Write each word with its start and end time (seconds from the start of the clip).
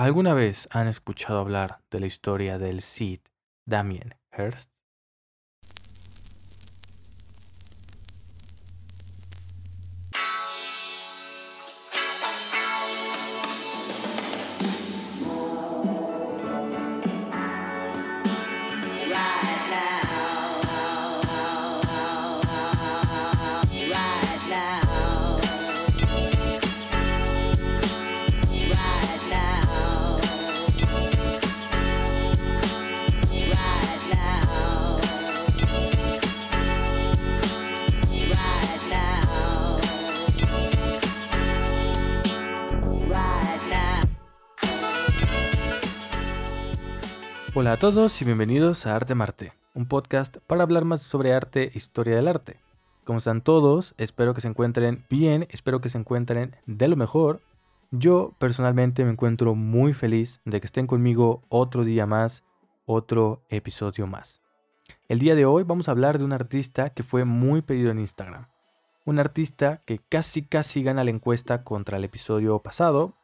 ¿Alguna 0.00 0.32
vez 0.32 0.66
han 0.70 0.88
escuchado 0.88 1.40
hablar 1.40 1.82
de 1.90 2.00
la 2.00 2.06
historia 2.06 2.56
del 2.56 2.80
Cid 2.80 3.20
Damien 3.66 4.14
Hirst? 4.32 4.69
Hola 47.60 47.74
a 47.74 47.76
todos 47.76 48.22
y 48.22 48.24
bienvenidos 48.24 48.86
a 48.86 48.96
Arte 48.96 49.14
Marte, 49.14 49.52
un 49.74 49.84
podcast 49.84 50.38
para 50.46 50.62
hablar 50.62 50.86
más 50.86 51.02
sobre 51.02 51.34
arte 51.34 51.64
e 51.64 51.72
historia 51.76 52.16
del 52.16 52.26
arte. 52.26 52.58
¿Cómo 53.04 53.18
están 53.18 53.42
todos? 53.42 53.94
Espero 53.98 54.32
que 54.32 54.40
se 54.40 54.48
encuentren 54.48 55.04
bien, 55.10 55.46
espero 55.50 55.82
que 55.82 55.90
se 55.90 55.98
encuentren 55.98 56.56
de 56.64 56.88
lo 56.88 56.96
mejor. 56.96 57.42
Yo 57.90 58.34
personalmente 58.38 59.04
me 59.04 59.10
encuentro 59.10 59.54
muy 59.54 59.92
feliz 59.92 60.40
de 60.46 60.58
que 60.58 60.68
estén 60.68 60.86
conmigo 60.86 61.42
otro 61.50 61.84
día 61.84 62.06
más, 62.06 62.44
otro 62.86 63.44
episodio 63.50 64.06
más. 64.06 64.40
El 65.06 65.18
día 65.18 65.34
de 65.34 65.44
hoy 65.44 65.62
vamos 65.62 65.88
a 65.88 65.90
hablar 65.90 66.16
de 66.16 66.24
un 66.24 66.32
artista 66.32 66.88
que 66.88 67.02
fue 67.02 67.26
muy 67.26 67.60
pedido 67.60 67.90
en 67.90 67.98
Instagram. 67.98 68.48
Un 69.04 69.18
artista 69.18 69.82
que 69.84 69.98
casi 69.98 70.46
casi 70.46 70.82
gana 70.82 71.04
la 71.04 71.10
encuesta 71.10 71.62
contra 71.62 71.98
el 71.98 72.04
episodio 72.04 72.60
pasado, 72.60 73.18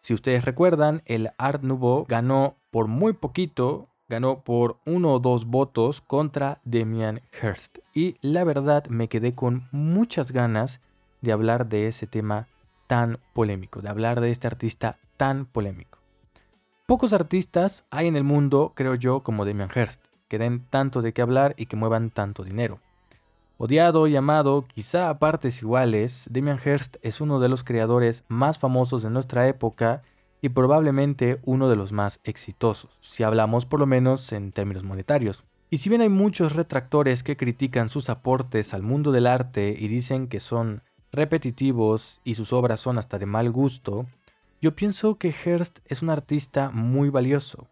si 0.00 0.14
ustedes 0.14 0.44
recuerdan, 0.44 1.02
el 1.04 1.30
Art 1.36 1.62
Nouveau 1.62 2.06
ganó 2.08 2.56
por 2.70 2.86
muy 2.86 3.12
poquito, 3.12 3.89
ganó 4.10 4.40
por 4.40 4.78
uno 4.84 5.14
o 5.14 5.20
dos 5.20 5.46
votos 5.46 6.00
contra 6.00 6.60
Demian 6.64 7.22
Hirst. 7.40 7.78
Y 7.94 8.16
la 8.20 8.42
verdad 8.42 8.84
me 8.88 9.08
quedé 9.08 9.36
con 9.36 9.68
muchas 9.70 10.32
ganas 10.32 10.80
de 11.20 11.30
hablar 11.30 11.68
de 11.68 11.86
ese 11.86 12.08
tema 12.08 12.48
tan 12.88 13.20
polémico, 13.32 13.80
de 13.80 13.88
hablar 13.88 14.20
de 14.20 14.32
este 14.32 14.48
artista 14.48 14.98
tan 15.16 15.46
polémico. 15.46 16.00
Pocos 16.86 17.12
artistas 17.12 17.86
hay 17.90 18.08
en 18.08 18.16
el 18.16 18.24
mundo, 18.24 18.72
creo 18.74 18.96
yo, 18.96 19.20
como 19.20 19.44
Demian 19.44 19.70
Hirst, 19.72 20.02
que 20.26 20.38
den 20.38 20.66
tanto 20.68 21.02
de 21.02 21.12
qué 21.12 21.22
hablar 21.22 21.54
y 21.56 21.66
que 21.66 21.76
muevan 21.76 22.10
tanto 22.10 22.42
dinero. 22.42 22.80
Odiado 23.58 24.08
y 24.08 24.16
amado, 24.16 24.66
quizá 24.74 25.08
a 25.08 25.20
partes 25.20 25.62
iguales, 25.62 26.26
Damian 26.30 26.58
Hirst 26.64 26.96
es 27.02 27.20
uno 27.20 27.38
de 27.38 27.48
los 27.48 27.62
creadores 27.62 28.24
más 28.26 28.58
famosos 28.58 29.04
de 29.04 29.10
nuestra 29.10 29.46
época 29.46 30.02
y 30.40 30.50
probablemente 30.50 31.40
uno 31.44 31.68
de 31.68 31.76
los 31.76 31.92
más 31.92 32.20
exitosos, 32.24 32.96
si 33.00 33.22
hablamos 33.22 33.66
por 33.66 33.80
lo 33.80 33.86
menos 33.86 34.32
en 34.32 34.52
términos 34.52 34.84
monetarios. 34.84 35.44
Y 35.70 35.78
si 35.78 35.88
bien 35.88 36.00
hay 36.00 36.08
muchos 36.08 36.56
retractores 36.56 37.22
que 37.22 37.36
critican 37.36 37.88
sus 37.88 38.10
aportes 38.10 38.74
al 38.74 38.82
mundo 38.82 39.12
del 39.12 39.26
arte 39.26 39.76
y 39.78 39.88
dicen 39.88 40.26
que 40.26 40.40
son 40.40 40.82
repetitivos 41.12 42.20
y 42.24 42.34
sus 42.34 42.52
obras 42.52 42.80
son 42.80 42.98
hasta 42.98 43.18
de 43.18 43.26
mal 43.26 43.50
gusto, 43.50 44.06
yo 44.60 44.74
pienso 44.74 45.16
que 45.16 45.32
Hearst 45.32 45.78
es 45.86 46.02
un 46.02 46.10
artista 46.10 46.70
muy 46.70 47.08
valioso, 47.08 47.68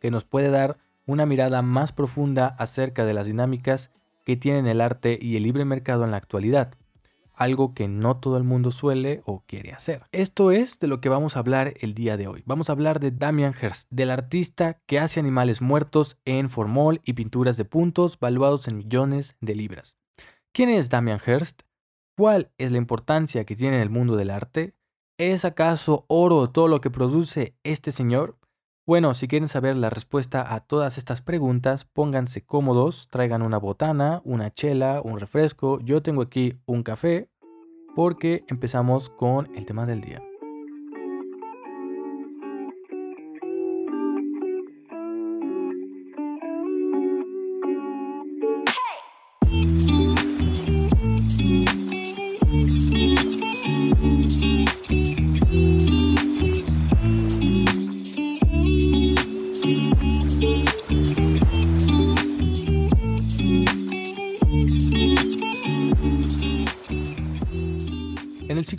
que 0.00 0.10
nos 0.10 0.24
puede 0.24 0.50
dar 0.50 0.78
una 1.06 1.26
mirada 1.26 1.62
más 1.62 1.92
profunda 1.92 2.48
acerca 2.58 3.04
de 3.04 3.14
las 3.14 3.26
dinámicas 3.26 3.90
que 4.24 4.36
tienen 4.36 4.66
el 4.66 4.80
arte 4.80 5.18
y 5.20 5.36
el 5.36 5.42
libre 5.42 5.64
mercado 5.64 6.04
en 6.04 6.12
la 6.12 6.16
actualidad, 6.16 6.74
algo 7.34 7.74
que 7.74 7.88
no 7.88 8.16
todo 8.16 8.36
el 8.36 8.44
mundo 8.44 8.70
suele 8.70 9.22
o 9.24 9.42
quiere 9.46 9.72
hacer. 9.72 10.02
Esto 10.12 10.50
es 10.50 10.78
de 10.78 10.86
lo 10.86 11.00
que 11.00 11.08
vamos 11.08 11.36
a 11.36 11.40
hablar 11.40 11.74
el 11.80 11.94
día 11.94 12.16
de 12.16 12.28
hoy. 12.28 12.42
Vamos 12.46 12.68
a 12.68 12.72
hablar 12.72 13.00
de 13.00 13.10
Damian 13.10 13.54
Hirst, 13.60 13.88
del 13.90 14.10
artista 14.10 14.78
que 14.86 14.98
hace 14.98 15.20
animales 15.20 15.62
muertos 15.62 16.18
en 16.24 16.50
formol 16.50 17.00
y 17.04 17.14
pinturas 17.14 17.56
de 17.56 17.64
puntos 17.64 18.18
valuados 18.18 18.68
en 18.68 18.78
millones 18.78 19.36
de 19.40 19.54
libras. 19.54 19.96
¿Quién 20.52 20.68
es 20.68 20.88
Damian 20.88 21.20
Hirst? 21.24 21.62
¿Cuál 22.16 22.50
es 22.58 22.70
la 22.72 22.78
importancia 22.78 23.44
que 23.44 23.56
tiene 23.56 23.76
en 23.76 23.82
el 23.82 23.90
mundo 23.90 24.16
del 24.16 24.30
arte? 24.30 24.74
¿Es 25.18 25.44
acaso 25.44 26.04
oro 26.08 26.50
todo 26.50 26.68
lo 26.68 26.80
que 26.80 26.90
produce 26.90 27.54
este 27.64 27.92
señor? 27.92 28.36
Bueno, 28.92 29.14
si 29.14 29.26
quieren 29.26 29.48
saber 29.48 29.78
la 29.78 29.88
respuesta 29.88 30.52
a 30.54 30.60
todas 30.60 30.98
estas 30.98 31.22
preguntas, 31.22 31.86
pónganse 31.86 32.44
cómodos, 32.44 33.08
traigan 33.10 33.40
una 33.40 33.56
botana, 33.56 34.20
una 34.22 34.52
chela, 34.52 35.00
un 35.02 35.18
refresco. 35.18 35.80
Yo 35.80 36.02
tengo 36.02 36.20
aquí 36.20 36.58
un 36.66 36.82
café 36.82 37.30
porque 37.96 38.44
empezamos 38.48 39.08
con 39.08 39.48
el 39.56 39.64
tema 39.64 39.86
del 39.86 40.02
día. 40.02 40.20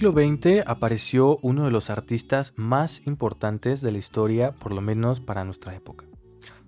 Siglo 0.03 0.21
XX 0.21 0.67
apareció 0.67 1.37
uno 1.43 1.63
de 1.63 1.71
los 1.71 1.89
artistas 1.89 2.51
más 2.57 3.01
importantes 3.05 3.79
de 3.79 3.93
la 3.93 3.99
historia, 3.99 4.51
por 4.51 4.73
lo 4.73 4.81
menos 4.81 5.21
para 5.21 5.45
nuestra 5.45 5.75
época. 5.75 6.03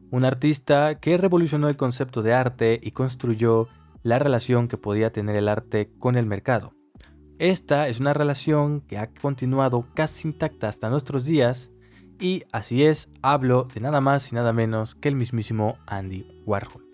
Un 0.10 0.24
artista 0.24 1.02
que 1.02 1.18
revolucionó 1.18 1.68
el 1.68 1.76
concepto 1.76 2.22
de 2.22 2.34
arte 2.34 2.80
y 2.82 2.92
construyó 2.92 3.68
la 4.04 4.20
relación 4.20 4.70
que 4.70 4.78
podía 4.78 5.12
tener 5.12 5.36
el 5.36 5.50
arte 5.50 5.92
con 6.00 6.16
el 6.16 6.28
mercado. 6.28 6.72
Esta 7.38 7.90
es 7.90 8.00
una 8.00 8.14
relación 8.14 8.80
que 8.80 8.98
ha 8.98 9.08
continuado 9.08 9.86
casi 9.94 10.30
intacta 10.30 10.70
hasta 10.70 10.90
nuestros 10.90 11.26
días 11.26 11.72
y 12.22 12.44
así 12.54 12.86
es, 12.86 13.10
hablo 13.22 13.68
de 13.74 13.82
nada 13.82 14.00
más 14.00 14.32
y 14.32 14.36
nada 14.36 14.54
menos 14.54 14.96
que 14.96 15.10
el 15.10 15.16
mismísimo 15.16 15.78
Andy 15.88 16.42
Warhol. 16.46 16.86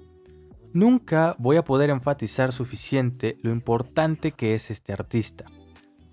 Nunca 0.74 1.36
voy 1.38 1.58
a 1.58 1.64
poder 1.64 1.92
enfatizar 1.92 2.52
suficiente 2.52 3.38
lo 3.44 3.52
importante 3.52 4.32
que 4.32 4.56
es 4.56 4.72
este 4.72 4.92
artista. 4.92 5.46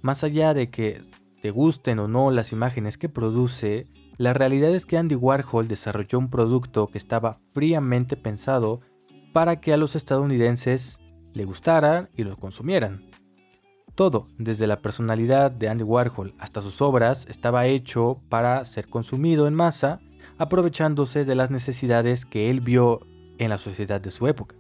Más 0.01 0.25
allá 0.25 0.55
de 0.55 0.71
que 0.71 1.03
te 1.43 1.51
gusten 1.51 1.99
o 1.99 2.09
no 2.09 2.31
las 2.31 2.53
imágenes 2.53 2.99
que 2.99 3.09
produce, 3.09 3.87
la 4.17 4.33
realidad 4.33 4.75
es 4.75 4.87
que 4.87 4.99
Andy 4.99 5.15
Warhol 5.15 5.69
desarrolló 5.69 6.19
un 6.19 6.31
producto 6.31 6.89
que 6.89 6.99
estaba 6.99 7.39
fríamente 7.55 8.17
pensado 8.17 8.81
para 9.33 9.61
que 9.61 9.73
a 9.73 9.77
los 9.77 9.95
estadounidenses 9.95 10.99
le 11.33 11.45
gustaran 11.45 12.09
y 12.17 12.25
lo 12.25 12.37
consumieran. 12.37 13.05
Todo, 13.95 14.29
desde 14.39 14.67
la 14.67 14.81
personalidad 14.81 15.51
de 15.51 15.69
Andy 15.69 15.85
Warhol 15.85 16.35
hasta 16.39 16.63
sus 16.63 16.81
obras, 16.81 17.27
estaba 17.29 17.67
hecho 17.67 18.21
para 18.29 18.65
ser 18.65 18.89
consumido 18.89 19.49
en 19.49 19.55
masa, 19.55 20.01
aprovechándose 20.39 21.25
de 21.25 21.35
las 21.35 21.51
necesidades 21.51 22.25
que 22.25 22.51
él 22.51 22.61
vio 22.61 23.01
en 23.39 23.51
la 23.51 23.59
sociedad 23.59 24.01
de 24.01 24.11
su 24.11 24.29
época. 24.29 24.58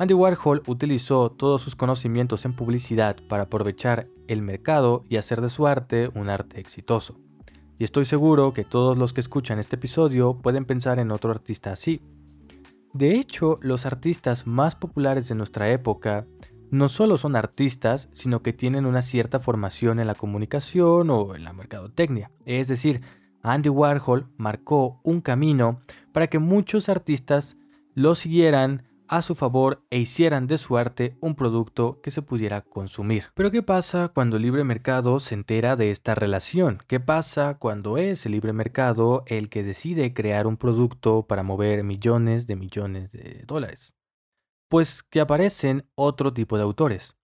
Andy 0.00 0.14
Warhol 0.14 0.62
utilizó 0.66 1.30
todos 1.30 1.60
sus 1.60 1.76
conocimientos 1.76 2.46
en 2.46 2.54
publicidad 2.54 3.16
para 3.28 3.42
aprovechar 3.42 4.08
el 4.28 4.40
mercado 4.40 5.04
y 5.10 5.18
hacer 5.18 5.42
de 5.42 5.50
su 5.50 5.66
arte 5.66 6.08
un 6.14 6.30
arte 6.30 6.58
exitoso. 6.58 7.20
Y 7.78 7.84
estoy 7.84 8.06
seguro 8.06 8.54
que 8.54 8.64
todos 8.64 8.96
los 8.96 9.12
que 9.12 9.20
escuchan 9.20 9.58
este 9.58 9.76
episodio 9.76 10.38
pueden 10.40 10.64
pensar 10.64 11.00
en 11.00 11.10
otro 11.10 11.30
artista 11.30 11.72
así. 11.72 12.00
De 12.94 13.16
hecho, 13.16 13.58
los 13.60 13.84
artistas 13.84 14.46
más 14.46 14.74
populares 14.74 15.28
de 15.28 15.34
nuestra 15.34 15.68
época 15.68 16.26
no 16.70 16.88
solo 16.88 17.18
son 17.18 17.36
artistas, 17.36 18.08
sino 18.14 18.40
que 18.40 18.54
tienen 18.54 18.86
una 18.86 19.02
cierta 19.02 19.38
formación 19.38 20.00
en 20.00 20.06
la 20.06 20.14
comunicación 20.14 21.10
o 21.10 21.34
en 21.34 21.44
la 21.44 21.52
mercadotecnia. 21.52 22.30
Es 22.46 22.68
decir, 22.68 23.02
Andy 23.42 23.68
Warhol 23.68 24.28
marcó 24.38 24.98
un 25.04 25.20
camino 25.20 25.82
para 26.12 26.28
que 26.28 26.38
muchos 26.38 26.88
artistas 26.88 27.58
lo 27.94 28.14
siguieran 28.14 28.84
a 29.10 29.22
su 29.22 29.34
favor 29.34 29.84
e 29.90 29.98
hicieran 29.98 30.46
de 30.46 30.56
su 30.56 30.78
arte 30.78 31.16
un 31.20 31.34
producto 31.34 32.00
que 32.00 32.12
se 32.12 32.22
pudiera 32.22 32.60
consumir. 32.60 33.24
Pero 33.34 33.50
¿qué 33.50 33.60
pasa 33.60 34.08
cuando 34.14 34.36
el 34.36 34.42
libre 34.42 34.62
mercado 34.62 35.18
se 35.18 35.34
entera 35.34 35.74
de 35.74 35.90
esta 35.90 36.14
relación? 36.14 36.80
¿Qué 36.86 37.00
pasa 37.00 37.58
cuando 37.58 37.98
es 37.98 38.24
el 38.24 38.32
libre 38.32 38.52
mercado 38.52 39.24
el 39.26 39.48
que 39.48 39.64
decide 39.64 40.14
crear 40.14 40.46
un 40.46 40.56
producto 40.56 41.26
para 41.26 41.42
mover 41.42 41.82
millones 41.82 42.46
de 42.46 42.54
millones 42.54 43.10
de 43.10 43.42
dólares? 43.48 43.94
Pues 44.68 45.02
que 45.02 45.20
aparecen 45.20 45.88
otro 45.96 46.32
tipo 46.32 46.56
de 46.56 46.62
autores. 46.62 47.16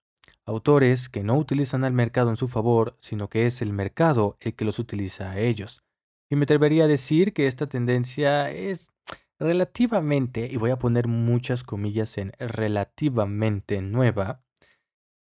Autores 0.45 1.09
que 1.09 1.23
no 1.23 1.39
utilizan 1.39 1.85
al 1.85 1.93
mercado 1.93 2.31
en 2.31 2.37
su 2.37 2.49
favor, 2.49 2.97
sino 3.01 3.29
que 3.29 3.47
es 3.47 3.63
el 3.63 3.73
mercado 3.73 4.37
el 4.41 4.57
que 4.57 4.65
los 4.65 4.81
utiliza 4.81 5.31
a 5.31 5.39
ellos. 5.39 5.85
Y 6.29 6.35
me 6.35 6.43
atrevería 6.43 6.85
a 6.85 6.89
decir 6.89 7.33
que 7.33 7.47
esta 7.47 7.69
tendencia 7.69 8.51
es 8.51 8.91
relativamente, 9.39 10.49
y 10.51 10.57
voy 10.57 10.71
a 10.71 10.79
poner 10.79 11.09
muchas 11.09 11.63
comillas 11.63 12.19
en 12.19 12.33
relativamente 12.39 13.83
nueva, 13.83 14.43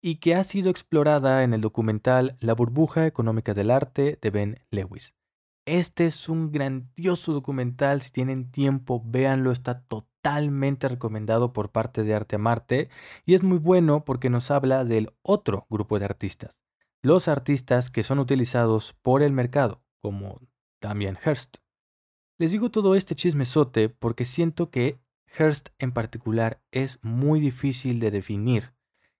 y 0.01 0.17
que 0.17 0.35
ha 0.35 0.43
sido 0.43 0.69
explorada 0.69 1.43
en 1.43 1.53
el 1.53 1.61
documental 1.61 2.37
La 2.39 2.53
burbuja 2.53 3.07
económica 3.07 3.53
del 3.53 3.71
arte 3.71 4.19
de 4.21 4.29
Ben 4.29 4.59
Lewis. 4.69 5.15
Este 5.65 6.05
es 6.05 6.29
un 6.29 6.51
grandioso 6.51 7.33
documental, 7.33 8.01
si 8.01 8.11
tienen 8.11 8.51
tiempo, 8.51 9.01
véanlo, 9.03 9.51
está 9.51 9.81
totalmente 9.81 10.87
recomendado 10.87 11.53
por 11.53 11.71
parte 11.71 12.03
de 12.03 12.13
Arte 12.13 12.35
a 12.35 12.39
Marte 12.39 12.89
y 13.25 13.33
es 13.33 13.41
muy 13.41 13.57
bueno 13.57 14.05
porque 14.05 14.29
nos 14.29 14.51
habla 14.51 14.85
del 14.85 15.11
otro 15.23 15.65
grupo 15.71 15.97
de 15.97 16.05
artistas, 16.05 16.59
los 17.01 17.27
artistas 17.27 17.89
que 17.89 18.03
son 18.03 18.19
utilizados 18.19 18.93
por 19.01 19.23
el 19.23 19.31
mercado, 19.31 19.81
como 20.01 20.39
Damien 20.81 21.17
Hirst. 21.25 21.64
Les 22.37 22.51
digo 22.51 22.69
todo 22.69 22.95
este 22.95 23.15
chismesote 23.15 23.87
porque 23.87 24.25
siento 24.25 24.69
que 24.69 24.99
Hearst 25.37 25.69
en 25.79 25.93
particular 25.93 26.61
es 26.71 26.99
muy 27.01 27.39
difícil 27.39 28.01
de 28.01 28.11
definir 28.11 28.73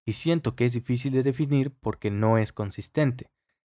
y 0.06 0.14
siento 0.14 0.56
que 0.56 0.66
es 0.66 0.74
difícil 0.74 1.14
de 1.14 1.24
definir 1.24 1.72
porque 1.72 2.12
no 2.12 2.38
es 2.38 2.52
consistente. 2.52 3.32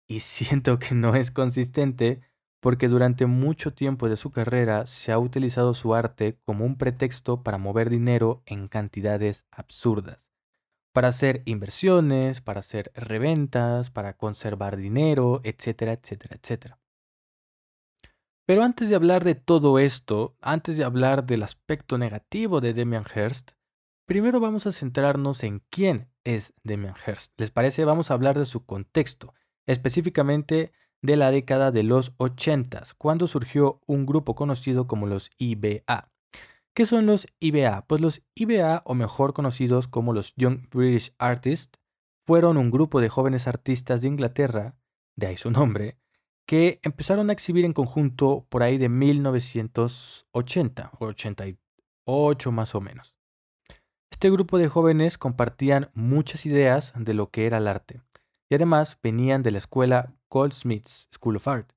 Y 0.08 0.20
siento 0.22 0.80
que 0.80 0.96
no 0.96 1.16
es 1.16 1.32
consistente 1.32 2.22
porque 2.62 2.88
durante 2.88 3.26
mucho 3.26 3.74
tiempo 3.74 4.08
de 4.08 4.16
su 4.16 4.32
carrera 4.32 4.88
se 4.88 5.12
ha 5.12 5.20
utilizado 5.20 5.74
su 5.74 5.94
arte 5.94 6.40
como 6.46 6.64
un 6.64 6.78
pretexto 6.78 7.44
para 7.44 7.58
mover 7.58 7.90
dinero 7.90 8.42
en 8.46 8.68
cantidades 8.68 9.46
absurdas, 9.52 10.32
para 10.94 11.10
hacer 11.10 11.44
inversiones, 11.44 12.40
para 12.40 12.62
hacer 12.62 12.92
reventas, 12.96 13.92
para 13.92 14.16
conservar 14.16 14.78
dinero, 14.78 15.42
etcétera, 15.44 15.92
etcétera, 15.92 16.38
etcétera. 16.42 16.80
Pero 18.46 18.62
antes 18.62 18.90
de 18.90 18.96
hablar 18.96 19.24
de 19.24 19.34
todo 19.34 19.80
esto, 19.80 20.38
antes 20.40 20.78
de 20.78 20.84
hablar 20.84 21.26
del 21.26 21.42
aspecto 21.42 21.98
negativo 21.98 22.62
de 22.62 22.74
Demian 22.74 23.04
Hirst, 23.04 23.52
primero 24.06 24.40
vamos 24.40 24.68
a 24.68 24.72
centrarnos 24.72 25.44
en 25.44 25.64
quién 25.72 26.12
es 26.24 26.54
Demian 26.64 26.94
Hirst. 27.08 27.34
¿Les 27.40 27.50
parece? 27.50 27.86
Vamos 27.86 28.12
a 28.12 28.14
hablar 28.14 28.38
de 28.38 28.46
su 28.46 28.64
contexto, 28.64 29.34
específicamente 29.66 30.74
de 31.02 31.16
la 31.16 31.32
década 31.32 31.72
de 31.72 31.82
los 31.82 32.14
80, 32.18 32.84
cuando 33.00 33.28
surgió 33.28 33.82
un 33.88 34.06
grupo 34.06 34.36
conocido 34.36 34.86
como 34.86 35.08
los 35.08 35.32
IBA. 35.40 36.12
¿Qué 36.76 36.86
son 36.86 37.08
los 37.08 37.26
IBA? 37.40 37.86
Pues 37.88 38.02
los 38.02 38.22
IBA, 38.36 38.84
o 38.86 38.94
mejor 38.94 39.34
conocidos 39.34 39.88
como 39.88 40.14
los 40.14 40.34
Young 40.36 40.70
British 40.70 41.16
Artists, 41.18 41.80
fueron 42.28 42.58
un 42.58 42.70
grupo 42.70 43.02
de 43.02 43.10
jóvenes 43.10 43.48
artistas 43.48 44.02
de 44.02 44.10
Inglaterra, 44.10 44.76
de 45.16 45.28
ahí 45.28 45.38
su 45.38 45.50
nombre, 45.50 45.98
que 46.46 46.80
empezaron 46.84 47.30
a 47.30 47.34
exhibir 47.34 47.66
en 47.66 47.74
conjunto 47.74 48.46
por 48.50 48.64
ahí 48.64 48.78
de 48.78 48.90
1980 48.90 50.92
o 51.00 51.06
88 51.06 52.52
más 52.52 52.76
o 52.76 52.82
menos. 52.82 53.16
Este 54.12 54.30
grupo 54.30 54.58
de 54.58 54.70
jóvenes 54.70 55.18
compartían 55.18 55.90
muchas 55.94 56.46
ideas 56.46 56.94
de 56.96 57.14
lo 57.14 57.32
que 57.32 57.48
era 57.48 57.58
el 57.58 57.68
arte 57.68 58.02
y 58.50 58.56
además 58.56 58.98
venían 59.02 59.44
de 59.44 59.52
la 59.52 59.58
escuela 59.58 60.14
Goldsmiths 60.30 61.10
School 61.14 61.38
of 61.38 61.48
Art, 61.48 61.72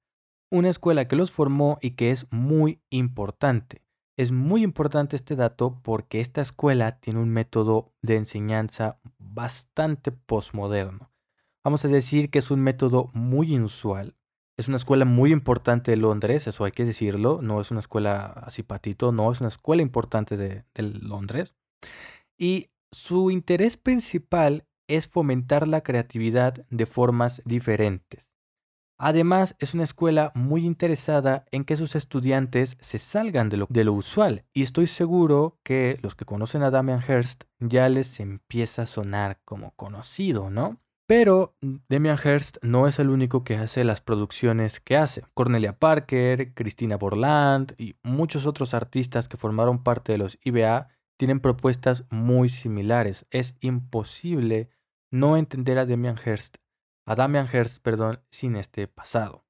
una 0.50 0.68
escuela 0.68 1.08
que 1.08 1.16
los 1.16 1.32
formó 1.32 1.78
y 1.80 1.92
que 1.92 2.10
es 2.10 2.26
muy 2.30 2.80
importante. 2.90 3.82
Es 4.16 4.32
muy 4.32 4.62
importante 4.62 5.16
este 5.16 5.36
dato 5.36 5.80
porque 5.82 6.20
esta 6.20 6.40
escuela 6.40 7.00
tiene 7.00 7.20
un 7.20 7.30
método 7.30 7.92
de 8.02 8.16
enseñanza 8.16 8.98
bastante 9.18 10.10
postmoderno. 10.10 11.10
Vamos 11.62 11.84
a 11.84 11.88
decir 11.88 12.30
que 12.30 12.40
es 12.40 12.50
un 12.50 12.60
método 12.60 13.10
muy 13.12 13.54
inusual. 13.54 14.14
Es 14.58 14.68
una 14.68 14.76
escuela 14.76 15.04
muy 15.04 15.32
importante 15.32 15.92
de 15.92 15.96
Londres, 15.96 16.46
eso 16.46 16.64
hay 16.64 16.72
que 16.72 16.84
decirlo. 16.84 17.40
No 17.42 17.60
es 17.60 17.70
una 17.70 17.80
escuela 17.80 18.26
así 18.44 18.62
patito, 18.62 19.12
no, 19.12 19.30
es 19.30 19.40
una 19.40 19.48
escuela 19.48 19.82
importante 19.82 20.36
de, 20.36 20.64
de 20.74 20.82
Londres. 20.82 21.54
Y 22.36 22.68
su 22.92 23.30
interés 23.30 23.76
principal 23.76 24.66
es 24.88 25.08
fomentar 25.08 25.68
la 25.68 25.82
creatividad 25.82 26.66
de 26.70 26.86
formas 26.86 27.40
diferentes. 27.44 28.32
Además, 29.00 29.54
es 29.60 29.74
una 29.74 29.84
escuela 29.84 30.32
muy 30.34 30.66
interesada 30.66 31.44
en 31.52 31.64
que 31.64 31.76
sus 31.76 31.94
estudiantes 31.94 32.76
se 32.80 32.98
salgan 32.98 33.48
de 33.48 33.56
lo, 33.56 33.92
usual 33.92 34.44
y 34.52 34.62
estoy 34.62 34.88
seguro 34.88 35.56
que 35.62 36.00
los 36.02 36.16
que 36.16 36.24
conocen 36.24 36.64
a 36.64 36.72
Damian 36.72 37.00
Hirst 37.06 37.44
ya 37.60 37.88
les 37.88 38.18
empieza 38.18 38.82
a 38.82 38.86
sonar 38.86 39.40
como 39.44 39.70
conocido, 39.76 40.50
¿no? 40.50 40.80
Pero 41.08 41.56
Damian 41.88 42.18
Hirst 42.22 42.58
no 42.62 42.86
es 42.86 43.00
el 43.00 43.08
único 43.10 43.42
que 43.42 43.56
hace 43.56 43.82
las 43.82 44.00
producciones 44.00 44.78
que 44.78 44.96
hace. 44.96 45.22
Cornelia 45.34 45.78
Parker, 45.78 46.54
Cristina 46.54 46.96
Borland 46.96 47.74
y 47.78 47.96
muchos 48.04 48.46
otros 48.46 48.74
artistas 48.74 49.26
que 49.26 49.38
formaron 49.38 49.82
parte 49.82 50.12
de 50.12 50.18
los 50.18 50.38
IBA 50.44 50.88
tienen 51.16 51.40
propuestas 51.40 52.04
muy 52.10 52.48
similares. 52.48 53.26
Es 53.30 53.56
imposible 53.60 54.68
no 55.10 55.36
entender 55.36 55.78
a 55.78 55.86
Damian 55.86 56.18
Hirst 56.24 56.58
a 57.08 57.14
Damian 57.14 57.48
Hirst, 57.50 57.82
perdón, 57.82 58.20
sin 58.30 58.54
este 58.54 58.86
pasado. 58.86 59.46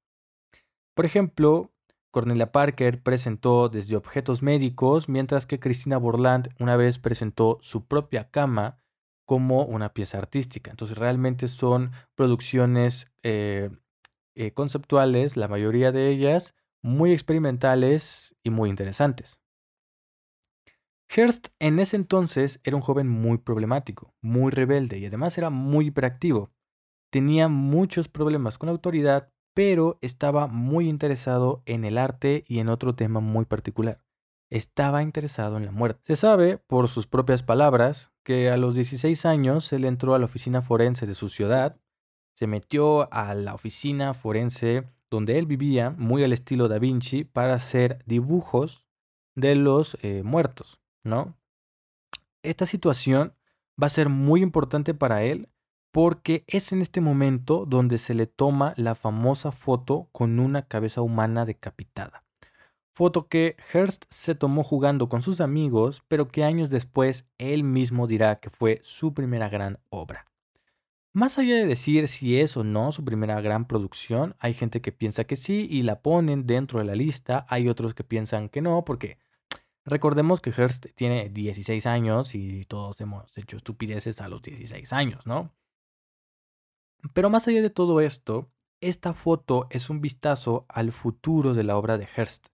Por 0.95 1.05
ejemplo, 1.05 1.73
Cornelia 2.13 2.53
Parker 2.53 3.03
presentó 3.03 3.69
desde 3.69 3.97
objetos 3.97 4.43
médicos, 4.43 5.09
mientras 5.09 5.45
que 5.45 5.59
Cristina 5.59 5.99
Borland 5.99 6.51
una 6.61 6.77
vez 6.77 7.01
presentó 7.01 7.59
su 7.61 7.89
propia 7.89 8.31
cama 8.31 8.79
como 9.29 9.65
una 9.65 9.93
pieza 9.93 10.17
artística. 10.17 10.71
Entonces 10.71 10.97
realmente 10.97 11.49
son 11.49 11.91
producciones 12.15 13.09
eh, 13.23 13.69
eh, 14.35 14.53
conceptuales, 14.53 15.37
la 15.37 15.49
mayoría 15.49 15.93
de 15.93 16.09
ellas 16.09 16.55
muy 16.81 17.13
experimentales 17.13 18.35
y 18.43 18.49
muy 18.49 18.71
interesantes. 18.71 19.39
Hearst 21.11 21.49
en 21.59 21.79
ese 21.79 21.97
entonces 21.97 22.59
era 22.65 22.77
un 22.77 22.81
joven 22.81 23.07
muy 23.07 23.37
problemático, 23.37 24.15
muy 24.23 24.51
rebelde 24.51 24.99
y 24.99 25.05
además 25.05 25.37
era 25.37 25.51
muy 25.51 25.89
hiperactivo. 25.89 26.51
Tenía 27.11 27.49
muchos 27.49 28.09
problemas 28.09 28.57
con 28.57 28.69
la 28.69 28.73
autoridad, 28.73 29.31
pero 29.53 29.99
estaba 30.01 30.47
muy 30.47 30.89
interesado 30.89 31.63
en 31.67 31.85
el 31.85 31.99
arte 31.99 32.45
y 32.49 32.61
en 32.61 32.71
otro 32.71 32.95
tema 32.95 33.21
muy 33.21 33.45
particular. 33.45 34.01
Estaba 34.49 35.03
interesado 35.03 35.59
en 35.59 35.67
la 35.67 35.73
muerte. 35.73 36.01
Se 36.07 36.17
sabe, 36.17 36.57
por 36.57 36.89
sus 36.89 37.07
propias 37.07 37.43
palabras, 37.43 38.11
que 38.29 38.51
a 38.51 38.59
los 38.59 38.75
16 38.75 39.25
años 39.25 39.73
él 39.73 39.87
entró 39.87 40.15
a 40.15 40.19
la 40.19 40.27
oficina 40.27 40.61
forense 40.61 41.07
de 41.07 41.15
su 41.15 41.31
ciudad, 41.31 41.81
se 42.35 42.47
metió 42.47 43.11
a 43.11 43.33
la 43.33 43.55
oficina 43.55 44.13
forense 44.13 44.85
donde 45.11 45.39
él 45.39 45.47
vivía, 45.47 45.95
muy 45.97 46.23
al 46.23 46.35
estilo 46.35 46.69
Da 46.69 46.79
Vinci, 46.79 47.25
para 47.25 47.55
hacer 47.55 48.05
dibujos 48.05 48.85
de 49.35 49.55
los 49.55 49.97
eh, 50.02 50.23
muertos, 50.25 50.79
¿no? 51.05 51.38
Esta 52.43 52.67
situación 52.67 53.33
va 53.83 53.87
a 53.87 53.97
ser 53.97 54.11
muy 54.11 54.43
importante 54.43 54.93
para 54.93 55.23
él 55.23 55.49
porque 55.91 56.45
es 56.49 56.71
en 56.73 56.83
este 56.83 57.00
momento 57.00 57.64
donde 57.64 57.97
se 57.97 58.12
le 58.12 58.26
toma 58.26 58.75
la 58.76 58.95
famosa 58.95 59.52
foto 59.52 60.11
con 60.12 60.38
una 60.38 60.69
cabeza 60.69 61.00
humana 61.00 61.47
decapitada. 61.47 62.27
Foto 62.99 63.28
que 63.28 63.55
Hearst 63.73 64.07
se 64.11 64.35
tomó 64.35 64.64
jugando 64.64 65.09
con 65.09 65.23
sus 65.23 65.40
amigos, 65.40 66.02
pero 66.09 66.26
que 66.26 66.43
años 66.43 66.69
después 66.69 67.28
él 67.38 67.62
mismo 67.62 68.09
dirá 68.09 68.35
que 68.35 68.50
fue 68.50 68.81
su 68.83 69.14
primera 69.14 69.49
gran 69.49 69.78
obra. 69.88 70.26
Más 71.12 71.38
allá 71.38 71.55
de 71.55 71.67
decir 71.67 72.09
si 72.09 72.40
es 72.40 72.57
o 72.57 72.64
no 72.64 72.90
su 72.90 73.05
primera 73.05 73.40
gran 73.40 73.69
producción, 73.69 74.35
hay 74.40 74.52
gente 74.52 74.81
que 74.81 74.90
piensa 74.90 75.23
que 75.23 75.37
sí 75.37 75.69
y 75.71 75.83
la 75.83 76.02
ponen 76.02 76.45
dentro 76.45 76.81
de 76.81 76.87
la 76.87 76.97
lista, 76.97 77.47
hay 77.49 77.69
otros 77.69 77.95
que 77.95 78.02
piensan 78.02 78.49
que 78.49 78.62
no, 78.62 78.85
porque 78.85 79.19
recordemos 79.85 80.40
que 80.40 80.50
Hearst 80.50 80.87
tiene 80.97 81.28
16 81.28 81.87
años 81.87 82.35
y 82.35 82.64
todos 82.64 83.00
hemos 83.00 83.38
hecho 83.38 83.59
estupideces 83.59 84.21
a 84.21 84.26
los 84.26 84.43
16 84.43 84.93
años, 84.93 85.25
¿no? 85.25 85.52
Pero 87.14 87.31
más 87.31 87.47
allá 87.47 87.62
de 87.62 87.71
todo 87.71 88.00
esto, 88.00 88.50
esta 88.81 89.14
foto 89.14 89.69
es 89.71 89.88
un 89.88 90.00
vistazo 90.00 90.67
al 90.69 90.90
futuro 90.90 91.55
de 91.55 91.62
la 91.62 91.76
obra 91.76 91.97
de 91.97 92.09
Hearst. 92.17 92.49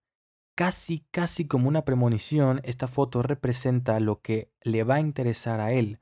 Casi, 0.57 1.05
casi 1.11 1.47
como 1.47 1.69
una 1.69 1.85
premonición, 1.85 2.61
esta 2.65 2.87
foto 2.87 3.23
representa 3.23 3.99
lo 4.01 4.21
que 4.21 4.51
le 4.63 4.85
va 4.85 4.97
a 4.97 5.01
interesar 5.01 5.61
a 5.61 5.73
él, 5.73 6.01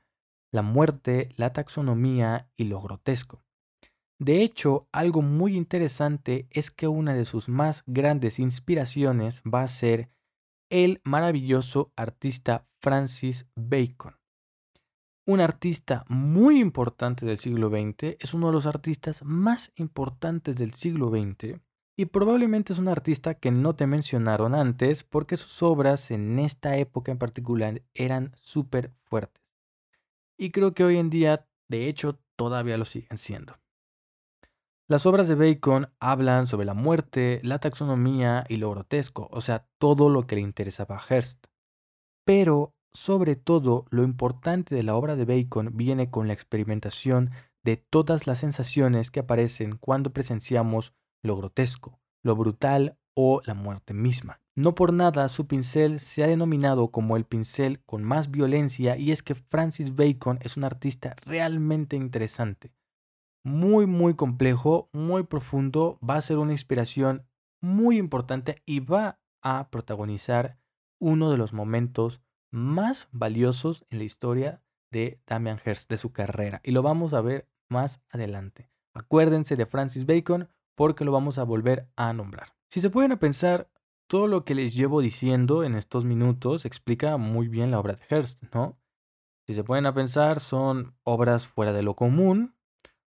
la 0.51 0.61
muerte, 0.61 1.29
la 1.37 1.53
taxonomía 1.53 2.49
y 2.55 2.65
lo 2.65 2.81
grotesco. 2.81 3.43
De 4.19 4.43
hecho, 4.43 4.87
algo 4.91 5.21
muy 5.21 5.57
interesante 5.57 6.47
es 6.51 6.69
que 6.69 6.87
una 6.87 7.13
de 7.13 7.25
sus 7.25 7.49
más 7.49 7.83
grandes 7.87 8.37
inspiraciones 8.37 9.41
va 9.41 9.63
a 9.63 9.67
ser 9.67 10.09
el 10.69 11.01
maravilloso 11.03 11.91
artista 11.95 12.67
Francis 12.79 13.47
Bacon 13.55 14.15
un 15.25 15.39
artista 15.39 16.03
muy 16.09 16.59
importante 16.59 17.25
del 17.25 17.37
siglo 17.37 17.69
XX, 17.69 18.17
es 18.19 18.33
uno 18.33 18.47
de 18.47 18.53
los 18.53 18.65
artistas 18.65 19.23
más 19.23 19.71
importantes 19.75 20.55
del 20.55 20.73
siglo 20.73 21.09
XX 21.09 21.61
y 21.95 22.05
probablemente 22.05 22.73
es 22.73 22.79
un 22.79 22.87
artista 22.87 23.35
que 23.35 23.51
no 23.51 23.75
te 23.75 23.85
mencionaron 23.85 24.55
antes 24.55 25.03
porque 25.03 25.37
sus 25.37 25.61
obras 25.61 26.09
en 26.11 26.39
esta 26.39 26.77
época 26.77 27.11
en 27.11 27.19
particular 27.19 27.83
eran 27.93 28.35
súper 28.41 28.91
fuertes. 29.03 29.43
Y 30.37 30.49
creo 30.49 30.73
que 30.73 30.83
hoy 30.83 30.97
en 30.97 31.09
día, 31.09 31.47
de 31.67 31.87
hecho, 31.87 32.19
todavía 32.35 32.77
lo 32.77 32.85
siguen 32.85 33.17
siendo. 33.17 33.59
Las 34.87 35.05
obras 35.05 35.27
de 35.27 35.35
Bacon 35.35 35.91
hablan 35.99 36.47
sobre 36.47 36.65
la 36.65 36.73
muerte, 36.73 37.39
la 37.43 37.59
taxonomía 37.59 38.43
y 38.49 38.57
lo 38.57 38.71
grotesco, 38.71 39.29
o 39.31 39.41
sea, 39.41 39.67
todo 39.77 40.09
lo 40.09 40.27
que 40.27 40.35
le 40.35 40.41
interesaba 40.41 40.97
a 40.97 41.01
Hearst. 41.07 41.45
Pero, 42.25 42.75
sobre 42.91 43.35
todo, 43.35 43.85
lo 43.91 44.03
importante 44.03 44.75
de 44.75 44.83
la 44.83 44.95
obra 44.95 45.15
de 45.15 45.25
Bacon 45.25 45.71
viene 45.73 46.09
con 46.09 46.27
la 46.27 46.33
experimentación 46.33 47.31
de 47.63 47.77
todas 47.77 48.27
las 48.27 48.39
sensaciones 48.39 49.09
que 49.09 49.21
aparecen 49.21 49.77
cuando 49.77 50.11
presenciamos 50.11 50.93
lo 51.23 51.37
grotesco, 51.37 51.99
lo 52.21 52.35
brutal 52.35 52.97
o 53.15 53.41
la 53.45 53.53
muerte 53.53 53.93
misma. 53.93 54.39
No 54.55 54.75
por 54.75 54.93
nada 54.93 55.29
su 55.29 55.47
pincel 55.47 55.99
se 55.99 56.23
ha 56.23 56.27
denominado 56.27 56.89
como 56.91 57.17
el 57.17 57.25
pincel 57.25 57.81
con 57.85 58.03
más 58.03 58.29
violencia 58.29 58.97
y 58.97 59.11
es 59.11 59.23
que 59.23 59.33
Francis 59.33 59.95
Bacon 59.95 60.37
es 60.41 60.57
un 60.57 60.63
artista 60.63 61.15
realmente 61.25 61.95
interesante. 61.95 62.71
Muy, 63.43 63.87
muy 63.87 64.15
complejo, 64.15 64.89
muy 64.93 65.23
profundo, 65.23 65.99
va 66.07 66.15
a 66.15 66.21
ser 66.21 66.37
una 66.37 66.51
inspiración 66.51 67.25
muy 67.61 67.97
importante 67.97 68.61
y 68.65 68.79
va 68.79 69.19
a 69.41 69.69
protagonizar 69.69 70.57
uno 70.99 71.31
de 71.31 71.37
los 71.37 71.51
momentos 71.51 72.21
más 72.51 73.09
valiosos 73.11 73.85
en 73.89 73.97
la 73.97 74.03
historia 74.03 74.61
de 74.91 75.19
Damian 75.25 75.59
Hirst, 75.65 75.89
de 75.89 75.97
su 75.97 76.13
carrera. 76.13 76.61
Y 76.63 76.71
lo 76.71 76.83
vamos 76.83 77.13
a 77.13 77.21
ver 77.21 77.49
más 77.69 78.01
adelante. 78.09 78.69
Acuérdense 78.93 79.55
de 79.55 79.65
Francis 79.65 80.05
Bacon 80.05 80.47
porque 80.75 81.05
lo 81.05 81.11
vamos 81.11 81.37
a 81.37 81.43
volver 81.43 81.87
a 81.95 82.13
nombrar. 82.13 82.55
Si 82.69 82.81
se 82.81 82.89
pueden 82.89 83.17
pensar, 83.17 83.69
todo 84.07 84.27
lo 84.27 84.45
que 84.45 84.55
les 84.55 84.75
llevo 84.75 85.01
diciendo 85.01 85.63
en 85.63 85.75
estos 85.75 86.05
minutos 86.05 86.65
explica 86.65 87.17
muy 87.17 87.47
bien 87.47 87.71
la 87.71 87.79
obra 87.79 87.93
de 87.93 88.03
Hearst, 88.09 88.43
¿no? 88.53 88.77
Si 89.45 89.53
se 89.53 89.63
pueden 89.63 89.91
pensar, 89.93 90.39
son 90.39 90.95
obras 91.03 91.47
fuera 91.47 91.73
de 91.73 91.83
lo 91.83 91.95
común, 91.95 92.55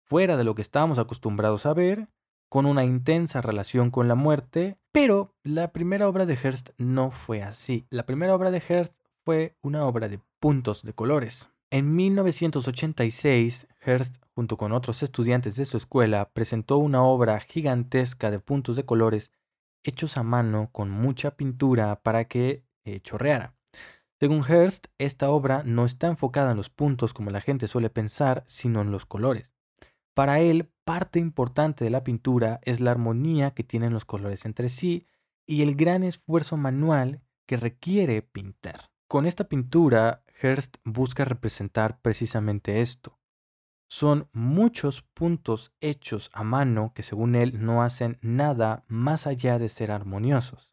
fuera 0.05 0.37
de 0.37 0.45
lo 0.45 0.55
que 0.55 0.63
estábamos 0.63 0.99
acostumbrados 0.99 1.67
a 1.67 1.75
ver, 1.75 2.09
con 2.49 2.67
una 2.67 2.85
intensa 2.85 3.41
relación 3.41 3.91
con 3.91 4.09
la 4.09 4.15
muerte, 4.15 4.79
pero 4.93 5.35
la 5.43 5.73
primera 5.73 6.09
obra 6.09 6.27
de 6.27 6.37
Hearst 6.37 6.71
no 6.79 7.11
fue 7.11 7.43
así. 7.43 7.87
La 7.91 8.07
primera 8.07 8.35
obra 8.35 8.51
de 8.51 8.61
Hearst 8.61 8.95
fue 9.25 9.57
una 9.63 9.87
obra 9.87 10.09
de 10.09 10.21
puntos 10.39 10.83
de 10.83 10.95
colores. 10.95 11.51
En 11.71 11.95
1986, 11.95 13.69
Hearst, 13.85 14.17
junto 14.35 14.57
con 14.57 14.73
otros 14.73 15.03
estudiantes 15.03 15.57
de 15.57 15.67
su 15.67 15.77
escuela, 15.77 16.31
presentó 16.33 16.79
una 16.79 17.03
obra 17.03 17.41
gigantesca 17.41 18.31
de 18.31 18.41
puntos 18.41 18.75
de 18.75 18.85
colores 18.85 19.33
hechos 19.83 20.17
a 20.17 20.23
mano 20.23 20.71
con 20.73 20.91
mucha 20.91 21.37
pintura 21.37 22.01
para 22.01 22.25
que 22.25 22.65
eh, 22.85 23.01
chorreara. 23.01 23.55
Según 24.19 24.45
Hearst, 24.45 24.87
esta 24.97 25.29
obra 25.29 25.63
no 25.63 25.85
está 25.85 26.07
enfocada 26.07 26.53
en 26.53 26.57
los 26.57 26.71
puntos 26.71 27.13
como 27.13 27.31
la 27.31 27.43
gente 27.43 27.69
suele 27.69 27.91
pensar, 27.91 28.45
sino 28.47 28.81
en 28.81 28.91
los 28.91 29.05
colores. 29.05 29.53
Para 30.15 30.41
él, 30.41 30.71
parte 30.85 31.19
importante 31.19 31.85
de 31.85 31.91
la 31.91 32.03
pintura 32.03 32.61
es 32.63 32.81
la 32.81 32.93
armonía 32.93 33.53
que 33.53 33.63
tienen 33.63 33.93
los 33.93 34.07
colores 34.07 34.47
entre 34.47 34.71
sí 34.71 35.07
y 35.47 35.63
el 35.63 35.77
gran 35.77 36.03
esfuerzo 36.03 36.57
manual 36.57 37.21
que 37.47 37.59
requiere 37.59 38.23
pintar. 38.23 38.91
Con 39.07 39.27
esta 39.27 39.45
pintura, 39.45 40.25
Hearst 40.41 40.77
busca 40.85 41.25
representar 41.25 42.01
precisamente 42.01 42.81
esto. 42.81 43.19
Son 43.91 44.29
muchos 44.33 45.03
puntos 45.03 45.73
hechos 45.81 46.31
a 46.33 46.45
mano 46.45 46.93
que 46.95 47.03
según 47.03 47.35
él 47.35 47.65
no 47.65 47.83
hacen 47.83 48.19
nada 48.21 48.85
más 48.87 49.27
allá 49.27 49.59
de 49.59 49.69
ser 49.69 49.91
armoniosos. 49.91 50.71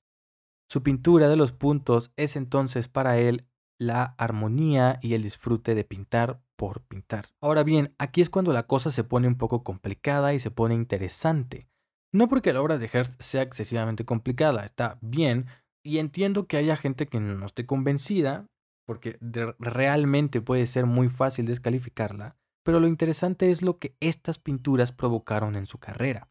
Su 0.70 0.84
pintura 0.84 1.30
de 1.30 1.36
los 1.36 1.52
puntos 1.52 2.12
es 2.18 2.36
entonces 2.36 2.88
para 2.88 3.18
él 3.18 3.48
la 3.80 4.16
armonía 4.18 5.00
y 5.02 5.14
el 5.14 5.24
disfrute 5.24 5.76
de 5.76 5.84
pintar 5.84 6.42
por 6.56 6.82
pintar. 6.82 7.28
Ahora 7.42 7.64
bien, 7.64 7.94
aquí 7.98 8.22
es 8.22 8.30
cuando 8.30 8.54
la 8.54 8.64
cosa 8.64 8.92
se 8.92 9.04
pone 9.04 9.28
un 9.28 9.38
poco 9.38 9.64
complicada 9.64 10.34
y 10.34 10.40
se 10.40 10.52
pone 10.52 10.76
interesante. 10.76 11.70
No 12.14 12.28
porque 12.28 12.54
la 12.54 12.62
obra 12.62 12.78
de 12.78 12.88
Hearst 12.88 13.22
sea 13.22 13.42
excesivamente 13.42 14.06
complicada, 14.06 14.64
está 14.64 14.98
bien, 15.02 15.48
y 15.84 16.00
entiendo 16.00 16.48
que 16.48 16.58
haya 16.58 16.78
gente 16.78 17.08
que 17.08 17.20
no 17.20 17.46
esté 17.46 17.66
convencida, 17.66 18.48
porque 18.86 19.18
realmente 19.60 20.42
puede 20.42 20.68
ser 20.68 20.86
muy 20.86 21.10
fácil 21.10 21.46
descalificarla, 21.46 22.36
pero 22.64 22.80
lo 22.80 22.88
interesante 22.88 23.52
es 23.52 23.62
lo 23.62 23.78
que 23.78 23.96
estas 24.00 24.40
pinturas 24.40 24.92
provocaron 24.92 25.56
en 25.56 25.66
su 25.66 25.78
carrera. 25.78 26.30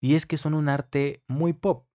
Y 0.00 0.14
es 0.14 0.26
que 0.26 0.36
son 0.36 0.54
un 0.54 0.68
arte 0.68 1.22
muy 1.28 1.52
pop, 1.52 1.86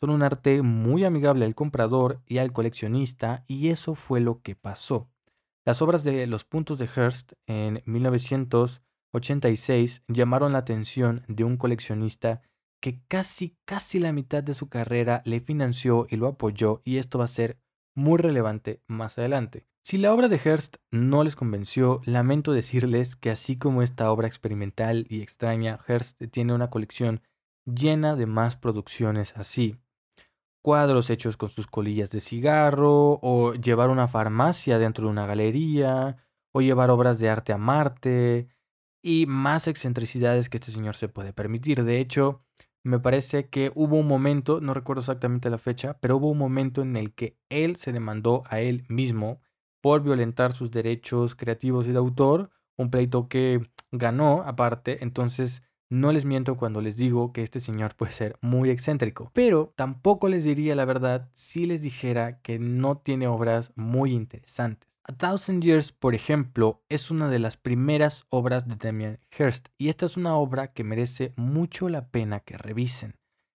son 0.00 0.10
un 0.10 0.22
arte 0.22 0.62
muy 0.62 1.04
amigable 1.04 1.44
al 1.44 1.54
comprador 1.54 2.22
y 2.26 2.38
al 2.38 2.52
coleccionista, 2.52 3.44
y 3.46 3.68
eso 3.68 3.94
fue 3.94 4.20
lo 4.20 4.42
que 4.42 4.54
pasó. 4.54 5.10
Las 5.64 5.82
obras 5.82 6.04
de 6.04 6.26
Los 6.26 6.44
Puntos 6.44 6.78
de 6.78 6.86
Hearst 6.86 7.32
en 7.46 7.82
1986 7.86 10.02
llamaron 10.06 10.52
la 10.52 10.58
atención 10.58 11.24
de 11.26 11.44
un 11.44 11.56
coleccionista 11.56 12.42
que 12.80 13.00
casi, 13.08 13.56
casi 13.64 13.98
la 13.98 14.12
mitad 14.12 14.44
de 14.44 14.54
su 14.54 14.68
carrera 14.68 15.22
le 15.24 15.40
financió 15.40 16.06
y 16.08 16.16
lo 16.16 16.28
apoyó, 16.28 16.82
y 16.84 16.98
esto 16.98 17.18
va 17.18 17.24
a 17.24 17.28
ser 17.28 17.58
muy 17.96 18.18
relevante 18.18 18.82
más 18.86 19.18
adelante. 19.18 19.66
Si 19.82 19.98
la 19.98 20.12
obra 20.12 20.28
de 20.28 20.38
Hearst 20.38 20.76
no 20.90 21.24
les 21.24 21.34
convenció, 21.34 22.00
lamento 22.04 22.52
decirles 22.52 23.16
que 23.16 23.30
así 23.30 23.56
como 23.56 23.82
esta 23.82 24.10
obra 24.10 24.28
experimental 24.28 25.06
y 25.08 25.22
extraña, 25.22 25.78
Hearst 25.88 26.20
tiene 26.30 26.54
una 26.54 26.70
colección 26.70 27.22
llena 27.64 28.16
de 28.16 28.26
más 28.26 28.56
producciones 28.56 29.36
así. 29.36 29.76
Cuadros 30.62 31.10
hechos 31.10 31.36
con 31.36 31.50
sus 31.50 31.66
colillas 31.66 32.10
de 32.10 32.20
cigarro, 32.20 33.18
o 33.22 33.54
llevar 33.54 33.90
una 33.90 34.08
farmacia 34.08 34.78
dentro 34.78 35.06
de 35.06 35.12
una 35.12 35.26
galería, 35.26 36.16
o 36.52 36.60
llevar 36.60 36.90
obras 36.90 37.18
de 37.18 37.30
arte 37.30 37.52
a 37.52 37.58
Marte, 37.58 38.48
y 39.02 39.26
más 39.26 39.68
excentricidades 39.68 40.48
que 40.48 40.56
este 40.56 40.72
señor 40.72 40.96
se 40.96 41.08
puede 41.08 41.32
permitir. 41.32 41.84
De 41.84 42.00
hecho, 42.00 42.42
me 42.86 43.00
parece 43.00 43.48
que 43.48 43.72
hubo 43.74 43.96
un 43.96 44.06
momento, 44.06 44.60
no 44.60 44.72
recuerdo 44.72 45.00
exactamente 45.00 45.50
la 45.50 45.58
fecha, 45.58 45.98
pero 46.00 46.18
hubo 46.18 46.30
un 46.30 46.38
momento 46.38 46.82
en 46.82 46.96
el 46.96 47.12
que 47.14 47.36
él 47.48 47.74
se 47.76 47.92
demandó 47.92 48.44
a 48.48 48.60
él 48.60 48.84
mismo 48.88 49.40
por 49.80 50.04
violentar 50.04 50.52
sus 50.52 50.70
derechos 50.70 51.34
creativos 51.34 51.88
y 51.88 51.92
de 51.92 51.98
autor, 51.98 52.50
un 52.76 52.90
pleito 52.90 53.28
que 53.28 53.68
ganó 53.90 54.42
aparte, 54.46 55.02
entonces 55.02 55.64
no 55.90 56.12
les 56.12 56.24
miento 56.24 56.56
cuando 56.56 56.80
les 56.80 56.96
digo 56.96 57.32
que 57.32 57.42
este 57.42 57.58
señor 57.58 57.96
puede 57.96 58.12
ser 58.12 58.38
muy 58.40 58.70
excéntrico, 58.70 59.32
pero 59.34 59.72
tampoco 59.74 60.28
les 60.28 60.44
diría 60.44 60.76
la 60.76 60.84
verdad 60.84 61.28
si 61.32 61.66
les 61.66 61.82
dijera 61.82 62.40
que 62.40 62.60
no 62.60 62.98
tiene 62.98 63.26
obras 63.26 63.72
muy 63.74 64.12
interesantes. 64.12 64.85
A 65.08 65.12
Thousand 65.12 65.62
Years, 65.62 65.92
por 65.92 66.16
ejemplo, 66.16 66.82
es 66.88 67.12
una 67.12 67.28
de 67.28 67.38
las 67.38 67.56
primeras 67.56 68.26
obras 68.28 68.66
de 68.66 68.74
Damien 68.74 69.20
Hirst 69.38 69.68
y 69.78 69.88
esta 69.88 70.04
es 70.04 70.16
una 70.16 70.34
obra 70.34 70.72
que 70.72 70.82
merece 70.82 71.32
mucho 71.36 71.88
la 71.88 72.08
pena 72.08 72.40
que 72.40 72.58
revisen. 72.58 73.14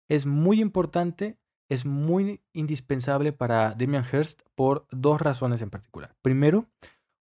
Es 0.09 0.26
muy 0.26 0.61
importante, 0.61 1.38
es 1.69 1.85
muy 1.85 2.40
indispensable 2.52 3.33
para 3.33 3.75
Damien 3.75 4.04
Hirst 4.04 4.42
por 4.54 4.87
dos 4.92 5.21
razones 5.21 5.61
en 5.61 5.71
particular. 5.71 6.14
Primero, 6.23 6.66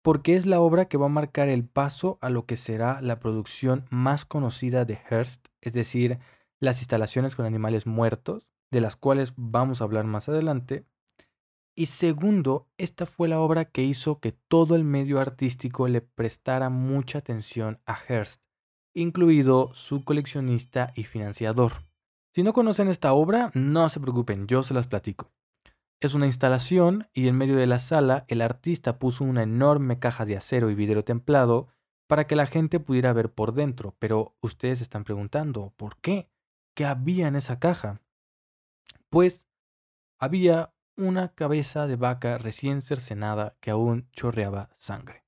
porque 0.01 0.35
es 0.35 0.45
la 0.45 0.59
obra 0.59 0.89
que 0.89 0.97
va 0.97 1.05
a 1.05 1.09
marcar 1.09 1.47
el 1.47 1.63
paso 1.63 2.17
a 2.19 2.29
lo 2.29 2.45
que 2.45 2.57
será 2.57 2.99
la 3.01 3.19
producción 3.21 3.85
más 3.89 4.25
conocida 4.25 4.83
de 4.83 4.99
Hearst, 5.09 5.47
es 5.61 5.71
decir, 5.71 6.19
las 6.59 6.79
instalaciones 6.79 7.37
con 7.37 7.45
animales 7.45 7.87
muertos, 7.87 8.49
de 8.71 8.81
las 8.81 8.97
cuales 8.97 9.31
vamos 9.37 9.79
a 9.79 9.85
hablar 9.85 10.03
más 10.03 10.27
adelante, 10.27 10.83
y 11.77 11.85
segundo, 11.85 12.67
esta 12.79 13.05
fue 13.05 13.27
la 13.27 13.39
obra 13.39 13.65
que 13.65 13.83
hizo 13.83 14.19
que 14.19 14.31
todo 14.31 14.75
el 14.75 14.83
medio 14.83 15.19
artístico 15.19 15.87
le 15.87 16.01
prestara 16.01 16.71
mucha 16.71 17.19
atención 17.19 17.79
a 17.85 17.95
Hearst, 17.95 18.41
incluido 18.95 19.71
su 19.75 20.03
coleccionista 20.03 20.91
y 20.95 21.03
financiador. 21.03 21.85
Si 22.33 22.41
no 22.41 22.51
conocen 22.51 22.87
esta 22.87 23.13
obra, 23.13 23.51
no 23.53 23.89
se 23.89 23.99
preocupen, 23.99 24.47
yo 24.47 24.63
se 24.63 24.73
las 24.73 24.87
platico. 24.87 25.31
Es 26.01 26.15
una 26.15 26.25
instalación 26.25 27.09
y 27.13 27.27
en 27.27 27.37
medio 27.37 27.55
de 27.55 27.67
la 27.67 27.77
sala 27.77 28.25
el 28.27 28.41
artista 28.41 28.97
puso 28.97 29.23
una 29.23 29.43
enorme 29.43 29.99
caja 29.99 30.25
de 30.25 30.35
acero 30.35 30.71
y 30.71 30.75
vidrio 30.75 31.03
templado 31.03 31.67
para 32.07 32.25
que 32.25 32.35
la 32.35 32.47
gente 32.47 32.79
pudiera 32.79 33.13
ver 33.13 33.31
por 33.31 33.53
dentro, 33.53 33.95
pero 33.99 34.35
ustedes 34.41 34.81
están 34.81 35.03
preguntando, 35.03 35.75
¿por 35.77 35.97
qué? 35.97 36.27
¿Qué 36.75 36.85
había 36.85 37.27
en 37.27 37.35
esa 37.35 37.59
caja? 37.59 38.01
Pues 39.11 39.45
había 40.19 40.73
una 40.97 41.29
cabeza 41.29 41.85
de 41.85 41.95
vaca 41.95 42.39
recién 42.39 42.81
cercenada 42.81 43.55
que 43.59 43.69
aún 43.69 44.09
chorreaba 44.11 44.71
sangre. 44.77 45.23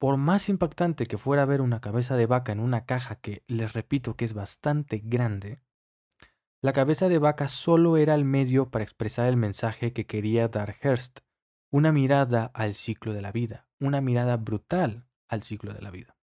Por 0.00 0.16
más 0.16 0.48
impactante 0.48 1.06
que 1.06 1.16
fuera 1.16 1.44
ver 1.44 1.60
una 1.60 1.80
cabeza 1.80 2.16
de 2.16 2.26
vaca 2.26 2.50
en 2.50 2.60
una 2.60 2.84
caja 2.84 3.16
que 3.16 3.44
les 3.46 3.72
repito 3.72 4.16
que 4.16 4.24
es 4.24 4.34
bastante 4.34 4.98
grande, 4.98 5.60
la 6.60 6.72
cabeza 6.72 7.08
de 7.08 7.18
vaca 7.18 7.46
solo 7.46 7.96
era 7.96 8.16
el 8.16 8.24
medio 8.24 8.68
para 8.68 8.82
expresar 8.82 9.28
el 9.28 9.36
mensaje 9.36 9.92
que 9.92 10.06
quería 10.06 10.48
dar 10.48 10.74
Hearst, 10.82 11.20
una 11.70 11.92
mirada 11.92 12.50
al 12.52 12.74
ciclo 12.74 13.12
de 13.12 13.22
la 13.22 13.30
vida, 13.30 13.68
una 13.78 14.00
mirada 14.00 14.36
brutal 14.36 15.06
al 15.28 15.44
ciclo 15.44 15.72
de 15.72 15.82
la 15.82 15.92
vida. 15.92 16.16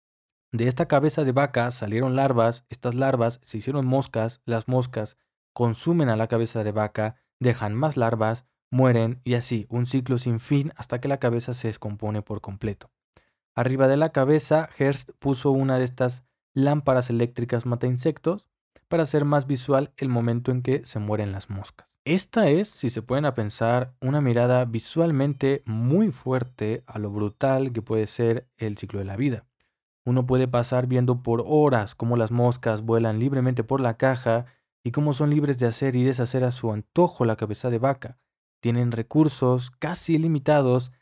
De 0.53 0.69
esta 0.69 0.89
cabeza 0.89 1.25
de 1.25 1.33
vaca 1.33 1.71
salieron 1.71 2.17
larvas, 2.17 2.65
estas 2.71 2.95
larvas 2.95 3.41
se 3.43 3.59
hicieron 3.59 3.85
moscas, 3.85 4.41
las 4.47 4.69
moscas 4.69 5.19
consumen 5.53 6.09
a 6.09 6.17
la 6.17 6.29
cabeza 6.29 6.65
de 6.65 6.73
vaca, 6.73 7.22
dejan 7.43 7.75
más 7.75 7.97
larvas, 7.97 8.45
mueren 8.71 9.21
y 9.25 9.35
así, 9.35 9.67
un 9.69 9.87
ciclo 9.87 10.19
sin 10.19 10.41
fin 10.41 10.73
hasta 10.77 11.01
que 11.01 11.09
la 11.09 11.19
cabeza 11.19 11.55
se 11.55 11.69
descompone 11.69 12.23
por 12.23 12.41
completo. 12.41 12.91
Arriba 13.55 13.87
de 13.87 13.99
la 13.99 14.11
cabeza, 14.11 14.69
Hearst 14.79 15.11
puso 15.19 15.51
una 15.51 15.79
de 15.79 15.85
estas 15.85 16.23
lámparas 16.55 17.11
eléctricas 17.11 17.67
mata 17.67 17.87
insectos 17.87 18.49
para 18.89 19.03
hacer 19.03 19.25
más 19.25 19.47
visual 19.47 19.93
el 19.97 20.09
momento 20.09 20.51
en 20.51 20.63
que 20.63 20.85
se 20.87 20.99
mueren 20.99 21.33
las 21.33 21.51
moscas. 21.51 21.99
Esta 22.05 22.49
es, 22.49 22.69
si 22.69 22.91
se 22.91 23.03
pueden 23.03 23.27
a 23.27 23.35
pensar, 23.35 23.95
una 24.01 24.21
mirada 24.21 24.65
visualmente 24.65 25.63
muy 25.67 26.11
fuerte 26.11 26.83
a 26.87 26.99
lo 26.99 27.11
brutal 27.11 27.73
que 27.73 27.83
puede 27.83 28.07
ser 28.07 28.49
el 28.57 28.77
ciclo 28.77 28.99
de 28.99 29.05
la 29.05 29.17
vida. 29.17 29.45
Uno 30.05 30.27
puede 30.27 30.49
pasar 30.49 30.89
viendo 30.89 31.23
por 31.23 31.45
horas 31.47 31.95
cómo 31.95 32.17
las 32.17 32.33
moscas 32.33 32.83
vuelan 32.83 33.21
libremente 33.21 33.63
por 33.63 33.81
la 33.81 33.97
caja 33.97 34.47
y 34.85 34.91
cómo 34.91 35.13
son 35.13 35.31
libres 35.31 35.59
de 35.59 35.67
hacer 35.67 35.97
y 35.97 36.05
deshacer 36.05 36.45
a 36.45 36.53
su 36.53 36.73
antojo 36.73 37.25
la 37.25 37.37
cabeza 37.37 37.71
de 37.71 37.79
vaca. 37.79 38.19
Tienen 38.61 38.93
recursos 38.93 39.71
casi 39.71 40.15
ilimitados 40.15 40.93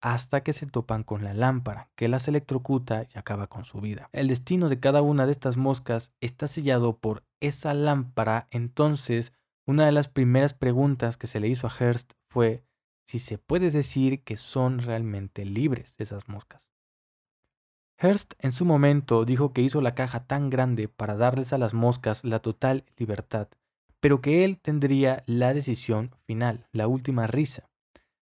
hasta 0.00 0.42
que 0.42 0.52
se 0.52 0.66
topan 0.66 1.02
con 1.02 1.24
la 1.24 1.34
lámpara, 1.34 1.90
que 1.96 2.08
las 2.08 2.28
electrocuta 2.28 3.04
y 3.12 3.18
acaba 3.18 3.48
con 3.48 3.64
su 3.64 3.80
vida. 3.80 4.08
El 4.12 4.28
destino 4.28 4.68
de 4.68 4.78
cada 4.78 5.02
una 5.02 5.26
de 5.26 5.32
estas 5.32 5.56
moscas 5.56 6.12
está 6.20 6.46
sellado 6.46 6.98
por 6.98 7.24
esa 7.40 7.74
lámpara, 7.74 8.46
entonces 8.50 9.32
una 9.66 9.86
de 9.86 9.92
las 9.92 10.08
primeras 10.08 10.54
preguntas 10.54 11.16
que 11.16 11.26
se 11.26 11.40
le 11.40 11.48
hizo 11.48 11.66
a 11.66 11.70
Hearst 11.70 12.12
fue 12.28 12.64
si 13.06 13.18
se 13.18 13.38
puede 13.38 13.70
decir 13.70 14.22
que 14.22 14.36
son 14.36 14.78
realmente 14.80 15.44
libres 15.44 15.94
esas 15.98 16.28
moscas. 16.28 16.67
Hearst 18.00 18.34
en 18.38 18.52
su 18.52 18.64
momento 18.64 19.24
dijo 19.24 19.52
que 19.52 19.62
hizo 19.62 19.80
la 19.80 19.94
caja 19.94 20.24
tan 20.26 20.50
grande 20.50 20.86
para 20.88 21.16
darles 21.16 21.52
a 21.52 21.58
las 21.58 21.74
moscas 21.74 22.24
la 22.24 22.38
total 22.38 22.84
libertad, 22.96 23.48
pero 23.98 24.20
que 24.20 24.44
él 24.44 24.58
tendría 24.58 25.24
la 25.26 25.52
decisión 25.52 26.14
final, 26.24 26.68
la 26.72 26.86
última 26.86 27.26
risa. 27.26 27.68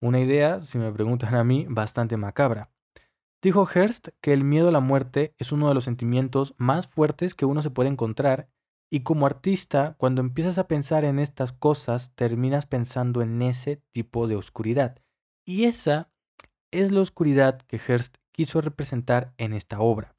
Una 0.02 0.20
idea, 0.20 0.60
si 0.60 0.78
me 0.78 0.92
preguntan 0.92 1.34
a 1.36 1.46
mí, 1.46 1.66
bastante 1.70 2.18
macabra. 2.18 2.70
Dijo 3.42 3.66
Hearst 3.66 4.10
que 4.20 4.34
el 4.34 4.44
miedo 4.44 4.68
a 4.68 4.72
la 4.72 4.82
muerte 4.82 5.34
es 5.38 5.54
uno 5.54 5.70
de 5.70 5.74
los 5.74 5.86
sentimientos 5.86 6.56
más 6.58 6.88
fuertes 6.88 7.34
que 7.34 7.46
uno 7.46 7.62
se 7.62 7.70
puede 7.70 7.90
encontrar 7.90 8.50
y 8.94 9.00
como 9.00 9.26
artista, 9.26 9.96
cuando 9.98 10.22
empiezas 10.22 10.58
a 10.58 10.68
pensar 10.68 11.04
en 11.04 11.18
estas 11.18 11.52
cosas, 11.52 12.12
terminas 12.14 12.68
pensando 12.68 13.24
en 13.24 13.42
ese 13.42 13.82
tipo 13.92 14.28
de 14.28 14.36
oscuridad. 14.36 15.00
Y 15.46 15.64
esa 15.64 16.12
es 16.70 16.92
la 16.92 17.02
oscuridad 17.02 17.62
que 17.62 17.80
Hearst 17.80 18.18
quiso 18.34 18.60
representar 18.60 19.34
en 19.38 19.54
esta 19.54 19.80
obra. 19.80 20.16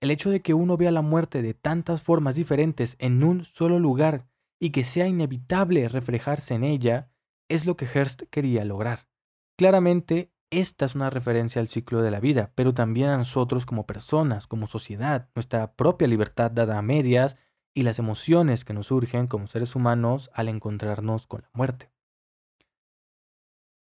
El 0.00 0.10
hecho 0.10 0.28
de 0.28 0.42
que 0.42 0.52
uno 0.52 0.76
vea 0.76 0.90
la 0.90 1.00
muerte 1.00 1.40
de 1.40 1.54
tantas 1.54 2.02
formas 2.02 2.34
diferentes 2.34 2.96
en 2.98 3.24
un 3.24 3.46
solo 3.46 3.78
lugar 3.78 4.26
y 4.60 4.70
que 4.70 4.84
sea 4.84 5.08
inevitable 5.08 5.88
reflejarse 5.88 6.54
en 6.54 6.64
ella 6.64 7.10
es 7.48 7.64
lo 7.64 7.76
que 7.76 7.86
Hearst 7.86 8.24
quería 8.30 8.64
lograr. 8.64 9.08
Claramente, 9.56 10.30
esta 10.50 10.84
es 10.84 10.94
una 10.94 11.10
referencia 11.10 11.60
al 11.60 11.68
ciclo 11.68 12.02
de 12.02 12.10
la 12.10 12.20
vida, 12.20 12.52
pero 12.54 12.74
también 12.74 13.08
a 13.08 13.16
nosotros 13.16 13.66
como 13.66 13.86
personas, 13.86 14.46
como 14.46 14.66
sociedad, 14.66 15.30
nuestra 15.34 15.74
propia 15.74 16.08
libertad 16.08 16.50
dada 16.50 16.78
a 16.78 16.82
medias 16.82 17.36
y 17.74 17.82
las 17.82 17.98
emociones 17.98 18.64
que 18.64 18.74
nos 18.74 18.88
surgen 18.88 19.26
como 19.26 19.46
seres 19.46 19.74
humanos 19.74 20.30
al 20.34 20.48
encontrarnos 20.48 21.26
con 21.26 21.42
la 21.42 21.50
muerte. 21.52 21.93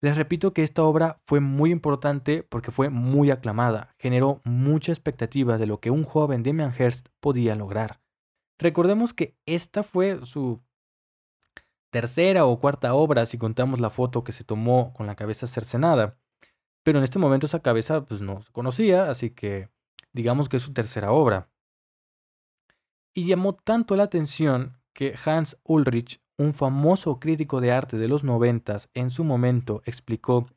Les 0.04 0.18
repito 0.18 0.54
que 0.54 0.64
esta 0.64 0.84
obra 0.84 1.22
fue 1.26 1.40
muy 1.40 1.72
importante 1.72 2.44
porque 2.44 2.72
fue 2.72 2.90
muy 2.90 3.32
aclamada, 3.32 3.96
generó 3.98 4.42
mucha 4.44 4.92
expectativa 4.92 5.58
de 5.58 5.66
lo 5.66 5.80
que 5.80 5.92
un 5.92 6.04
joven 6.04 6.44
Damian 6.44 6.74
Hirst 6.78 7.08
podía 7.22 7.56
lograr. 7.56 8.02
Recordemos 8.60 9.14
que 9.14 9.38
esta 9.46 9.82
fue 9.82 10.20
su 10.26 10.62
tercera 11.90 12.46
o 12.46 12.60
cuarta 12.60 12.94
obra 12.96 13.26
si 13.26 13.38
contamos 13.38 13.80
la 13.80 13.90
foto 13.90 14.26
que 14.26 14.34
se 14.34 14.44
tomó 14.44 14.92
con 14.94 15.08
la 15.08 15.16
cabeza 15.16 15.48
cercenada, 15.48 16.20
pero 16.84 16.98
en 16.98 17.06
este 17.06 17.18
momento 17.18 17.46
esa 17.46 17.62
cabeza 17.62 18.04
pues 18.04 18.20
no 18.20 18.42
se 18.42 18.52
conocía, 18.52 19.10
así 19.10 19.30
que 19.30 19.70
digamos 20.12 20.50
que 20.50 20.58
es 20.58 20.64
su 20.64 20.74
tercera 20.74 21.14
obra. 21.14 21.50
Y 23.14 23.24
llamó 23.24 23.56
tanto 23.56 23.96
la 23.96 24.04
atención 24.04 24.82
que 24.92 25.16
Hans 25.24 25.58
Ulrich 25.64 26.22
un 26.38 26.54
famoso 26.54 27.20
crítico 27.20 27.62
de 27.62 27.72
arte 27.72 27.98
de 27.98 28.08
los 28.08 28.24
noventas 28.24 28.90
en 28.94 29.10
su 29.10 29.24
momento 29.24 29.82
explicó 29.86 30.48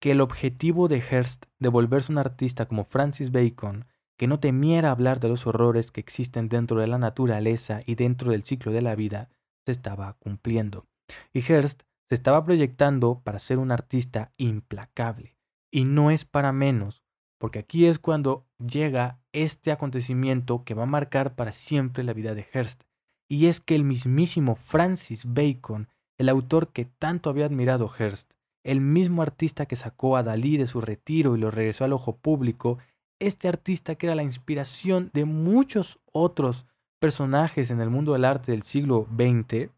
que 0.00 0.12
el 0.12 0.20
objetivo 0.20 0.88
de 0.88 1.00
Hearst 1.00 1.46
de 1.58 1.68
volverse 1.68 2.12
un 2.12 2.18
artista 2.18 2.66
como 2.66 2.84
Francis 2.84 3.32
Bacon, 3.32 3.86
que 4.16 4.26
no 4.26 4.40
temiera 4.40 4.90
hablar 4.90 5.20
de 5.20 5.28
los 5.28 5.46
horrores 5.46 5.90
que 5.90 6.00
existen 6.00 6.48
dentro 6.48 6.80
de 6.80 6.86
la 6.86 6.98
naturaleza 6.98 7.80
y 7.84 7.96
dentro 7.96 8.30
del 8.30 8.44
ciclo 8.44 8.72
de 8.72 8.82
la 8.82 8.94
vida, 8.94 9.30
se 9.64 9.72
estaba 9.72 10.14
cumpliendo. 10.14 10.86
Y 11.32 11.40
Hearst 11.40 11.82
se 12.08 12.14
estaba 12.14 12.44
proyectando 12.44 13.20
para 13.24 13.38
ser 13.38 13.58
un 13.58 13.72
artista 13.72 14.32
implacable. 14.36 15.36
Y 15.70 15.84
no 15.84 16.10
es 16.10 16.24
para 16.24 16.52
menos, 16.52 17.02
porque 17.38 17.58
aquí 17.58 17.86
es 17.86 17.98
cuando 17.98 18.46
llega 18.58 19.18
este 19.32 19.72
acontecimiento 19.72 20.64
que 20.64 20.74
va 20.74 20.84
a 20.84 20.86
marcar 20.86 21.34
para 21.34 21.52
siempre 21.52 22.04
la 22.04 22.12
vida 22.12 22.34
de 22.34 22.46
Hearst 22.52 22.84
y 23.28 23.46
es 23.46 23.60
que 23.60 23.74
el 23.74 23.84
mismísimo 23.84 24.54
Francis 24.54 25.24
Bacon, 25.26 25.88
el 26.18 26.28
autor 26.28 26.68
que 26.68 26.84
tanto 26.84 27.30
había 27.30 27.46
admirado 27.46 27.88
Hearst, 27.88 28.32
el 28.64 28.80
mismo 28.80 29.22
artista 29.22 29.66
que 29.66 29.76
sacó 29.76 30.16
a 30.16 30.22
Dalí 30.22 30.56
de 30.56 30.66
su 30.66 30.80
retiro 30.80 31.36
y 31.36 31.40
lo 31.40 31.50
regresó 31.50 31.84
al 31.84 31.92
ojo 31.92 32.16
público, 32.16 32.78
este 33.18 33.48
artista 33.48 33.94
que 33.94 34.06
era 34.06 34.14
la 34.14 34.22
inspiración 34.22 35.10
de 35.12 35.24
muchos 35.24 35.98
otros 36.12 36.66
personajes 36.98 37.70
en 37.70 37.80
el 37.80 37.90
mundo 37.90 38.12
del 38.12 38.24
arte 38.24 38.52
del 38.52 38.62
siglo 38.62 39.06
XX, 39.16 39.70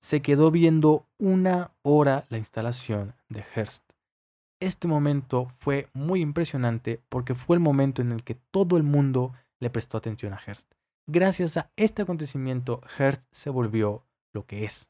se 0.00 0.22
quedó 0.22 0.50
viendo 0.50 1.06
una 1.18 1.72
hora 1.82 2.26
la 2.28 2.38
instalación 2.38 3.14
de 3.28 3.44
Hearst. 3.54 3.82
Este 4.60 4.88
momento 4.88 5.48
fue 5.58 5.88
muy 5.92 6.20
impresionante 6.20 7.00
porque 7.08 7.34
fue 7.34 7.56
el 7.56 7.60
momento 7.60 8.02
en 8.02 8.12
el 8.12 8.24
que 8.24 8.34
todo 8.34 8.76
el 8.76 8.82
mundo 8.82 9.32
le 9.60 9.70
prestó 9.70 9.98
atención 9.98 10.32
a 10.32 10.38
Hearst. 10.38 10.72
Gracias 11.06 11.56
a 11.56 11.70
este 11.76 12.02
acontecimiento, 12.02 12.80
Hearst 12.96 13.22
se 13.32 13.50
volvió 13.50 14.04
lo 14.32 14.46
que 14.46 14.64
es. 14.64 14.88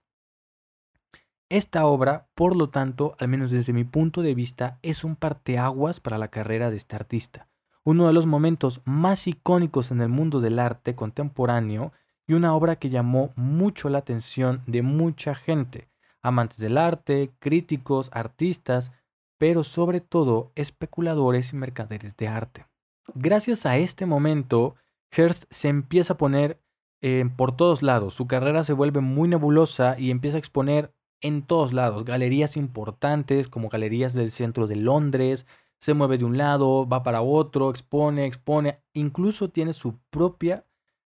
Esta 1.48 1.86
obra, 1.86 2.28
por 2.34 2.54
lo 2.56 2.68
tanto, 2.68 3.14
al 3.18 3.28
menos 3.28 3.50
desde 3.50 3.72
mi 3.72 3.84
punto 3.84 4.22
de 4.22 4.34
vista, 4.34 4.78
es 4.82 5.04
un 5.04 5.16
parteaguas 5.16 6.00
para 6.00 6.18
la 6.18 6.28
carrera 6.28 6.70
de 6.70 6.76
este 6.76 6.96
artista, 6.96 7.48
uno 7.84 8.06
de 8.06 8.12
los 8.12 8.26
momentos 8.26 8.80
más 8.84 9.26
icónicos 9.26 9.90
en 9.90 10.00
el 10.00 10.08
mundo 10.08 10.40
del 10.40 10.58
arte 10.58 10.94
contemporáneo 10.94 11.92
y 12.26 12.34
una 12.34 12.54
obra 12.54 12.76
que 12.76 12.90
llamó 12.90 13.32
mucho 13.36 13.88
la 13.88 13.98
atención 13.98 14.62
de 14.66 14.82
mucha 14.82 15.34
gente, 15.34 15.88
amantes 16.22 16.58
del 16.58 16.78
arte, 16.78 17.32
críticos, 17.38 18.10
artistas, 18.12 18.92
pero 19.38 19.64
sobre 19.64 20.00
todo 20.00 20.52
especuladores 20.54 21.52
y 21.52 21.56
mercaderes 21.56 22.16
de 22.16 22.28
arte. 22.28 22.66
Gracias 23.14 23.66
a 23.66 23.76
este 23.76 24.06
momento, 24.06 24.76
Hearst 25.12 25.44
se 25.50 25.68
empieza 25.68 26.14
a 26.14 26.16
poner 26.16 26.60
eh, 27.02 27.24
por 27.36 27.56
todos 27.56 27.82
lados. 27.82 28.14
Su 28.14 28.26
carrera 28.26 28.64
se 28.64 28.72
vuelve 28.72 29.00
muy 29.00 29.28
nebulosa 29.28 29.98
y 29.98 30.10
empieza 30.10 30.36
a 30.36 30.40
exponer 30.40 30.94
en 31.20 31.42
todos 31.42 31.72
lados. 31.72 32.04
Galerías 32.04 32.56
importantes 32.56 33.48
como 33.48 33.68
galerías 33.68 34.14
del 34.14 34.30
centro 34.30 34.66
de 34.66 34.76
Londres. 34.76 35.46
Se 35.80 35.94
mueve 35.94 36.18
de 36.18 36.24
un 36.24 36.38
lado, 36.38 36.88
va 36.88 37.02
para 37.02 37.22
otro, 37.22 37.70
expone, 37.70 38.26
expone. 38.26 38.82
Incluso 38.94 39.50
tiene 39.50 39.72
su 39.72 39.98
propia 40.10 40.64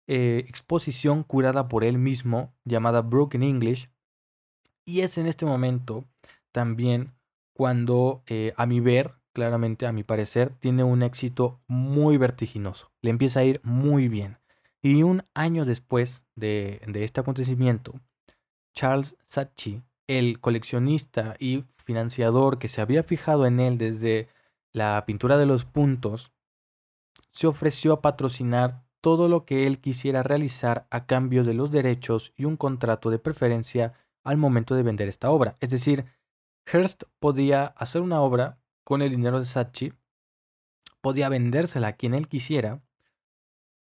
eh, 0.08 0.44
exposición 0.48 1.24
curada 1.24 1.68
por 1.68 1.84
él 1.84 1.98
mismo 1.98 2.54
llamada 2.66 3.02
Broken 3.02 3.44
English. 3.44 3.90
Y 4.86 5.02
es 5.02 5.18
en 5.18 5.28
este 5.28 5.46
momento 5.46 6.06
también 6.52 7.14
cuando, 7.54 8.24
eh, 8.28 8.54
a 8.58 8.66
mi 8.66 8.80
ver, 8.80 9.21
claramente, 9.34 9.86
a 9.86 9.91
mi 9.91 10.04
parecer, 10.04 10.54
tiene 10.60 10.84
un 10.84 11.04
éxito 11.04 11.62
muy 11.67 12.17
vertiginoso. 12.17 12.91
Le 13.02 13.10
empieza 13.10 13.41
a 13.41 13.44
ir 13.44 13.62
muy 13.63 14.08
bien. 14.08 14.38
Y 14.82 15.04
un 15.04 15.24
año 15.34 15.65
después 15.65 16.26
de, 16.36 16.82
este 16.96 17.20
acontecimiento, 17.20 18.00
Charles 18.74 19.17
Saatchi, 19.26 19.84
el 20.08 20.39
coleccionista 20.39 21.36
y 21.39 21.65
financiador 21.78 22.58
que 22.58 22.67
se 22.67 22.82
había 22.82 23.04
fijado 23.04 23.46
en 23.46 23.60
él 23.60 23.78
desde 23.78 24.28
la 24.74 25.04
pintura 25.06 25.38
de 25.38 25.46
los 25.46 25.65
puntos, 25.65 26.32
se 27.32 27.48
ofreció 27.48 27.94
a 27.94 28.02
patrocinar 28.02 28.84
todo 29.02 29.28
lo 29.28 29.46
que 29.46 29.67
él 29.67 29.80
quisiera 29.80 30.24
realizar 30.24 30.88
a 30.89 31.06
cambio 31.06 31.44
de 31.44 31.54
los 31.54 31.72
derechos 31.72 32.34
y 32.36 32.46
un 32.46 32.58
contrato 32.58 33.10
de 33.10 33.20
preferencia 33.20 33.94
al 34.24 34.38
momento 34.38 34.76
de 34.76 34.84
vender 34.84 35.08
esta 35.08 35.32
obra. 35.32 35.58
Es 35.60 35.70
decir, 35.70 36.06
Hearst 36.65 37.04
podía 37.20 37.65
hacer 37.65 38.02
una 38.02 38.22
obra 38.22 38.61
con 38.84 39.02
el 39.02 39.12
dinero 39.12 39.39
de 39.39 39.46
Sachi, 39.46 39.94
podía 41.02 41.30
vendérsela 41.30 41.89
a 41.89 41.94
quien 41.94 42.13
él 42.13 42.28
quisiera, 42.28 42.82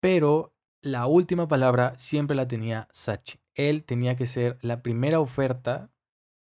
pero 0.00 0.54
la 0.80 1.06
última 1.06 1.48
palabra 1.48 1.94
siempre 1.98 2.36
la 2.36 2.48
tenía 2.48 2.88
Sachi. 2.92 3.38
Él 3.54 3.84
tenía 3.84 4.16
que 4.16 4.26
ser 4.26 4.58
la 4.62 4.82
primera 4.82 5.20
oferta, 5.20 5.90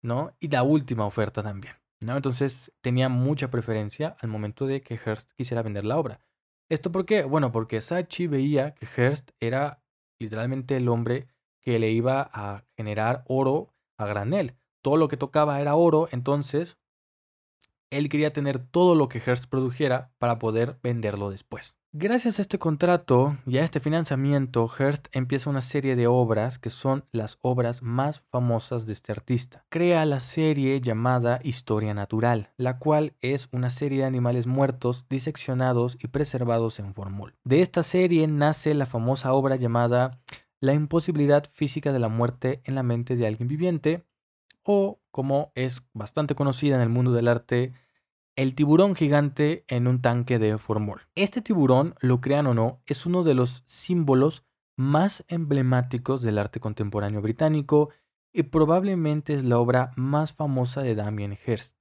¿no? 0.03 0.37
Y 0.41 0.49
la 0.49 0.63
última 0.63 1.07
oferta 1.07 1.43
también, 1.43 1.77
¿no? 2.01 2.17
Entonces 2.17 2.73
tenía 2.83 3.09
mucha 3.09 3.51
preferencia 3.51 4.17
al 4.21 4.29
momento 4.29 4.67
de 4.67 4.83
que 4.83 4.97
Hearst 4.97 5.33
quisiera 5.33 5.63
vender 5.63 5.85
la 5.85 5.99
obra. 5.99 6.21
¿Esto 6.69 6.93
por 6.93 7.07
qué? 7.07 7.25
Bueno, 7.25 7.51
porque 7.51 7.81
Sachi 7.81 8.27
veía 8.27 8.75
que 8.75 8.87
Hearst 8.87 9.31
era 9.41 9.83
literalmente 10.19 10.77
el 10.77 10.89
hombre 10.89 11.27
que 11.61 11.79
le 11.79 11.91
iba 11.91 12.31
a 12.33 12.65
generar 12.77 13.25
oro 13.27 13.75
a 13.97 14.07
granel. 14.07 14.57
Todo 14.83 14.97
lo 14.97 15.09
que 15.09 15.17
tocaba 15.17 15.61
era 15.61 15.75
oro, 15.75 16.09
entonces 16.11 16.79
él 17.91 18.09
quería 18.09 18.33
tener 18.33 18.59
todo 18.59 18.95
lo 18.95 19.09
que 19.09 19.21
Hearst 19.21 19.47
produjera 19.47 20.13
para 20.19 20.39
poder 20.39 20.79
venderlo 20.83 21.31
después. 21.31 21.77
Gracias 21.93 22.39
a 22.39 22.43
este 22.43 22.61
contrato 22.61 23.37
y 23.47 23.59
a 23.59 23.65
este 23.65 23.81
financiamiento, 23.81 24.69
Hearst 24.69 25.09
empieza 25.11 25.51
una 25.51 25.61
serie 25.61 25.97
de 25.97 26.07
obras 26.07 26.61
que 26.61 26.71
son 26.71 27.05
las 27.11 27.37
obras 27.41 27.83
más 27.83 28.23
famosas 28.31 28.87
de 28.87 28.93
este 28.93 29.11
artista. 29.11 29.65
Crea 29.71 30.05
la 30.05 30.21
serie 30.21 30.81
llamada 30.81 31.41
Historia 31.43 31.93
Natural, 31.93 32.53
la 32.57 32.79
cual 32.79 33.15
es 33.21 33.49
una 33.51 33.71
serie 33.71 33.99
de 33.99 34.05
animales 34.05 34.47
muertos, 34.47 35.07
diseccionados 35.09 35.99
y 36.01 36.07
preservados 36.07 36.79
en 36.79 36.95
formol. 36.95 37.35
De 37.43 37.61
esta 37.61 37.83
serie 37.83 38.29
nace 38.29 38.73
la 38.75 38.87
famosa 38.87 39.33
obra 39.33 39.57
llamada 39.57 40.21
La 40.61 40.75
imposibilidad 40.75 41.43
física 41.53 41.93
de 41.93 41.99
la 41.99 42.09
muerte 42.09 42.61
en 42.63 42.77
la 42.77 42.85
mente 42.85 43.17
de 43.17 43.27
alguien 43.27 43.49
viviente, 43.49 44.05
o 44.63 45.01
como 45.11 45.53
es 45.55 45.83
bastante 45.93 46.35
conocida 46.35 46.77
en 46.77 46.83
el 46.83 46.89
mundo 46.89 47.13
del 47.13 47.29
arte, 47.29 47.73
el 48.37 48.55
tiburón 48.55 48.95
gigante 48.95 49.65
en 49.69 49.87
un 49.87 50.01
tanque 50.01 50.39
de 50.39 50.57
formol. 50.59 51.03
Este 51.15 51.43
tiburón, 51.43 51.95
lo 52.01 52.21
crean 52.21 52.47
o 52.47 52.55
no, 52.55 52.81
es 52.87 53.07
uno 53.07 53.23
de 53.23 53.35
los 53.35 53.63
símbolos 53.67 54.45
más 54.77 55.25
emblemáticos 55.29 56.23
del 56.23 56.39
arte 56.39 56.61
contemporáneo 56.61 57.21
británico 57.21 57.91
y 58.33 58.45
probablemente 58.45 59.35
es 59.35 59.45
la 59.45 59.59
obra 59.59 59.93
más 59.97 60.33
famosa 60.33 60.83
de 60.83 60.95
Damien 60.95 61.37
Hirst. 61.47 61.81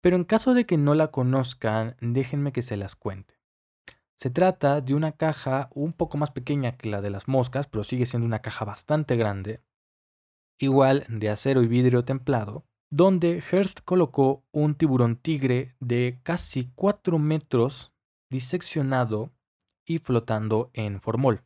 Pero 0.00 0.16
en 0.16 0.24
caso 0.24 0.54
de 0.54 0.66
que 0.66 0.76
no 0.76 0.94
la 0.94 1.08
conozcan, 1.08 1.96
déjenme 2.00 2.52
que 2.52 2.62
se 2.62 2.76
las 2.76 2.96
cuente. 2.96 3.38
Se 4.16 4.30
trata 4.30 4.80
de 4.80 4.94
una 4.94 5.12
caja 5.12 5.68
un 5.74 5.92
poco 5.92 6.18
más 6.18 6.32
pequeña 6.32 6.76
que 6.76 6.88
la 6.88 7.00
de 7.00 7.10
las 7.10 7.28
moscas, 7.28 7.66
pero 7.68 7.84
sigue 7.84 8.04
siendo 8.04 8.26
una 8.26 8.40
caja 8.40 8.64
bastante 8.64 9.16
grande, 9.16 9.62
igual 10.58 11.04
de 11.08 11.30
acero 11.30 11.62
y 11.62 11.66
vidrio 11.66 12.04
templado, 12.04 12.64
donde 12.90 13.42
Hearst 13.50 13.80
colocó 13.84 14.44
un 14.50 14.74
tiburón 14.74 15.16
tigre 15.16 15.74
de 15.80 16.20
casi 16.22 16.70
4 16.74 17.18
metros 17.18 17.92
diseccionado 18.30 19.32
y 19.86 19.98
flotando 19.98 20.70
en 20.74 21.00
formol. 21.00 21.42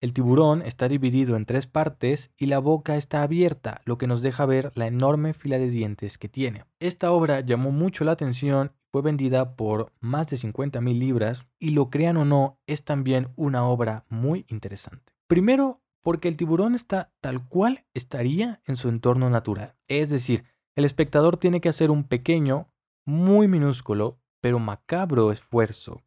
El 0.00 0.12
tiburón 0.12 0.60
está 0.60 0.86
dividido 0.86 1.34
en 1.34 1.46
tres 1.46 1.66
partes 1.66 2.30
y 2.36 2.46
la 2.46 2.58
boca 2.58 2.96
está 2.96 3.22
abierta, 3.22 3.80
lo 3.86 3.96
que 3.96 4.06
nos 4.06 4.20
deja 4.20 4.44
ver 4.44 4.70
la 4.74 4.86
enorme 4.86 5.32
fila 5.32 5.58
de 5.58 5.70
dientes 5.70 6.18
que 6.18 6.28
tiene. 6.28 6.64
Esta 6.78 7.10
obra 7.10 7.40
llamó 7.40 7.70
mucho 7.70 8.04
la 8.04 8.12
atención, 8.12 8.72
fue 8.92 9.00
vendida 9.00 9.56
por 9.56 9.92
más 10.00 10.28
de 10.28 10.36
50 10.36 10.82
mil 10.82 10.98
libras 10.98 11.46
y 11.58 11.70
lo 11.70 11.88
crean 11.88 12.18
o 12.18 12.26
no, 12.26 12.58
es 12.66 12.84
también 12.84 13.28
una 13.34 13.66
obra 13.66 14.04
muy 14.10 14.44
interesante. 14.48 15.14
Primero, 15.26 15.80
porque 16.04 16.28
el 16.28 16.36
tiburón 16.36 16.74
está 16.74 17.10
tal 17.22 17.48
cual 17.48 17.86
estaría 17.94 18.60
en 18.66 18.76
su 18.76 18.90
entorno 18.90 19.30
natural. 19.30 19.74
Es 19.88 20.10
decir, 20.10 20.44
el 20.76 20.84
espectador 20.84 21.38
tiene 21.38 21.62
que 21.62 21.70
hacer 21.70 21.90
un 21.90 22.04
pequeño, 22.04 22.68
muy 23.06 23.48
minúsculo, 23.48 24.20
pero 24.42 24.58
macabro 24.58 25.32
esfuerzo 25.32 26.02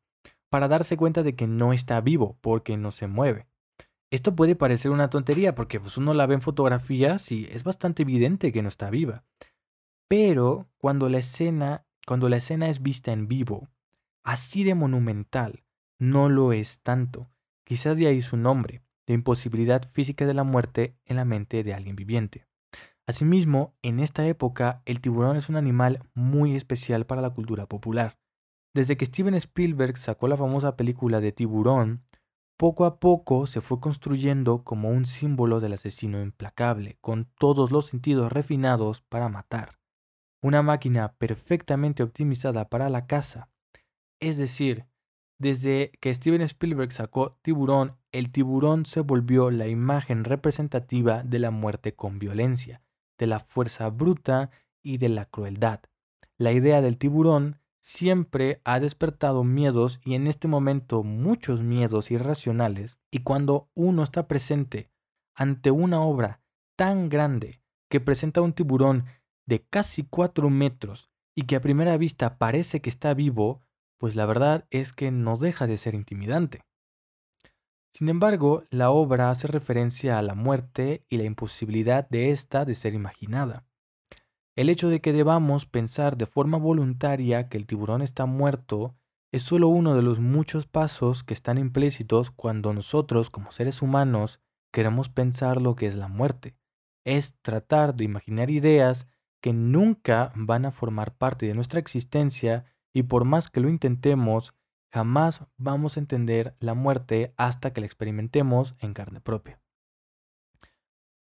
para 0.50 0.68
darse 0.68 0.98
cuenta 0.98 1.24
de 1.24 1.36
que 1.36 1.48
no 1.48 1.74
está 1.74 2.00
vivo 2.00 2.38
porque 2.42 2.78
no 2.78 2.92
se 2.92 3.08
mueve. 3.08 3.48
Esto 4.12 4.36
puede 4.36 4.56
parecer 4.56 4.92
una 4.92 5.10
tontería 5.10 5.56
porque 5.56 5.80
pues, 5.80 5.98
uno 5.98 6.14
la 6.14 6.28
ve 6.28 6.36
en 6.36 6.42
fotografías 6.42 7.32
y 7.32 7.46
es 7.52 7.64
bastante 7.64 8.04
evidente 8.04 8.54
que 8.54 8.62
no 8.62 8.70
está 8.70 8.92
viva. 8.92 9.26
Pero 10.08 10.70
cuando 10.78 11.10
la 11.10 11.18
escena, 11.18 11.86
cuando 12.06 12.30
la 12.30 12.38
escena 12.38 12.70
es 12.70 12.84
vista 12.84 13.12
en 13.12 13.28
vivo, 13.28 13.68
así 14.24 14.64
de 14.64 14.76
monumental, 14.76 15.66
no 16.00 16.30
lo 16.30 16.54
es 16.54 16.82
tanto. 16.82 17.30
Quizás 17.66 17.98
de 17.98 18.08
ahí 18.08 18.22
su 18.22 18.38
nombre 18.38 18.84
de 19.08 19.14
imposibilidad 19.14 19.90
física 19.92 20.26
de 20.26 20.34
la 20.34 20.44
muerte 20.44 20.96
en 21.06 21.16
la 21.16 21.26
mente 21.26 21.64
de 21.64 21.74
alguien 21.74 21.96
viviente. 21.96 22.46
Asimismo, 23.08 23.74
en 23.82 24.02
esta 24.02 24.28
época, 24.28 24.82
el 24.86 25.00
tiburón 25.00 25.38
es 25.38 25.48
un 25.48 25.56
animal 25.56 26.02
muy 26.14 26.56
especial 26.56 27.06
para 27.06 27.22
la 27.22 27.30
cultura 27.30 27.66
popular. 27.66 28.20
Desde 28.76 28.98
que 28.98 29.06
Steven 29.06 29.34
Spielberg 29.34 29.98
sacó 29.98 30.28
la 30.28 30.38
famosa 30.38 30.76
película 30.76 31.20
de 31.22 31.32
Tiburón, 31.32 32.04
poco 32.58 32.86
a 32.86 33.00
poco 33.00 33.48
se 33.48 33.62
fue 33.62 33.80
construyendo 33.80 34.64
como 34.64 34.90
un 34.90 35.06
símbolo 35.06 35.60
del 35.60 35.74
asesino 35.74 36.22
implacable, 36.22 36.98
con 37.02 37.26
todos 37.40 37.72
los 37.72 37.88
sentidos 37.88 38.32
refinados 38.32 39.02
para 39.02 39.30
matar. 39.30 39.80
Una 40.44 40.62
máquina 40.62 41.14
perfectamente 41.18 42.04
optimizada 42.04 42.68
para 42.68 42.90
la 42.90 43.08
caza. 43.08 43.50
Es 44.20 44.38
decir, 44.38 44.86
desde 45.40 45.92
que 46.00 46.14
Steven 46.14 46.42
Spielberg 46.42 46.92
sacó 46.92 47.38
Tiburón, 47.42 47.98
el 48.12 48.32
tiburón 48.32 48.86
se 48.86 49.02
volvió 49.02 49.52
la 49.52 49.68
imagen 49.68 50.24
representativa 50.24 51.24
de 51.24 51.40
la 51.40 51.52
muerte 51.52 51.94
con 51.94 52.18
violencia, 52.20 52.82
de 53.18 53.28
la 53.28 53.40
fuerza 53.40 53.90
bruta 53.90 54.50
y 54.82 54.98
de 54.98 55.10
la 55.10 55.26
crueldad. 55.26 55.82
La 56.38 56.52
idea 56.52 56.82
del 56.82 56.98
tiburón 56.98 57.60
siempre 57.82 58.62
ha 58.64 58.80
despertado 58.80 59.44
miedos 59.44 60.02
y 60.04 60.16
en 60.16 60.28
este 60.28 60.48
momento 60.48 61.04
muchos 61.04 61.62
miedos 61.62 62.12
irracionales 62.12 63.00
y 63.12 63.20
cuando 63.20 63.70
uno 63.76 64.04
está 64.04 64.28
presente 64.28 64.92
ante 65.36 65.72
una 65.72 66.02
obra 66.02 66.42
tan 66.76 67.10
grande 67.10 67.62
que 67.90 68.02
presenta 68.02 68.42
un 68.42 68.54
tiburón 68.54 69.06
de 69.46 69.66
casi 69.66 70.04
cuatro 70.04 70.50
metros 70.50 71.10
y 71.36 71.44
que 71.44 71.56
a 71.56 71.62
primera 71.62 71.96
vista 71.98 72.38
parece 72.38 72.82
que 72.82 72.90
está 72.90 73.14
vivo, 73.14 73.62
pues 73.98 74.16
la 74.16 74.26
verdad 74.26 74.66
es 74.70 74.94
que 74.94 75.12
no 75.12 75.38
deja 75.38 75.68
de 75.68 75.78
ser 75.78 75.96
intimidante. 75.96 76.62
Sin 77.94 78.10
embargo, 78.10 78.64
la 78.70 78.92
obra 78.92 79.32
hace 79.32 79.48
referencia 79.48 80.20
a 80.20 80.22
la 80.22 80.36
muerte 80.36 81.04
y 81.10 81.18
la 81.18 81.24
imposibilidad 81.24 82.08
de 82.10 82.32
ésta 82.32 82.64
de 82.64 82.76
ser 82.76 82.94
imaginada. 82.94 83.66
El 84.56 84.70
hecho 84.70 84.90
de 84.90 85.02
que 85.02 85.14
debamos 85.14 85.66
pensar 85.66 86.18
de 86.18 86.26
forma 86.26 86.58
voluntaria 86.58 87.50
que 87.50 87.58
el 87.58 87.66
tiburón 87.66 88.02
está 88.02 88.26
muerto 88.26 88.96
es 89.32 89.44
solo 89.44 89.68
uno 89.68 89.96
de 89.96 90.02
los 90.02 90.20
muchos 90.20 90.66
pasos 90.68 91.24
que 91.24 91.34
están 91.34 91.58
implícitos 91.58 92.32
cuando 92.32 92.74
nosotros, 92.74 93.30
como 93.30 93.52
seres 93.52 93.82
humanos, 93.82 94.40
queremos 94.72 95.10
pensar 95.10 95.62
lo 95.62 95.76
que 95.76 95.88
es 95.88 95.96
la 95.96 96.08
muerte. 96.08 96.56
Es 97.04 97.36
tratar 97.42 97.96
de 97.96 98.04
imaginar 98.04 98.50
ideas 98.50 99.08
que 99.42 99.54
nunca 99.54 100.32
van 100.36 100.66
a 100.66 100.72
formar 100.72 101.16
parte 101.16 101.46
de 101.46 101.54
nuestra 101.54 101.80
existencia 101.80 102.66
y 102.94 103.04
por 103.04 103.26
más 103.26 103.50
que 103.50 103.60
lo 103.60 103.70
intentemos, 103.70 104.54
jamás 104.92 105.46
vamos 105.58 105.98
a 105.98 106.00
entender 106.00 106.56
la 106.60 106.74
muerte 106.74 107.34
hasta 107.38 107.74
que 107.74 107.82
la 107.82 107.88
experimentemos 107.88 108.76
en 108.80 108.94
carne 108.94 109.22
propia. 109.22 109.60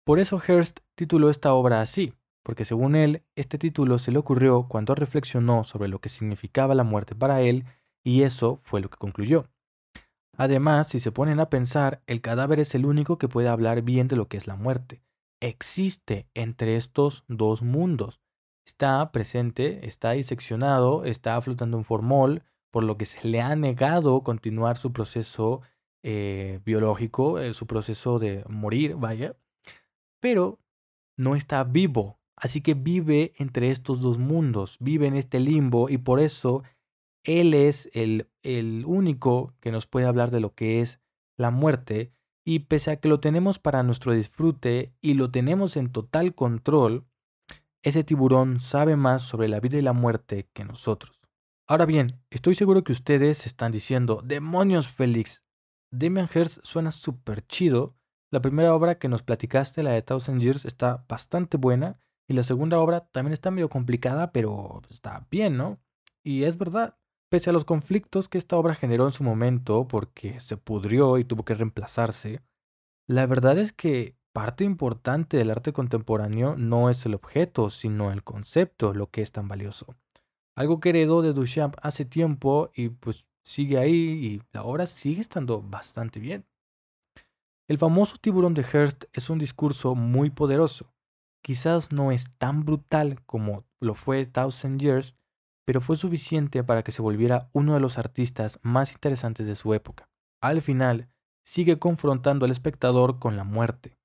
Por 0.04 0.20
eso 0.20 0.40
Hearst 0.40 0.80
tituló 0.94 1.30
esta 1.30 1.52
obra 1.52 1.80
así, 1.80 2.14
porque 2.44 2.64
según 2.64 2.94
él, 2.94 3.24
este 3.34 3.58
título 3.58 3.98
se 3.98 4.12
le 4.12 4.18
ocurrió 4.18 4.68
cuando 4.68 4.94
reflexionó 4.94 5.64
sobre 5.64 5.88
lo 5.88 6.00
que 6.00 6.08
significaba 6.08 6.76
la 6.76 6.84
muerte 6.84 7.16
para 7.16 7.40
él, 7.40 7.64
y 8.04 8.22
eso 8.22 8.60
fue 8.62 8.80
lo 8.80 8.88
que 8.88 8.98
concluyó. 8.98 9.48
Además, 10.36 10.86
si 10.88 11.00
se 11.00 11.10
ponen 11.10 11.40
a 11.40 11.50
pensar, 11.50 12.02
el 12.06 12.20
cadáver 12.20 12.60
es 12.60 12.74
el 12.74 12.86
único 12.86 13.18
que 13.18 13.26
puede 13.26 13.48
hablar 13.48 13.82
bien 13.82 14.06
de 14.06 14.16
lo 14.16 14.28
que 14.28 14.36
es 14.36 14.46
la 14.46 14.54
muerte. 14.54 15.02
Existe 15.40 16.28
entre 16.34 16.76
estos 16.76 17.24
dos 17.26 17.62
mundos, 17.62 18.20
está 18.66 19.10
presente, 19.12 19.86
está 19.86 20.12
diseccionado, 20.12 21.04
está 21.04 21.40
flotando 21.40 21.78
en 21.78 21.84
formol, 21.84 22.42
por 22.70 22.84
lo 22.84 22.98
que 22.98 23.06
se 23.06 23.26
le 23.26 23.40
ha 23.40 23.54
negado 23.56 24.22
continuar 24.22 24.76
su 24.76 24.92
proceso 24.92 25.62
eh, 26.02 26.60
biológico, 26.64 27.38
eh, 27.38 27.54
su 27.54 27.66
proceso 27.66 28.18
de 28.18 28.44
morir, 28.48 28.96
vaya, 28.96 29.36
pero 30.20 30.58
no 31.16 31.36
está 31.36 31.64
vivo, 31.64 32.18
así 32.36 32.60
que 32.60 32.74
vive 32.74 33.32
entre 33.38 33.70
estos 33.70 34.00
dos 34.00 34.18
mundos, 34.18 34.76
vive 34.80 35.06
en 35.06 35.16
este 35.16 35.40
limbo 35.40 35.88
y 35.88 35.98
por 35.98 36.20
eso 36.20 36.62
él 37.24 37.54
es 37.54 37.88
el, 37.92 38.28
el 38.42 38.84
único 38.86 39.54
que 39.60 39.72
nos 39.72 39.86
puede 39.86 40.06
hablar 40.06 40.30
de 40.30 40.40
lo 40.40 40.54
que 40.54 40.80
es 40.80 41.00
la 41.36 41.50
muerte. 41.50 42.12
Y 42.44 42.60
pese 42.60 42.92
a 42.92 42.96
que 43.00 43.08
lo 43.08 43.18
tenemos 43.18 43.58
para 43.58 43.82
nuestro 43.82 44.12
disfrute 44.12 44.94
y 45.00 45.14
lo 45.14 45.32
tenemos 45.32 45.76
en 45.76 45.90
total 45.90 46.36
control, 46.36 47.04
ese 47.82 48.04
tiburón 48.04 48.60
sabe 48.60 48.96
más 48.96 49.22
sobre 49.22 49.48
la 49.48 49.60
vida 49.60 49.78
y 49.78 49.82
la 49.82 49.92
muerte 49.92 50.48
que 50.52 50.64
nosotros. 50.64 51.20
Ahora 51.68 51.86
bien, 51.86 52.20
estoy 52.30 52.54
seguro 52.54 52.84
que 52.84 52.92
ustedes 52.92 53.46
están 53.46 53.72
diciendo, 53.72 54.22
demonios 54.24 54.88
Félix, 54.88 55.42
Demian 55.90 56.28
Hirst 56.32 56.58
suena 56.62 56.90
súper 56.90 57.46
chido. 57.46 57.96
La 58.30 58.40
primera 58.40 58.74
obra 58.74 58.98
que 58.98 59.08
nos 59.08 59.22
platicaste, 59.22 59.82
la 59.82 59.92
de 59.92 60.02
Thousand 60.02 60.40
Years, 60.40 60.64
está 60.64 61.04
bastante 61.08 61.56
buena. 61.56 62.00
Y 62.28 62.34
la 62.34 62.42
segunda 62.42 62.78
obra 62.80 63.06
también 63.06 63.32
está 63.32 63.50
medio 63.50 63.68
complicada, 63.68 64.32
pero 64.32 64.82
está 64.90 65.26
bien, 65.30 65.56
¿no? 65.56 65.78
Y 66.24 66.42
es 66.42 66.58
verdad, 66.58 66.98
pese 67.30 67.50
a 67.50 67.52
los 67.52 67.64
conflictos 67.64 68.28
que 68.28 68.38
esta 68.38 68.56
obra 68.56 68.74
generó 68.74 69.06
en 69.06 69.12
su 69.12 69.22
momento, 69.22 69.86
porque 69.86 70.40
se 70.40 70.56
pudrió 70.56 71.18
y 71.18 71.24
tuvo 71.24 71.44
que 71.44 71.54
reemplazarse, 71.54 72.42
la 73.06 73.26
verdad 73.26 73.58
es 73.58 73.72
que 73.72 74.15
parte 74.36 74.64
importante 74.64 75.38
del 75.38 75.50
arte 75.50 75.72
contemporáneo 75.72 76.56
no 76.58 76.90
es 76.90 77.06
el 77.06 77.14
objeto, 77.14 77.70
sino 77.70 78.12
el 78.12 78.22
concepto, 78.22 78.92
lo 78.92 79.10
que 79.10 79.22
es 79.22 79.32
tan 79.32 79.48
valioso. 79.48 79.96
Algo 80.54 80.78
que 80.78 80.90
heredó 80.90 81.22
de 81.22 81.32
Duchamp 81.32 81.74
hace 81.80 82.04
tiempo 82.04 82.70
y 82.74 82.90
pues 82.90 83.26
sigue 83.42 83.78
ahí 83.78 83.94
y 83.94 84.42
la 84.52 84.62
obra 84.62 84.86
sigue 84.86 85.22
estando 85.22 85.62
bastante 85.62 86.20
bien. 86.20 86.44
El 87.66 87.78
famoso 87.78 88.18
tiburón 88.20 88.52
de 88.52 88.62
Hearst 88.62 89.04
es 89.14 89.30
un 89.30 89.38
discurso 89.38 89.94
muy 89.94 90.28
poderoso. 90.28 90.92
Quizás 91.42 91.90
no 91.90 92.12
es 92.12 92.30
tan 92.36 92.66
brutal 92.66 93.22
como 93.24 93.64
lo 93.80 93.94
fue 93.94 94.26
Thousand 94.26 94.78
Years, 94.78 95.16
pero 95.64 95.80
fue 95.80 95.96
suficiente 95.96 96.62
para 96.62 96.82
que 96.82 96.92
se 96.92 97.00
volviera 97.00 97.48
uno 97.54 97.72
de 97.72 97.80
los 97.80 97.96
artistas 97.96 98.60
más 98.60 98.92
interesantes 98.92 99.46
de 99.46 99.56
su 99.56 99.72
época. 99.72 100.10
Al 100.42 100.60
final, 100.60 101.08
sigue 101.42 101.78
confrontando 101.78 102.44
al 102.44 102.52
espectador 102.52 103.18
con 103.18 103.38
la 103.38 103.44
muerte. 103.44 103.96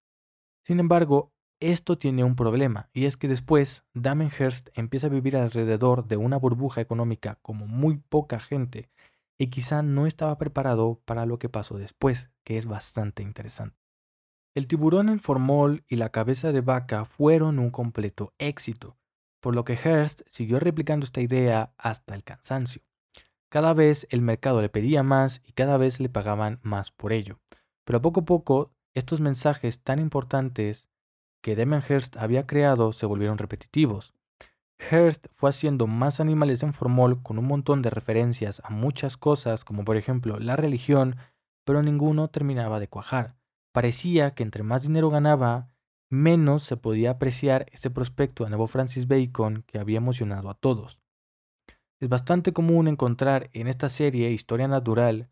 Sin 0.63 0.79
embargo, 0.79 1.33
esto 1.59 1.97
tiene 1.97 2.23
un 2.23 2.35
problema, 2.35 2.89
y 2.93 3.05
es 3.05 3.17
que 3.17 3.27
después 3.27 3.83
Damien 3.93 4.31
Hirst 4.37 4.69
empieza 4.73 5.07
a 5.07 5.11
vivir 5.11 5.37
alrededor 5.37 6.07
de 6.07 6.17
una 6.17 6.37
burbuja 6.37 6.81
económica 6.81 7.37
como 7.41 7.67
muy 7.67 7.97
poca 7.97 8.39
gente, 8.39 8.89
y 9.37 9.47
quizá 9.47 9.81
no 9.81 10.07
estaba 10.07 10.37
preparado 10.37 11.01
para 11.05 11.25
lo 11.25 11.39
que 11.39 11.49
pasó 11.49 11.77
después, 11.77 12.29
que 12.43 12.57
es 12.57 12.65
bastante 12.65 13.23
interesante. 13.23 13.77
El 14.53 14.67
tiburón 14.67 15.09
en 15.09 15.19
formol 15.19 15.83
y 15.87 15.95
la 15.95 16.09
cabeza 16.09 16.51
de 16.51 16.61
vaca 16.61 17.05
fueron 17.05 17.57
un 17.57 17.69
completo 17.69 18.33
éxito, 18.37 18.97
por 19.39 19.55
lo 19.55 19.63
que 19.63 19.77
Hearst 19.77 20.21
siguió 20.29 20.59
replicando 20.59 21.05
esta 21.05 21.21
idea 21.21 21.73
hasta 21.77 22.15
el 22.15 22.23
cansancio. 22.23 22.81
Cada 23.49 23.73
vez 23.73 24.07
el 24.09 24.21
mercado 24.21 24.61
le 24.61 24.69
pedía 24.69 25.03
más 25.03 25.41
y 25.45 25.53
cada 25.53 25.77
vez 25.77 25.99
le 25.99 26.09
pagaban 26.09 26.59
más 26.63 26.91
por 26.91 27.13
ello. 27.13 27.39
Pero 27.85 28.01
poco 28.01 28.21
a 28.21 28.25
poco, 28.25 28.73
estos 28.93 29.21
mensajes 29.21 29.81
tan 29.81 29.99
importantes 29.99 30.87
que 31.41 31.55
Damien 31.55 31.81
Hearst 31.81 32.17
había 32.17 32.45
creado 32.45 32.93
se 32.93 33.05
volvieron 33.05 33.37
repetitivos. 33.37 34.13
Hearst 34.79 35.27
fue 35.35 35.49
haciendo 35.49 35.87
más 35.87 36.19
animales 36.19 36.63
en 36.63 36.73
formol 36.73 37.21
con 37.21 37.37
un 37.37 37.45
montón 37.45 37.81
de 37.81 37.89
referencias 37.89 38.61
a 38.65 38.69
muchas 38.69 39.17
cosas, 39.17 39.63
como 39.63 39.85
por 39.85 39.97
ejemplo 39.97 40.39
la 40.39 40.55
religión, 40.55 41.17
pero 41.65 41.83
ninguno 41.83 42.29
terminaba 42.29 42.79
de 42.79 42.87
cuajar. 42.87 43.35
Parecía 43.71 44.33
que 44.33 44.43
entre 44.43 44.63
más 44.63 44.81
dinero 44.83 45.09
ganaba, 45.09 45.69
menos 46.09 46.63
se 46.63 46.77
podía 46.77 47.11
apreciar 47.11 47.67
ese 47.71 47.89
prospecto 47.89 48.43
de 48.43 48.49
nuevo 48.49 48.67
Francis 48.67 49.07
Bacon 49.07 49.63
que 49.67 49.79
había 49.79 49.97
emocionado 49.97 50.49
a 50.49 50.55
todos. 50.55 50.99
Es 51.99 52.09
bastante 52.09 52.51
común 52.51 52.87
encontrar 52.87 53.49
en 53.53 53.67
esta 53.67 53.87
serie 53.87 54.31
Historia 54.31 54.67
Natural 54.67 55.29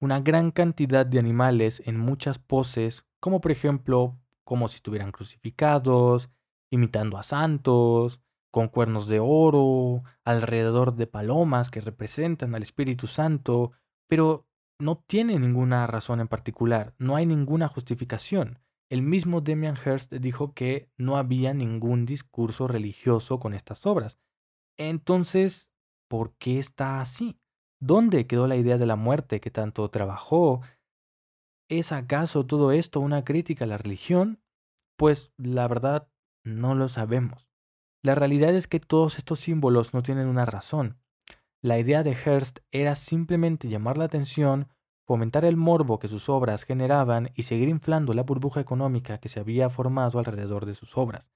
una 0.00 0.20
gran 0.20 0.50
cantidad 0.50 1.06
de 1.06 1.18
animales 1.18 1.82
en 1.86 1.98
muchas 1.98 2.38
poses, 2.38 3.04
como 3.20 3.40
por 3.40 3.52
ejemplo 3.52 4.18
como 4.44 4.66
si 4.68 4.76
estuvieran 4.76 5.12
crucificados, 5.12 6.30
imitando 6.70 7.18
a 7.18 7.22
santos, 7.22 8.20
con 8.50 8.68
cuernos 8.68 9.06
de 9.06 9.20
oro, 9.20 10.02
alrededor 10.24 10.96
de 10.96 11.06
palomas 11.06 11.70
que 11.70 11.80
representan 11.80 12.54
al 12.54 12.62
Espíritu 12.62 13.06
Santo, 13.06 13.72
pero 14.08 14.46
no 14.78 15.04
tiene 15.06 15.38
ninguna 15.38 15.86
razón 15.86 16.20
en 16.20 16.28
particular, 16.28 16.94
no 16.98 17.16
hay 17.16 17.26
ninguna 17.26 17.68
justificación. 17.68 18.58
El 18.88 19.02
mismo 19.02 19.40
Demian 19.40 19.76
Hirst 19.76 20.12
dijo 20.14 20.52
que 20.52 20.90
no 20.96 21.16
había 21.16 21.54
ningún 21.54 22.06
discurso 22.06 22.66
religioso 22.66 23.38
con 23.38 23.54
estas 23.54 23.86
obras. 23.86 24.18
Entonces, 24.76 25.72
¿por 26.08 26.34
qué 26.38 26.58
está 26.58 27.00
así? 27.00 27.39
¿Dónde 27.80 28.26
quedó 28.26 28.46
la 28.46 28.56
idea 28.56 28.78
de 28.78 28.86
la 28.86 28.96
muerte 28.96 29.40
que 29.40 29.50
tanto 29.50 29.88
trabajó? 29.88 30.60
¿Es 31.68 31.92
acaso 31.92 32.44
todo 32.46 32.72
esto 32.72 33.00
una 33.00 33.24
crítica 33.24 33.64
a 33.64 33.68
la 33.68 33.78
religión? 33.78 34.42
Pues 34.96 35.32
la 35.38 35.66
verdad 35.66 36.08
no 36.44 36.74
lo 36.74 36.88
sabemos. 36.88 37.50
La 38.02 38.14
realidad 38.14 38.54
es 38.54 38.66
que 38.66 38.80
todos 38.80 39.18
estos 39.18 39.40
símbolos 39.40 39.94
no 39.94 40.02
tienen 40.02 40.26
una 40.26 40.46
razón. 40.46 40.98
La 41.62 41.78
idea 41.78 42.02
de 42.02 42.14
Hearst 42.14 42.60
era 42.70 42.94
simplemente 42.94 43.68
llamar 43.68 43.98
la 43.98 44.04
atención 44.04 44.68
fomentar 45.10 45.44
el 45.44 45.56
morbo 45.56 45.98
que 45.98 46.06
sus 46.06 46.28
obras 46.28 46.62
generaban 46.62 47.30
y 47.34 47.42
seguir 47.42 47.68
inflando 47.68 48.12
la 48.12 48.22
burbuja 48.22 48.60
económica 48.60 49.18
que 49.18 49.28
se 49.28 49.40
había 49.40 49.68
formado 49.68 50.18
alrededor 50.20 50.66
de 50.66 50.74
sus 50.74 50.96
obras. 50.96 51.32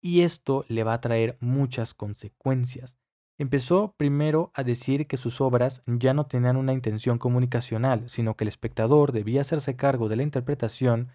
Y 0.00 0.22
esto 0.22 0.64
le 0.68 0.84
va 0.84 0.94
a 0.94 1.00
traer 1.02 1.36
muchas 1.40 1.92
consecuencias. 1.92 2.99
Empezó 3.40 3.94
primero 3.96 4.52
a 4.54 4.62
decir 4.62 5.06
que 5.06 5.16
sus 5.16 5.40
obras 5.40 5.82
ya 5.86 6.14
no 6.14 6.26
tenían 6.26 6.56
una 6.56 6.74
intención 6.74 7.18
comunicacional, 7.18 8.08
sino 8.10 8.36
que 8.36 8.44
el 8.44 8.48
espectador 8.48 9.12
debía 9.12 9.40
hacerse 9.40 9.76
cargo 9.76 10.08
de 10.08 10.16
la 10.16 10.22
interpretación. 10.22 11.08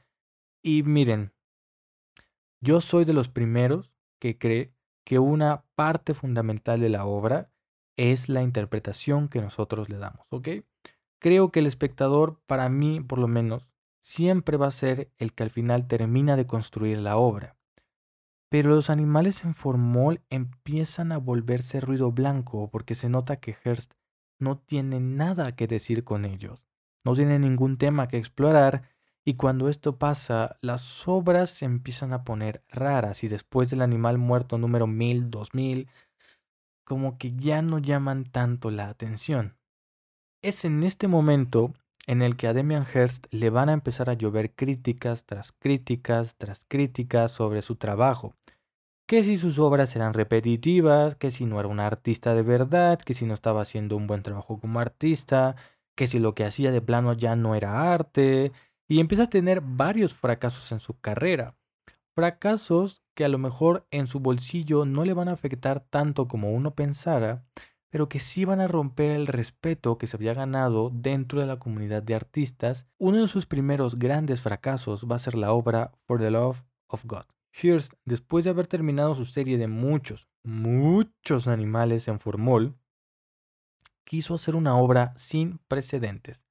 Y 0.64 0.84
miren, 0.84 1.34
yo 2.62 2.82
soy 2.82 3.06
de 3.06 3.14
los 3.14 3.30
primeros 3.30 3.96
que 4.20 4.38
cree 4.38 4.74
que 5.06 5.20
una 5.20 5.66
parte 5.76 6.14
fundamental 6.16 6.80
de 6.80 6.90
la 6.90 7.06
obra 7.06 7.52
es 7.96 8.28
la 8.28 8.42
interpretación 8.42 9.30
que 9.30 9.42
nosotros 9.42 9.88
le 9.88 9.98
damos, 9.98 10.26
¿ok? 10.32 10.50
creo 11.26 11.52
que 11.52 11.60
el 11.60 11.66
espectador, 11.66 12.40
para 12.46 12.70
mí 12.70 13.02
por 13.02 13.18
lo 13.18 13.28
menos, 13.28 13.74
siempre 14.00 14.58
va 14.58 14.68
a 14.68 14.72
ser 14.72 15.12
el 15.18 15.34
que 15.34 15.42
al 15.42 15.50
final 15.50 15.88
termina 15.88 16.36
de 16.36 16.46
construir 16.46 17.00
la 17.00 17.18
obra. 17.18 17.55
Pero 18.50 18.70
los 18.70 18.90
animales 18.90 19.44
en 19.44 19.56
formol 19.56 20.22
empiezan 20.30 21.12
a 21.12 21.18
volverse 21.18 21.82
ruido 21.82 22.12
blanco 22.12 22.70
porque 22.72 22.96
se 22.96 23.10
nota 23.10 23.38
que 23.38 23.56
Hearst 23.64 23.94
no 24.40 24.58
tiene 24.58 25.00
nada 25.00 25.56
que 25.56 25.68
decir 25.68 26.04
con 26.04 26.26
ellos, 26.26 26.66
no 27.04 27.14
tiene 27.14 27.40
ningún 27.40 27.78
tema 27.78 28.08
que 28.08 28.18
explorar 28.18 28.96
y 29.28 29.34
cuando 29.34 29.70
esto 29.70 29.98
pasa, 29.98 30.58
las 30.62 31.08
obras 31.08 31.50
se 31.50 31.66
empiezan 31.66 32.14
a 32.14 32.24
poner 32.24 32.64
raras 32.70 33.24
y 33.24 33.28
después 33.28 33.72
del 33.72 33.82
animal 33.82 34.20
muerto 34.20 34.60
número 34.60 34.86
1000, 34.86 35.32
2000, 35.32 35.90
como 36.84 37.18
que 37.18 37.34
ya 37.36 37.64
no 37.64 37.80
llaman 37.80 38.26
tanto 38.26 38.70
la 38.70 38.88
atención. 38.88 39.58
Es 40.44 40.64
en 40.64 40.84
este 40.84 41.08
momento 41.08 41.74
en 42.08 42.22
el 42.22 42.36
que 42.36 42.48
a 42.48 42.54
Demian 42.54 42.86
Hirst 42.91 43.26
le 43.32 43.50
van 43.50 43.70
a 43.70 43.74
empezar 43.74 44.10
a 44.10 44.13
llover 44.13 44.54
críticas 44.54 45.26
tras 45.26 45.52
críticas 45.52 46.36
tras 46.38 46.65
críticas 46.65 47.32
sobre 47.32 47.62
su 47.62 47.76
trabajo. 47.76 48.36
Que 49.08 49.24
si 49.24 49.38
sus 49.38 49.60
obras 49.60 49.96
eran 49.96 50.13
repetitivas, 50.13 51.15
que 51.15 51.32
si 51.32 51.46
no 51.46 51.60
era 51.60 51.70
un 51.70 51.80
artista 51.80 52.34
de 52.34 52.41
verdad, 52.41 53.00
que 53.00 53.13
si 53.13 53.26
no 53.26 53.34
estaba 53.34 53.62
haciendo 53.62 53.98
un 53.98 54.08
buen 54.08 54.24
trabajo 54.24 54.60
como 54.60 54.80
artista, 54.80 55.56
que 55.96 56.08
si 56.08 56.20
lo 56.20 56.34
que 56.34 56.46
hacía 56.46 56.72
de 56.72 56.82
plano 56.82 57.13
ya 57.13 57.36
no 57.36 57.56
era 57.56 57.94
arte, 57.94 58.52
y 58.88 59.00
empieza 59.00 59.24
a 59.24 59.30
tener 59.30 59.62
varios 59.62 60.13
fracasos 60.13 60.72
en 60.72 60.80
su 60.80 61.00
carrera. 61.00 61.56
Fracasos 62.15 63.04
que 63.13 63.26
a 63.26 63.30
lo 63.30 63.38
mejor 63.38 63.88
en 63.91 64.08
su 64.08 64.20
bolsillo 64.20 64.86
no 64.86 65.06
le 65.06 65.13
van 65.13 65.28
a 65.28 65.34
afectar 65.34 65.82
tanto 65.82 66.28
como 66.28 66.52
uno 66.52 66.76
pensara, 66.76 67.44
pero 67.96 68.10
que 68.10 68.20
sí 68.20 68.44
van 68.44 68.60
a 68.60 68.68
romper 68.68 69.12
el 69.12 69.26
respeto 69.26 69.98
que 69.98 70.06
se 70.06 70.18
había 70.18 70.34
ganado 70.34 70.92
dentro 70.94 71.40
de 71.40 71.46
la 71.46 71.60
comunidad 71.60 72.04
de 72.04 72.14
artistas. 72.14 72.86
Uno 72.98 73.22
de 73.22 73.30
sus 73.30 73.46
primeros 73.46 73.98
grandes 73.98 74.42
fracasos 74.42 75.08
va 75.10 75.16
a 75.16 75.20
ser 75.20 75.36
la 75.36 75.54
obra 75.54 75.94
For 76.06 76.20
the 76.20 76.30
Love 76.30 76.66
of 76.90 77.06
God. 77.06 77.24
Hearst, 77.54 77.94
después 78.04 78.44
de 78.44 78.50
haber 78.50 78.68
terminado 78.68 79.16
su 79.16 79.24
serie 79.24 79.58
de 79.58 79.70
muchos, 79.70 80.28
muchos 80.44 81.48
animales 81.48 82.10
en 82.10 82.20
formol, 82.20 82.76
quiso 84.04 84.34
hacer 84.34 84.58
una 84.58 84.76
obra 84.78 85.14
sin 85.16 85.60
precedentes, 85.70 86.44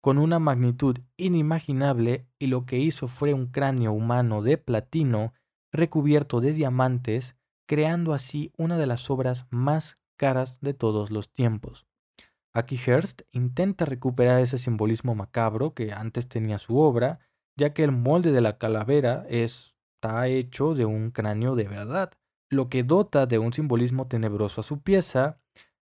con 0.00 0.16
una 0.16 0.38
magnitud 0.38 1.00
inimaginable 1.18 2.30
y 2.38 2.46
lo 2.46 2.64
que 2.64 2.78
hizo 2.78 3.08
fue 3.08 3.34
un 3.34 3.48
cráneo 3.48 3.92
humano 3.92 4.40
de 4.40 4.56
platino 4.56 5.34
recubierto 5.70 6.40
de 6.40 6.54
diamantes, 6.54 7.36
creando 7.68 8.14
así 8.14 8.54
una 8.56 8.78
de 8.78 8.86
las 8.86 9.10
obras 9.10 9.46
más 9.50 9.98
caras 10.18 10.60
de 10.60 10.74
todos 10.74 11.10
los 11.10 11.32
tiempos. 11.32 11.86
Aquí 12.52 12.76
Hearst 12.76 13.22
intenta 13.32 13.84
recuperar 13.84 14.40
ese 14.40 14.58
simbolismo 14.58 15.14
macabro 15.14 15.74
que 15.74 15.92
antes 15.92 16.28
tenía 16.28 16.58
su 16.58 16.78
obra, 16.78 17.20
ya 17.56 17.72
que 17.72 17.84
el 17.84 17.92
molde 17.92 18.32
de 18.32 18.40
la 18.40 18.58
calavera 18.58 19.24
está 19.28 20.28
hecho 20.28 20.74
de 20.74 20.84
un 20.84 21.10
cráneo 21.10 21.54
de 21.54 21.68
verdad, 21.68 22.10
lo 22.50 22.68
que 22.68 22.82
dota 22.82 23.26
de 23.26 23.38
un 23.38 23.52
simbolismo 23.52 24.06
tenebroso 24.08 24.60
a 24.60 24.64
su 24.64 24.80
pieza. 24.80 25.40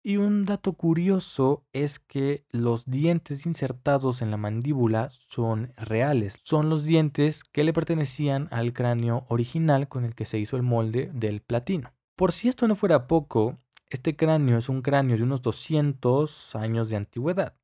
Y 0.03 0.17
un 0.17 0.45
dato 0.45 0.73
curioso 0.73 1.65
es 1.73 1.99
que 1.99 2.45
los 2.49 2.85
dientes 2.85 3.45
insertados 3.45 4.21
en 4.21 4.31
la 4.31 4.37
mandíbula 4.37 5.09
son 5.09 5.73
reales, 5.75 6.39
son 6.43 6.69
los 6.69 6.85
dientes 6.85 7.43
que 7.43 7.63
le 7.63 7.73
pertenecían 7.73 8.47
al 8.51 8.71
cráneo 8.71 9.25
original 9.27 9.89
con 9.89 10.05
el 10.05 10.15
que 10.15 10.25
se 10.25 10.37
hizo 10.37 10.55
el 10.55 10.63
molde 10.63 11.11
del 11.13 11.41
platino. 11.41 11.93
Por 12.15 12.31
si 12.31 12.47
esto 12.47 12.67
no 12.67 12.75
fuera 12.75 13.07
poco, 13.07 13.57
este 13.89 14.15
cráneo 14.15 14.57
es 14.57 14.69
un 14.69 14.81
cráneo 14.81 15.17
de 15.17 15.23
unos 15.23 15.41
200 15.41 16.55
años 16.55 16.89
de 16.89 16.97
antigüedad. 16.97 17.55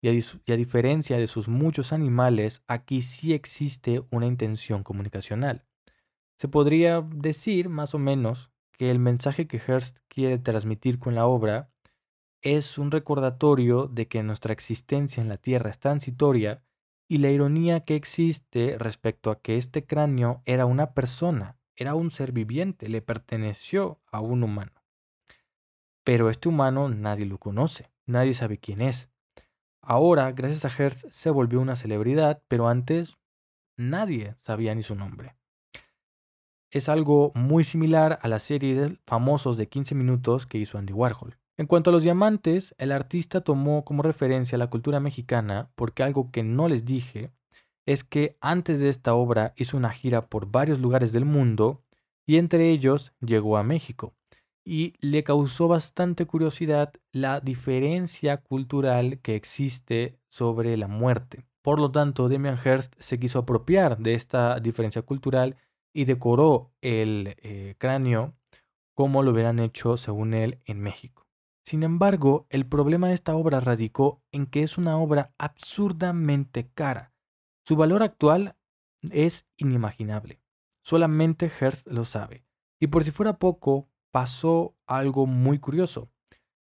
Y 0.00 0.08
a, 0.08 0.56
diferencia 0.56 1.18
de 1.18 1.26
sus 1.26 1.48
muchos 1.48 1.92
animales, 1.92 2.62
aquí 2.68 3.02
sí 3.02 3.34
existe 3.34 4.04
una 4.10 4.26
intención 4.26 4.84
comunicacional. 4.84 5.64
Se 6.38 6.46
podría 6.46 7.00
decir, 7.00 7.68
más 7.68 7.94
o 7.94 7.98
menos, 7.98 8.50
que 8.70 8.92
el 8.92 9.00
mensaje 9.00 9.48
que 9.48 9.58
Hearst 9.58 9.98
quiere 10.06 10.38
transmitir 10.38 11.00
con 11.00 11.16
la 11.16 11.26
obra 11.26 11.72
es 12.42 12.78
un 12.78 12.92
recordatorio 12.92 13.88
de 13.88 14.06
que 14.06 14.22
nuestra 14.22 14.52
existencia 14.52 15.20
en 15.20 15.28
la 15.28 15.38
Tierra 15.38 15.70
es 15.70 15.80
transitoria 15.80 16.62
y 17.08 17.18
la 17.18 17.30
ironía 17.30 17.80
que 17.80 17.96
existe 17.96 18.76
respecto 18.78 19.32
a 19.32 19.40
que 19.40 19.56
este 19.56 19.84
cráneo 19.84 20.42
era 20.44 20.66
una 20.66 20.94
persona, 20.94 21.58
era 21.74 21.96
un 21.96 22.12
ser 22.12 22.30
viviente, 22.30 22.88
le 22.88 23.02
perteneció 23.02 24.00
a 24.12 24.20
un 24.20 24.44
humano. 24.44 24.77
Pero 26.08 26.30
este 26.30 26.48
humano 26.48 26.88
nadie 26.88 27.26
lo 27.26 27.36
conoce, 27.36 27.90
nadie 28.06 28.32
sabe 28.32 28.56
quién 28.56 28.80
es. 28.80 29.10
Ahora, 29.82 30.32
gracias 30.32 30.64
a 30.64 30.70
Hertz, 30.74 31.04
se 31.10 31.28
volvió 31.28 31.60
una 31.60 31.76
celebridad, 31.76 32.42
pero 32.48 32.66
antes 32.66 33.18
nadie 33.76 34.34
sabía 34.40 34.74
ni 34.74 34.82
su 34.82 34.94
nombre. 34.94 35.36
es 36.70 36.88
algo 36.88 37.32
muy 37.34 37.62
similar 37.62 38.18
a 38.22 38.28
la 38.28 38.38
serie 38.38 38.74
de 38.74 38.98
famosos 39.06 39.58
de 39.58 39.68
15 39.68 39.94
minutos 39.94 40.46
que 40.46 40.56
hizo 40.56 40.78
Andy 40.78 40.94
Warhol. 40.94 41.36
En 41.58 41.66
cuanto 41.66 41.90
a 41.90 41.92
los 41.92 42.04
diamantes, 42.04 42.74
el 42.78 42.92
artista 42.92 43.42
tomó 43.42 43.84
como 43.84 44.02
referencia 44.02 44.56
la 44.56 44.70
cultura 44.70 45.00
mexicana 45.00 45.70
porque 45.74 46.04
algo 46.04 46.30
que 46.30 46.42
no 46.42 46.68
les 46.68 46.86
dije 46.86 47.32
es 47.84 48.02
que 48.02 48.38
antes 48.40 48.80
de 48.80 48.88
esta 48.88 49.12
obra 49.12 49.52
hizo 49.56 49.76
una 49.76 49.90
gira 49.90 50.30
por 50.30 50.50
varios 50.50 50.80
lugares 50.80 51.12
del 51.12 51.26
mundo 51.26 51.82
y 52.24 52.38
entre 52.38 52.70
ellos 52.70 53.12
llegó 53.20 53.58
a 53.58 53.62
México 53.62 54.14
y 54.68 54.92
le 55.00 55.24
causó 55.24 55.66
bastante 55.66 56.26
curiosidad 56.26 56.92
la 57.10 57.40
diferencia 57.40 58.36
cultural 58.36 59.18
que 59.22 59.34
existe 59.34 60.18
sobre 60.28 60.76
la 60.76 60.88
muerte. 60.88 61.46
Por 61.62 61.80
lo 61.80 61.90
tanto, 61.90 62.28
Demian 62.28 62.58
Hirst 62.62 62.92
se 62.98 63.18
quiso 63.18 63.38
apropiar 63.38 63.96
de 63.96 64.12
esta 64.12 64.60
diferencia 64.60 65.00
cultural 65.00 65.56
y 65.94 66.04
decoró 66.04 66.70
el 66.82 67.34
eh, 67.38 67.76
cráneo 67.78 68.34
como 68.94 69.22
lo 69.22 69.30
hubieran 69.30 69.58
hecho, 69.58 69.96
según 69.96 70.34
él, 70.34 70.58
en 70.66 70.80
México. 70.82 71.26
Sin 71.64 71.82
embargo, 71.82 72.46
el 72.50 72.66
problema 72.66 73.08
de 73.08 73.14
esta 73.14 73.34
obra 73.36 73.60
radicó 73.60 74.20
en 74.32 74.44
que 74.44 74.62
es 74.62 74.76
una 74.76 74.98
obra 74.98 75.32
absurdamente 75.38 76.68
cara. 76.74 77.14
Su 77.64 77.76
valor 77.76 78.02
actual 78.02 78.54
es 79.00 79.46
inimaginable. 79.56 80.42
Solamente 80.84 81.48
Hearst 81.48 81.86
lo 81.86 82.04
sabe. 82.04 82.44
Y 82.80 82.88
por 82.88 83.04
si 83.04 83.12
fuera 83.12 83.38
poco, 83.38 83.87
pasó 84.10 84.74
algo 84.86 85.26
muy 85.26 85.58
curioso. 85.58 86.10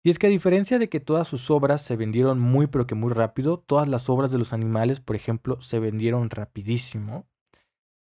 Y 0.04 0.12
es 0.12 0.20
que 0.20 0.28
a 0.28 0.30
diferencia 0.30 0.78
de 0.78 0.88
que 0.88 1.00
todas 1.00 1.28
sus 1.28 1.50
obras 1.50 1.82
se 1.82 1.96
vendieron 1.96 2.40
muy 2.40 2.68
pero 2.68 2.86
que 2.86 2.94
muy 2.94 3.12
rápido, 3.12 3.58
todas 3.58 3.88
las 3.88 4.08
obras 4.08 4.32
de 4.32 4.38
los 4.38 4.54
animales, 4.54 5.00
por 5.00 5.16
ejemplo, 5.16 5.62
se 5.62 5.80
vendieron 5.80 6.30
rapidísimo, 6.30 7.28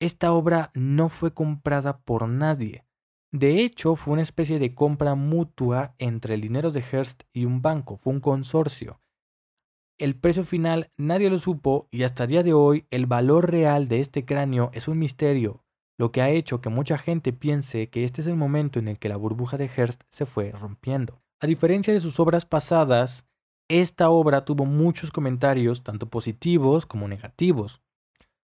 esta 0.00 0.32
obra 0.32 0.70
no 0.74 1.08
fue 1.08 1.34
comprada 1.34 1.98
por 1.98 2.28
nadie. 2.28 2.86
De 3.32 3.62
hecho, 3.62 3.96
fue 3.96 4.14
una 4.14 4.22
especie 4.22 4.58
de 4.58 4.74
compra 4.74 5.14
mutua 5.14 5.94
entre 5.98 6.34
el 6.34 6.40
dinero 6.40 6.70
de 6.70 6.82
Hearst 6.82 7.24
y 7.32 7.44
un 7.44 7.60
banco, 7.60 7.96
fue 7.96 8.12
un 8.12 8.20
consorcio. 8.20 9.00
El 9.98 10.16
precio 10.16 10.44
final 10.44 10.90
nadie 10.96 11.28
lo 11.28 11.38
supo 11.38 11.88
y 11.90 12.04
hasta 12.04 12.24
el 12.24 12.30
día 12.30 12.42
de 12.42 12.54
hoy 12.54 12.86
el 12.90 13.06
valor 13.06 13.50
real 13.50 13.88
de 13.88 14.00
este 14.00 14.24
cráneo 14.24 14.70
es 14.72 14.88
un 14.88 14.98
misterio 14.98 15.64
lo 16.00 16.12
que 16.12 16.22
ha 16.22 16.30
hecho 16.30 16.62
que 16.62 16.70
mucha 16.70 16.96
gente 16.96 17.30
piense 17.30 17.90
que 17.90 18.04
este 18.04 18.22
es 18.22 18.26
el 18.26 18.34
momento 18.34 18.78
en 18.78 18.88
el 18.88 18.98
que 18.98 19.10
la 19.10 19.18
burbuja 19.18 19.58
de 19.58 19.68
Hearst 19.68 20.00
se 20.08 20.24
fue 20.24 20.50
rompiendo. 20.50 21.20
A 21.40 21.46
diferencia 21.46 21.92
de 21.92 22.00
sus 22.00 22.18
obras 22.18 22.46
pasadas, 22.46 23.26
esta 23.68 24.08
obra 24.08 24.46
tuvo 24.46 24.64
muchos 24.64 25.10
comentarios, 25.10 25.84
tanto 25.84 26.08
positivos 26.08 26.86
como 26.86 27.06
negativos. 27.06 27.82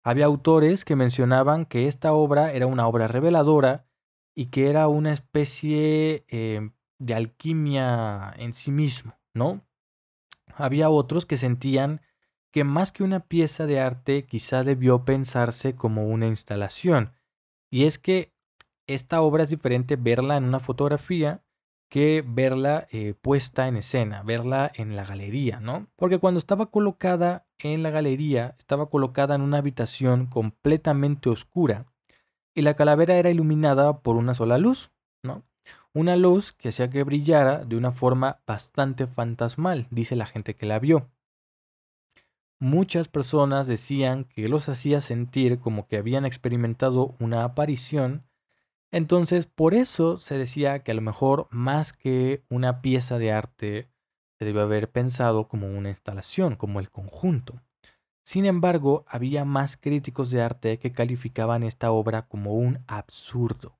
Había 0.01 0.27
autores 0.27 0.85
que 0.85 0.95
mencionaban 0.95 1.65
que 1.65 1.89
esta 1.89 2.13
obra 2.13 2.53
era 2.53 2.67
una 2.67 2.87
obra 2.87 3.09
reveladora 3.09 3.85
y 4.33 4.45
que 4.45 4.69
era 4.69 4.87
una 4.87 5.11
especie 5.11 6.23
eh, 6.29 6.71
de 6.99 7.13
alquimia 7.13 8.33
en 8.37 8.53
sí 8.53 8.71
mismo, 8.71 9.19
¿no? 9.33 9.59
Había 10.55 10.89
otros 10.89 11.25
que 11.25 11.35
sentían 11.35 11.99
que 12.53 12.63
más 12.63 12.93
que 12.93 13.03
una 13.03 13.19
pieza 13.19 13.65
de 13.65 13.81
arte 13.81 14.25
quizá 14.25 14.63
debió 14.63 15.03
pensarse 15.03 15.75
como 15.75 16.05
una 16.07 16.27
instalación, 16.27 17.11
y 17.71 17.85
es 17.85 17.97
que 17.97 18.33
esta 18.85 19.21
obra 19.21 19.43
es 19.43 19.49
diferente 19.49 19.95
verla 19.95 20.37
en 20.37 20.43
una 20.43 20.59
fotografía 20.59 21.41
que 21.89 22.23
verla 22.25 22.87
eh, 22.91 23.15
puesta 23.21 23.67
en 23.67 23.75
escena, 23.75 24.23
verla 24.23 24.71
en 24.75 24.95
la 24.95 25.05
galería, 25.05 25.59
¿no? 25.59 25.87
Porque 25.95 26.19
cuando 26.19 26.37
estaba 26.37 26.67
colocada 26.67 27.45
en 27.59 27.83
la 27.83 27.89
galería, 27.89 28.55
estaba 28.59 28.89
colocada 28.89 29.35
en 29.35 29.41
una 29.41 29.57
habitación 29.57 30.27
completamente 30.27 31.29
oscura 31.29 31.85
y 32.55 32.61
la 32.61 32.75
calavera 32.75 33.15
era 33.15 33.29
iluminada 33.29 33.99
por 33.99 34.15
una 34.15 34.33
sola 34.33 34.57
luz, 34.57 34.91
¿no? 35.23 35.43
Una 35.93 36.15
luz 36.15 36.53
que 36.53 36.69
hacía 36.69 36.89
que 36.89 37.03
brillara 37.03 37.65
de 37.65 37.75
una 37.75 37.91
forma 37.91 38.39
bastante 38.47 39.07
fantasmal, 39.07 39.87
dice 39.91 40.15
la 40.15 40.25
gente 40.25 40.55
que 40.55 40.65
la 40.65 40.79
vio 40.79 41.09
muchas 42.61 43.07
personas 43.07 43.65
decían 43.65 44.23
que 44.25 44.47
los 44.47 44.69
hacía 44.69 45.01
sentir 45.01 45.59
como 45.59 45.87
que 45.87 45.97
habían 45.97 46.25
experimentado 46.25 47.15
una 47.19 47.43
aparición. 47.43 48.23
Entonces, 48.91 49.47
por 49.47 49.73
eso 49.73 50.19
se 50.19 50.37
decía 50.37 50.83
que 50.83 50.91
a 50.91 50.93
lo 50.93 51.01
mejor 51.01 51.47
más 51.49 51.91
que 51.91 52.43
una 52.49 52.81
pieza 52.81 53.17
de 53.17 53.31
arte, 53.31 53.89
se 54.37 54.45
debe 54.45 54.61
haber 54.61 54.91
pensado 54.91 55.47
como 55.47 55.67
una 55.67 55.89
instalación, 55.89 56.55
como 56.55 56.79
el 56.79 56.91
conjunto. 56.91 57.61
Sin 58.23 58.45
embargo, 58.45 59.05
había 59.07 59.43
más 59.43 59.75
críticos 59.75 60.29
de 60.29 60.43
arte 60.43 60.77
que 60.77 60.91
calificaban 60.91 61.63
esta 61.63 61.91
obra 61.91 62.27
como 62.27 62.53
un 62.53 62.83
absurdo, 62.85 63.79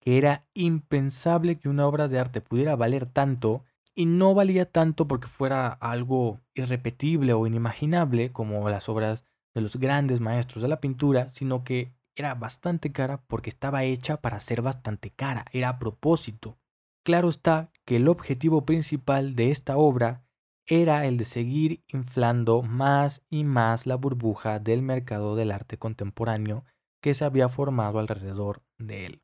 que 0.00 0.16
era 0.16 0.46
impensable 0.54 1.58
que 1.58 1.68
una 1.68 1.86
obra 1.86 2.08
de 2.08 2.18
arte 2.18 2.40
pudiera 2.40 2.76
valer 2.76 3.04
tanto 3.04 3.62
y 3.94 4.06
no 4.06 4.34
valía 4.34 4.70
tanto 4.70 5.06
porque 5.06 5.28
fuera 5.28 5.68
algo 5.68 6.40
irrepetible 6.54 7.32
o 7.32 7.46
inimaginable 7.46 8.32
como 8.32 8.68
las 8.70 8.88
obras 8.88 9.24
de 9.54 9.60
los 9.60 9.76
grandes 9.76 10.20
maestros 10.20 10.62
de 10.62 10.68
la 10.68 10.80
pintura, 10.80 11.30
sino 11.30 11.64
que 11.64 11.92
era 12.16 12.34
bastante 12.34 12.92
cara 12.92 13.22
porque 13.26 13.50
estaba 13.50 13.84
hecha 13.84 14.18
para 14.18 14.40
ser 14.40 14.62
bastante 14.62 15.10
cara, 15.10 15.44
era 15.52 15.70
a 15.70 15.78
propósito. 15.78 16.58
Claro 17.04 17.28
está 17.28 17.70
que 17.84 17.96
el 17.96 18.08
objetivo 18.08 18.64
principal 18.64 19.34
de 19.34 19.50
esta 19.50 19.76
obra 19.76 20.24
era 20.66 21.06
el 21.06 21.16
de 21.16 21.24
seguir 21.24 21.82
inflando 21.88 22.62
más 22.62 23.22
y 23.28 23.44
más 23.44 23.86
la 23.86 23.96
burbuja 23.96 24.58
del 24.58 24.82
mercado 24.82 25.34
del 25.34 25.50
arte 25.50 25.78
contemporáneo 25.78 26.64
que 27.02 27.14
se 27.14 27.24
había 27.24 27.48
formado 27.48 27.98
alrededor 27.98 28.62
de 28.78 29.06
él. 29.06 29.22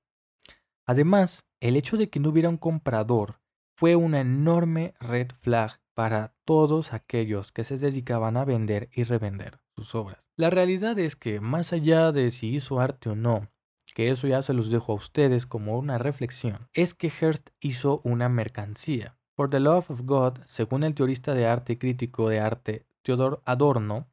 Además, 0.85 1.45
el 1.61 1.77
hecho 1.77 1.97
de 1.97 2.11
que 2.11 2.19
no 2.19 2.31
hubiera 2.31 2.49
un 2.49 2.57
comprador 2.57 3.41
fue 3.79 3.95
una 3.95 4.23
enorme 4.23 4.95
red 4.99 5.29
flag 5.41 5.79
para 5.95 6.35
todos 6.45 6.93
aquellos 6.93 7.53
que 7.53 7.63
se 7.63 7.79
dedicaban 7.79 8.37
a 8.37 8.45
vender 8.45 8.89
y 8.93 9.05
revender 9.05 9.61
sus 9.77 9.95
obras. 9.95 10.19
La 10.35 10.51
realidad 10.51 10.99
es 10.99 11.15
que 11.15 11.39
más 11.39 11.73
allá 11.73 12.11
de 12.11 12.33
si 12.33 12.49
hizo 12.49 12.81
arte 12.81 13.11
o 13.11 13.15
no, 13.15 13.53
que 13.95 14.11
eso 14.11 14.27
ya 14.27 14.43
se 14.43 14.53
los 14.53 14.73
dejo 14.73 14.91
a 14.91 14.97
ustedes 14.97 15.47
como 15.47 15.79
una 15.79 15.97
reflexión, 15.97 16.69
es 16.73 16.93
que 16.93 17.09
Hearst 17.09 17.51
hizo 17.61 18.01
una 18.03 18.29
mercancía. 18.29 19.17
For 19.37 19.49
the 19.49 19.61
Love 19.61 19.93
of 19.93 20.01
God, 20.03 20.41
según 20.47 20.83
el 20.83 20.97
teorista 20.97 21.35
de 21.35 21.47
arte 21.47 21.75
y 21.75 21.77
crítico 21.77 22.29
de 22.29 22.41
arte 22.41 22.85
Theodor 23.03 23.43
Adorno, 23.45 24.09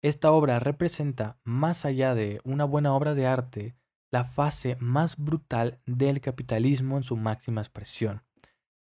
esta 0.00 0.32
obra 0.32 0.58
representa, 0.58 1.36
más 1.44 1.84
allá 1.84 2.14
de 2.14 2.40
una 2.44 2.64
buena 2.64 2.94
obra 2.94 3.14
de 3.14 3.26
arte, 3.26 3.76
la 4.10 4.24
fase 4.24 4.78
más 4.80 5.18
brutal 5.18 5.80
del 5.84 6.22
capitalismo 6.22 6.96
en 6.96 7.02
su 7.02 7.18
máxima 7.18 7.60
expresión 7.60 8.22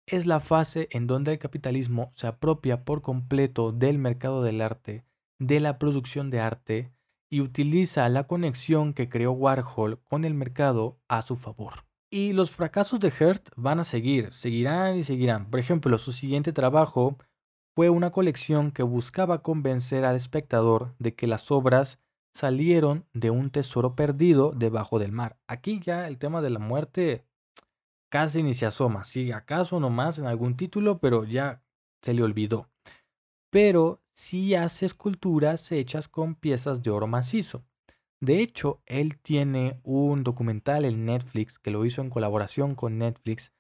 es 0.08 0.26
la 0.26 0.40
fase 0.40 0.88
en 0.92 1.06
donde 1.06 1.34
el 1.34 1.40
capitalismo 1.40 2.14
se 2.16 2.28
apropia 2.28 2.86
por 2.86 3.02
completo 3.02 3.74
del 3.74 4.00
mercado 4.00 4.42
del 4.42 4.62
arte, 4.62 5.04
de 5.38 5.60
la 5.60 5.78
producción 5.78 6.30
de 6.30 6.40
arte, 6.40 6.92
y 7.30 7.42
utiliza 7.42 8.08
la 8.08 8.24
conexión 8.26 8.94
que 8.94 9.10
creó 9.10 9.34
Warhol 9.34 10.00
con 10.04 10.24
el 10.24 10.34
mercado 10.34 10.98
a 11.10 11.22
su 11.22 11.36
favor. 11.36 11.86
Y 12.10 12.32
los 12.32 12.52
fracasos 12.52 13.02
de 13.02 13.12
Hearst 13.12 13.50
van 13.58 13.82
a 13.82 13.84
seguir, 13.84 14.32
seguirán 14.32 14.98
y 14.98 15.04
seguirán. 15.04 15.50
Por 15.50 15.60
ejemplo, 15.60 15.98
su 15.98 16.14
siguiente 16.14 16.54
trabajo 16.54 17.18
fue 17.76 17.90
una 17.90 18.12
colección 18.12 18.72
que 18.72 18.84
buscaba 18.84 19.44
convencer 19.44 20.06
al 20.06 20.16
espectador 20.16 20.96
de 21.00 21.16
que 21.16 21.28
las 21.28 21.52
obras 21.52 22.00
salieron 22.34 23.06
de 23.14 23.30
un 23.30 23.50
tesoro 23.50 23.96
perdido 23.96 24.54
debajo 24.56 25.00
del 25.00 25.12
mar. 25.12 25.38
Aquí 25.48 25.82
ya 25.82 26.08
el 26.08 26.18
tema 26.18 26.42
de 26.42 26.50
la 26.50 26.60
muerte 26.60 27.27
casi 28.10 28.44
ni 28.44 28.54
se 28.54 28.66
asoma. 28.66 29.04
Sí, 29.04 29.32
acaso 29.32 29.80
nomás 29.80 30.18
en 30.18 30.26
algún 30.26 30.56
título, 30.58 31.00
pero 31.00 31.24
ya 31.24 31.64
se 32.02 32.14
le 32.14 32.24
olvidó. 32.24 32.70
Pero 33.50 34.02
sí 34.14 34.56
hace 34.56 34.86
esculturas 34.86 35.72
hechas 35.72 36.08
con 36.08 36.36
piezas 36.36 36.82
de 36.84 36.90
oro 36.90 37.08
macizo. 37.08 37.66
De 38.20 38.42
hecho, 38.42 38.82
él 38.86 39.18
tiene 39.20 39.80
un 39.84 40.24
documental 40.24 40.86
en 40.86 41.06
Netflix 41.06 41.60
que 41.60 41.72
lo 41.72 41.86
hizo 41.86 42.02
en 42.02 42.10
colaboración 42.10 42.76
con 42.76 42.98
Netflix. 42.98 43.54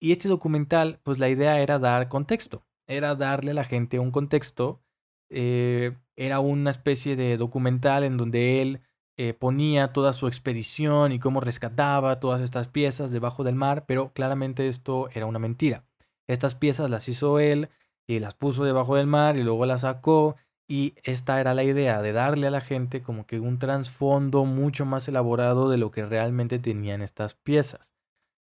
Y 0.00 0.12
este 0.12 0.28
documental, 0.28 1.00
pues 1.04 1.18
la 1.18 1.28
idea 1.28 1.60
era 1.60 1.78
dar 1.78 2.08
contexto, 2.08 2.64
era 2.88 3.14
darle 3.14 3.52
a 3.52 3.54
la 3.54 3.64
gente 3.64 3.98
un 3.98 4.10
contexto. 4.10 4.82
Eh, 5.28 5.96
era 6.16 6.40
una 6.40 6.70
especie 6.70 7.14
de 7.14 7.36
documental 7.36 8.02
en 8.02 8.16
donde 8.16 8.62
él 8.62 8.82
eh, 9.22 9.34
ponía 9.34 9.92
toda 9.92 10.14
su 10.14 10.28
expedición 10.28 11.12
y 11.12 11.18
cómo 11.18 11.40
rescataba 11.40 12.20
todas 12.20 12.40
estas 12.40 12.68
piezas 12.68 13.10
debajo 13.10 13.44
del 13.44 13.54
mar, 13.54 13.84
pero 13.86 14.14
claramente 14.14 14.66
esto 14.66 15.10
era 15.12 15.26
una 15.26 15.38
mentira. 15.38 15.84
Estas 16.26 16.54
piezas 16.54 16.88
las 16.88 17.06
hizo 17.06 17.38
él 17.38 17.68
y 18.06 18.18
las 18.18 18.34
puso 18.34 18.64
debajo 18.64 18.96
del 18.96 19.06
mar 19.06 19.36
y 19.36 19.42
luego 19.42 19.66
las 19.66 19.82
sacó 19.82 20.36
y 20.66 20.94
esta 21.02 21.38
era 21.38 21.52
la 21.52 21.64
idea 21.64 22.00
de 22.00 22.14
darle 22.14 22.46
a 22.46 22.50
la 22.50 22.62
gente 22.62 23.02
como 23.02 23.26
que 23.26 23.40
un 23.40 23.58
trasfondo 23.58 24.46
mucho 24.46 24.86
más 24.86 25.06
elaborado 25.06 25.68
de 25.68 25.76
lo 25.76 25.90
que 25.90 26.06
realmente 26.06 26.58
tenían 26.58 27.02
estas 27.02 27.34
piezas. 27.34 27.92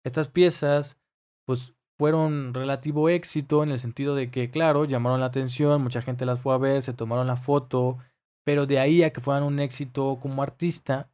Estas 0.04 0.28
piezas 0.28 0.98
pues 1.46 1.74
fueron 1.98 2.54
relativo 2.54 3.08
éxito 3.08 3.64
en 3.64 3.72
el 3.72 3.80
sentido 3.80 4.14
de 4.14 4.30
que 4.30 4.52
claro, 4.52 4.84
llamaron 4.84 5.22
la 5.22 5.28
atención, 5.28 5.82
mucha 5.82 6.02
gente 6.02 6.26
las 6.26 6.42
fue 6.42 6.54
a 6.54 6.58
ver, 6.58 6.82
se 6.82 6.92
tomaron 6.92 7.28
la 7.28 7.38
foto, 7.38 7.98
pero 8.46 8.66
de 8.66 8.80
ahí 8.80 9.04
a 9.04 9.12
que 9.12 9.20
fueran 9.20 9.44
un 9.44 9.60
éxito 9.60 10.20
como 10.22 10.42
artista, 10.42 11.10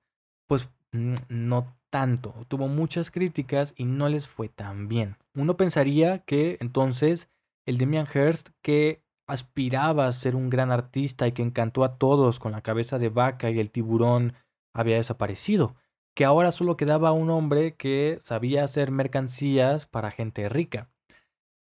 pues 0.48 0.70
no 0.92 1.76
tanto, 1.90 2.36
tuvo 2.48 2.68
muchas 2.68 3.10
críticas 3.10 3.74
y 3.76 3.86
no 3.86 4.10
les 4.10 4.28
fue 4.28 4.50
tan 4.50 4.88
bien. 4.88 5.18
Uno 5.36 5.58
pensaría 5.58 6.20
que 6.20 6.58
entonces 6.62 7.30
el 7.66 7.78
Demian 7.78 8.08
Hirst, 8.14 8.50
que 8.62 9.02
aspiraba 9.28 10.08
a 10.08 10.14
ser 10.14 10.36
un 10.36 10.50
gran 10.50 10.72
artista 10.72 11.28
y 11.28 11.32
que 11.32 11.42
encantó 11.42 11.84
a 11.84 11.98
todos 11.98 12.40
con 12.40 12.52
la 12.52 12.62
cabeza 12.62 13.00
de 13.00 13.10
vaca 13.10 13.50
y 13.50 13.60
el 13.60 13.72
tiburón, 13.72 14.34
había 14.74 14.98
desaparecido, 14.98 15.76
que 16.16 16.26
ahora 16.26 16.52
solo 16.52 16.76
quedaba 16.76 17.14
un 17.14 17.30
hombre 17.30 17.76
que 17.76 18.20
sabía 18.22 18.64
hacer 18.64 18.92
mercancías 18.92 19.86
para 19.86 20.12
gente 20.12 20.50
rica. 20.50 20.90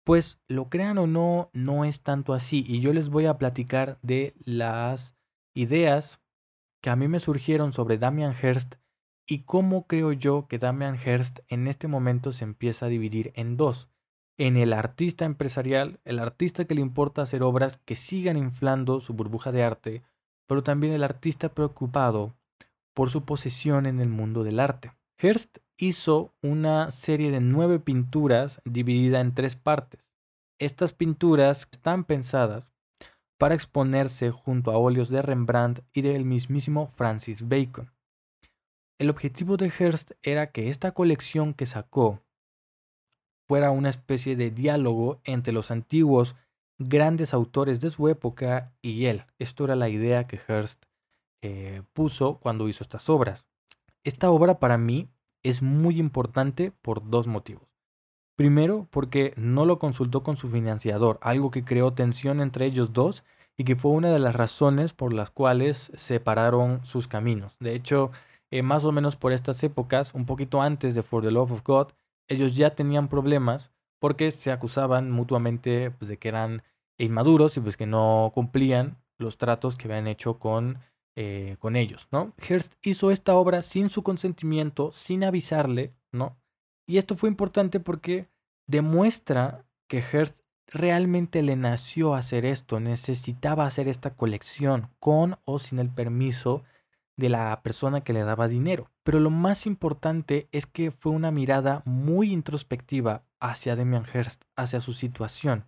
Pues 0.04 0.38
lo 0.46 0.68
crean 0.68 0.98
o 0.98 1.08
no, 1.08 1.50
no 1.52 1.84
es 1.84 2.02
tanto 2.02 2.34
así 2.34 2.64
y 2.68 2.80
yo 2.80 2.92
les 2.92 3.08
voy 3.08 3.26
a 3.26 3.38
platicar 3.38 3.98
de 4.02 4.34
las 4.44 5.15
ideas 5.56 6.20
que 6.82 6.90
a 6.90 6.96
mí 6.96 7.08
me 7.08 7.18
surgieron 7.18 7.72
sobre 7.72 7.98
Damian 7.98 8.34
Hirst 8.40 8.76
y 9.26 9.40
cómo 9.40 9.86
creo 9.86 10.12
yo 10.12 10.46
que 10.46 10.58
Damian 10.58 10.96
Hirst 11.04 11.40
en 11.48 11.66
este 11.66 11.88
momento 11.88 12.30
se 12.30 12.44
empieza 12.44 12.86
a 12.86 12.88
dividir 12.88 13.32
en 13.34 13.56
dos. 13.56 13.88
En 14.38 14.56
el 14.56 14.72
artista 14.72 15.24
empresarial, 15.24 15.98
el 16.04 16.18
artista 16.18 16.66
que 16.66 16.74
le 16.74 16.82
importa 16.82 17.22
hacer 17.22 17.42
obras 17.42 17.78
que 17.78 17.96
sigan 17.96 18.36
inflando 18.36 19.00
su 19.00 19.14
burbuja 19.14 19.50
de 19.50 19.64
arte, 19.64 20.02
pero 20.46 20.62
también 20.62 20.92
el 20.92 21.02
artista 21.02 21.48
preocupado 21.48 22.36
por 22.94 23.10
su 23.10 23.24
posición 23.24 23.86
en 23.86 23.98
el 23.98 24.08
mundo 24.08 24.44
del 24.44 24.60
arte. 24.60 24.92
Hearst 25.18 25.58
hizo 25.78 26.34
una 26.42 26.90
serie 26.90 27.30
de 27.30 27.40
nueve 27.40 27.80
pinturas 27.80 28.60
dividida 28.64 29.20
en 29.20 29.34
tres 29.34 29.56
partes. 29.56 30.10
Estas 30.58 30.92
pinturas 30.92 31.66
están 31.72 32.04
pensadas 32.04 32.70
para 33.38 33.54
exponerse 33.54 34.30
junto 34.30 34.70
a 34.70 34.78
óleos 34.78 35.08
de 35.10 35.22
Rembrandt 35.22 35.80
y 35.92 36.02
del 36.02 36.24
mismísimo 36.24 36.88
Francis 36.96 37.48
Bacon. 37.48 37.92
El 38.98 39.10
objetivo 39.10 39.56
de 39.56 39.70
Hearst 39.70 40.12
era 40.22 40.50
que 40.50 40.70
esta 40.70 40.92
colección 40.92 41.52
que 41.52 41.66
sacó 41.66 42.22
fuera 43.46 43.70
una 43.70 43.90
especie 43.90 44.36
de 44.36 44.50
diálogo 44.50 45.20
entre 45.24 45.52
los 45.52 45.70
antiguos 45.70 46.34
grandes 46.78 47.32
autores 47.34 47.80
de 47.80 47.90
su 47.90 48.08
época 48.08 48.72
y 48.82 49.06
él. 49.06 49.24
Esto 49.38 49.64
era 49.64 49.76
la 49.76 49.88
idea 49.88 50.26
que 50.26 50.38
Hearst 50.38 50.84
eh, 51.42 51.82
puso 51.92 52.38
cuando 52.38 52.68
hizo 52.68 52.82
estas 52.82 53.08
obras. 53.08 53.46
Esta 54.02 54.30
obra 54.30 54.58
para 54.58 54.78
mí 54.78 55.08
es 55.42 55.62
muy 55.62 55.98
importante 55.98 56.72
por 56.82 57.08
dos 57.08 57.26
motivos. 57.26 57.75
Primero, 58.36 58.86
porque 58.90 59.32
no 59.36 59.64
lo 59.64 59.78
consultó 59.78 60.22
con 60.22 60.36
su 60.36 60.48
financiador, 60.48 61.18
algo 61.22 61.50
que 61.50 61.64
creó 61.64 61.92
tensión 61.94 62.40
entre 62.40 62.66
ellos 62.66 62.92
dos 62.92 63.24
y 63.56 63.64
que 63.64 63.76
fue 63.76 63.92
una 63.92 64.10
de 64.10 64.18
las 64.18 64.36
razones 64.36 64.92
por 64.92 65.12
las 65.12 65.30
cuales 65.30 65.90
separaron 65.94 66.84
sus 66.84 67.08
caminos. 67.08 67.56
De 67.58 67.74
hecho, 67.74 68.10
eh, 68.50 68.62
más 68.62 68.84
o 68.84 68.92
menos 68.92 69.16
por 69.16 69.32
estas 69.32 69.62
épocas, 69.64 70.12
un 70.14 70.26
poquito 70.26 70.60
antes 70.60 70.94
de 70.94 71.02
For 71.02 71.22
the 71.22 71.30
Love 71.30 71.52
of 71.52 71.64
God, 71.64 71.88
ellos 72.28 72.54
ya 72.54 72.70
tenían 72.70 73.08
problemas 73.08 73.70
porque 73.98 74.30
se 74.30 74.52
acusaban 74.52 75.10
mutuamente 75.10 75.90
pues, 75.90 76.08
de 76.08 76.18
que 76.18 76.28
eran 76.28 76.62
inmaduros 76.98 77.56
y 77.56 77.60
pues 77.60 77.76
que 77.76 77.86
no 77.86 78.30
cumplían 78.34 78.98
los 79.18 79.38
tratos 79.38 79.76
que 79.76 79.88
habían 79.88 80.06
hecho 80.06 80.38
con 80.38 80.78
eh, 81.18 81.56
con 81.60 81.76
ellos, 81.76 82.08
¿no? 82.12 82.34
Hearst 82.46 82.74
hizo 82.82 83.10
esta 83.10 83.34
obra 83.36 83.62
sin 83.62 83.88
su 83.88 84.02
consentimiento, 84.02 84.92
sin 84.92 85.24
avisarle, 85.24 85.94
¿no? 86.12 86.36
Y 86.86 86.98
esto 86.98 87.16
fue 87.16 87.28
importante 87.28 87.80
porque 87.80 88.28
demuestra 88.66 89.64
que 89.88 90.02
Hearst 90.02 90.38
realmente 90.68 91.42
le 91.42 91.56
nació 91.56 92.14
hacer 92.14 92.44
esto, 92.44 92.80
necesitaba 92.80 93.66
hacer 93.66 93.88
esta 93.88 94.14
colección 94.14 94.90
con 94.98 95.38
o 95.44 95.58
sin 95.58 95.78
el 95.78 95.90
permiso 95.90 96.64
de 97.16 97.28
la 97.28 97.62
persona 97.62 98.02
que 98.02 98.12
le 98.12 98.24
daba 98.24 98.48
dinero. 98.48 98.90
Pero 99.02 99.20
lo 99.20 99.30
más 99.30 99.66
importante 99.66 100.48
es 100.52 100.66
que 100.66 100.90
fue 100.90 101.12
una 101.12 101.30
mirada 101.30 101.82
muy 101.84 102.32
introspectiva 102.32 103.24
hacia 103.40 103.76
Demian 103.76 104.04
Hearst, 104.04 104.42
hacia 104.56 104.80
su 104.80 104.92
situación. 104.92 105.66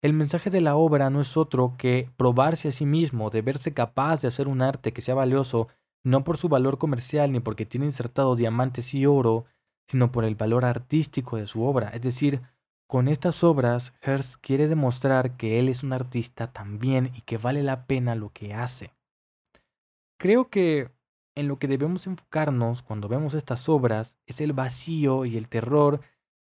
El 0.00 0.12
mensaje 0.12 0.50
de 0.50 0.60
la 0.60 0.76
obra 0.76 1.10
no 1.10 1.20
es 1.20 1.36
otro 1.36 1.74
que 1.76 2.10
probarse 2.16 2.68
a 2.68 2.72
sí 2.72 2.86
mismo, 2.86 3.30
de 3.30 3.42
verse 3.42 3.74
capaz 3.74 4.22
de 4.22 4.28
hacer 4.28 4.48
un 4.48 4.62
arte 4.62 4.92
que 4.92 5.02
sea 5.02 5.14
valioso, 5.14 5.68
no 6.04 6.24
por 6.24 6.36
su 6.36 6.48
valor 6.48 6.78
comercial 6.78 7.32
ni 7.32 7.40
porque 7.40 7.66
tiene 7.66 7.86
insertado 7.86 8.36
diamantes 8.36 8.94
y 8.94 9.06
oro, 9.06 9.46
sino 9.88 10.12
por 10.12 10.24
el 10.24 10.34
valor 10.34 10.64
artístico 10.64 11.36
de 11.36 11.46
su 11.46 11.62
obra. 11.62 11.88
Es 11.88 12.02
decir, 12.02 12.42
con 12.86 13.08
estas 13.08 13.42
obras, 13.42 13.92
Hearst 14.02 14.36
quiere 14.40 14.68
demostrar 14.68 15.36
que 15.36 15.58
él 15.58 15.68
es 15.68 15.82
un 15.82 15.92
artista 15.92 16.52
también 16.52 17.10
y 17.14 17.22
que 17.22 17.36
vale 17.36 17.62
la 17.62 17.86
pena 17.86 18.14
lo 18.14 18.30
que 18.30 18.54
hace. 18.54 18.94
Creo 20.18 20.48
que 20.48 20.90
en 21.34 21.48
lo 21.48 21.58
que 21.58 21.68
debemos 21.68 22.06
enfocarnos 22.06 22.82
cuando 22.82 23.08
vemos 23.08 23.34
estas 23.34 23.68
obras 23.68 24.18
es 24.26 24.40
el 24.40 24.52
vacío 24.52 25.24
y 25.24 25.36
el 25.36 25.48
terror 25.48 26.00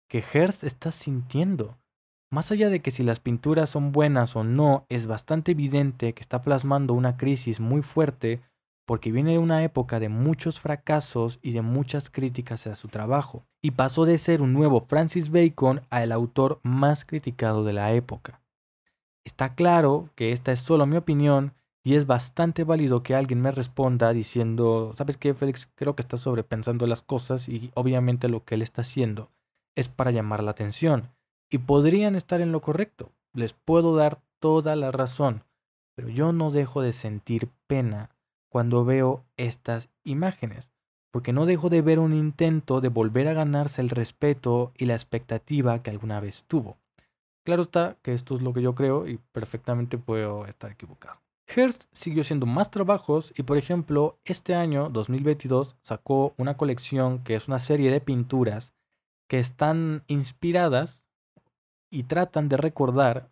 que 0.09 0.23
Hearst 0.23 0.65
está 0.65 0.93
sintiendo. 0.93 1.77
Más 2.31 2.53
allá 2.53 2.71
de 2.71 2.81
que 2.81 2.91
si 2.91 3.03
las 3.03 3.21
pinturas 3.21 3.71
son 3.71 3.93
buenas 3.93 4.37
o 4.37 4.45
no, 4.45 4.87
es 4.89 5.07
bastante 5.07 5.53
evidente 5.53 6.13
que 6.15 6.21
está 6.21 6.43
plasmando 6.43 6.95
una 6.95 7.17
crisis 7.17 7.61
muy 7.61 7.83
fuerte 7.83 8.43
porque 8.89 9.13
viene 9.13 9.33
de 9.33 9.39
una 9.39 9.63
época 9.63 10.01
de 10.01 10.09
muchos 10.09 10.61
fracasos 10.61 11.41
y 11.43 11.53
de 11.53 11.61
muchas 11.61 12.09
críticas 12.09 12.67
a 12.67 12.75
su 12.75 12.89
trabajo, 12.89 13.45
y 13.61 13.73
pasó 13.73 14.07
de 14.07 14.17
ser 14.17 14.41
un 14.41 14.55
nuevo 14.55 14.81
Francis 14.81 15.31
Bacon 15.31 15.83
a 15.91 16.03
el 16.03 16.11
autor 16.11 16.59
más 16.63 17.05
criticado 17.05 17.65
de 17.65 17.75
la 17.75 17.93
época. 17.93 18.41
Está 19.27 19.55
claro 19.55 20.09
que 20.15 20.33
esta 20.33 20.53
es 20.53 20.61
solo 20.61 20.87
mi 20.87 20.97
opinión 20.97 21.53
y 21.85 21.97
es 21.97 22.07
bastante 22.07 22.65
válido 22.65 23.03
que 23.03 23.15
alguien 23.15 23.43
me 23.43 23.53
responda 23.53 24.15
diciendo, 24.15 24.95
¿sabes 24.97 25.19
qué, 25.19 25.35
Félix? 25.35 25.69
Creo 25.75 25.95
que 25.95 26.01
está 26.01 26.17
sobrepensando 26.17 26.87
las 26.87 27.03
cosas 27.03 27.47
y 27.47 27.71
obviamente 27.75 28.29
lo 28.29 28.47
que 28.47 28.55
él 28.55 28.63
está 28.63 28.81
haciendo 28.81 29.31
es 29.77 29.91
para 29.91 30.13
llamar 30.13 30.43
la 30.43 30.53
atención 30.53 31.11
y 31.51 31.59
podrían 31.59 32.15
estar 32.15 32.41
en 32.41 32.53
lo 32.53 32.63
correcto. 32.63 33.13
Les 33.35 33.53
puedo 33.53 33.95
dar 33.95 34.23
toda 34.39 34.77
la 34.77 34.93
razón, 34.93 35.45
pero 35.95 36.09
yo 36.09 36.33
no 36.33 36.51
dejo 36.51 36.81
de 36.81 36.95
sentir 36.95 37.51
pena 37.67 38.09
cuando 38.49 38.85
veo 38.85 39.25
estas 39.37 39.91
imágenes, 40.05 40.71
porque 41.11 41.33
no 41.33 41.47
dejo 41.47 41.69
de 41.69 41.83
ver 41.83 41.99
un 41.99 42.15
intento 42.15 42.81
de 42.81 42.89
volver 42.89 43.29
a 43.29 43.33
ganarse 43.33 43.81
el 43.81 43.91
respeto 43.91 44.73
y 44.77 44.87
la 44.87 44.95
expectativa 44.95 45.83
que 45.83 45.91
alguna 45.91 46.21
vez 46.21 46.45
tuvo. 46.47 46.79
Claro 47.45 47.63
está 47.63 47.97
que 48.03 48.13
esto 48.13 48.35
es 48.35 48.43
lo 48.43 48.53
que 48.53 48.63
yo 48.63 48.75
creo 48.75 49.09
y 49.09 49.19
perfectamente 49.33 49.97
puedo 49.97 50.47
estar 50.47 50.71
equivocado. 50.71 51.21
Hearst 51.49 51.85
siguió 51.93 52.21
haciendo 52.21 52.45
más 52.45 52.71
trabajos 52.71 53.33
y 53.37 53.43
por 53.43 53.57
ejemplo 53.57 54.19
este 54.25 54.55
año 54.55 54.91
2022 54.91 55.77
sacó 55.81 56.35
una 56.37 56.59
colección 56.59 57.21
que 57.25 57.37
es 57.37 57.49
una 57.49 57.59
serie 57.59 57.91
de 57.91 58.03
pinturas 58.03 58.75
que 59.29 59.39
están 59.39 60.05
inspiradas 60.09 61.05
y 61.91 62.03
tratan 62.03 62.51
de 62.51 62.59
recordar 62.59 63.31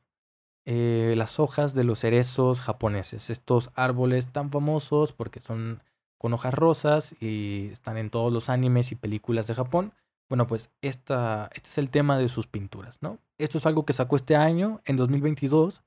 eh, 0.66 1.14
las 1.16 1.38
hojas 1.38 1.74
de 1.74 1.84
los 1.84 2.00
cerezos 2.00 2.60
japoneses, 2.60 3.30
estos 3.30 3.70
árboles 3.76 4.32
tan 4.32 4.50
famosos 4.50 5.12
porque 5.12 5.38
son 5.38 5.80
con 6.18 6.34
hojas 6.34 6.54
rosas 6.54 7.14
y 7.20 7.68
están 7.68 7.96
en 7.96 8.10
todos 8.10 8.32
los 8.32 8.48
animes 8.48 8.90
y 8.90 8.96
películas 8.96 9.46
de 9.46 9.54
Japón. 9.54 9.92
Bueno, 10.28 10.48
pues 10.48 10.70
esta, 10.82 11.50
este 11.54 11.68
es 11.68 11.78
el 11.78 11.90
tema 11.90 12.18
de 12.18 12.28
sus 12.28 12.48
pinturas, 12.48 12.98
¿no? 13.00 13.18
Esto 13.38 13.58
es 13.58 13.66
algo 13.66 13.84
que 13.84 13.92
sacó 13.92 14.16
este 14.16 14.34
año, 14.34 14.80
en 14.84 14.96
2022. 14.96 15.82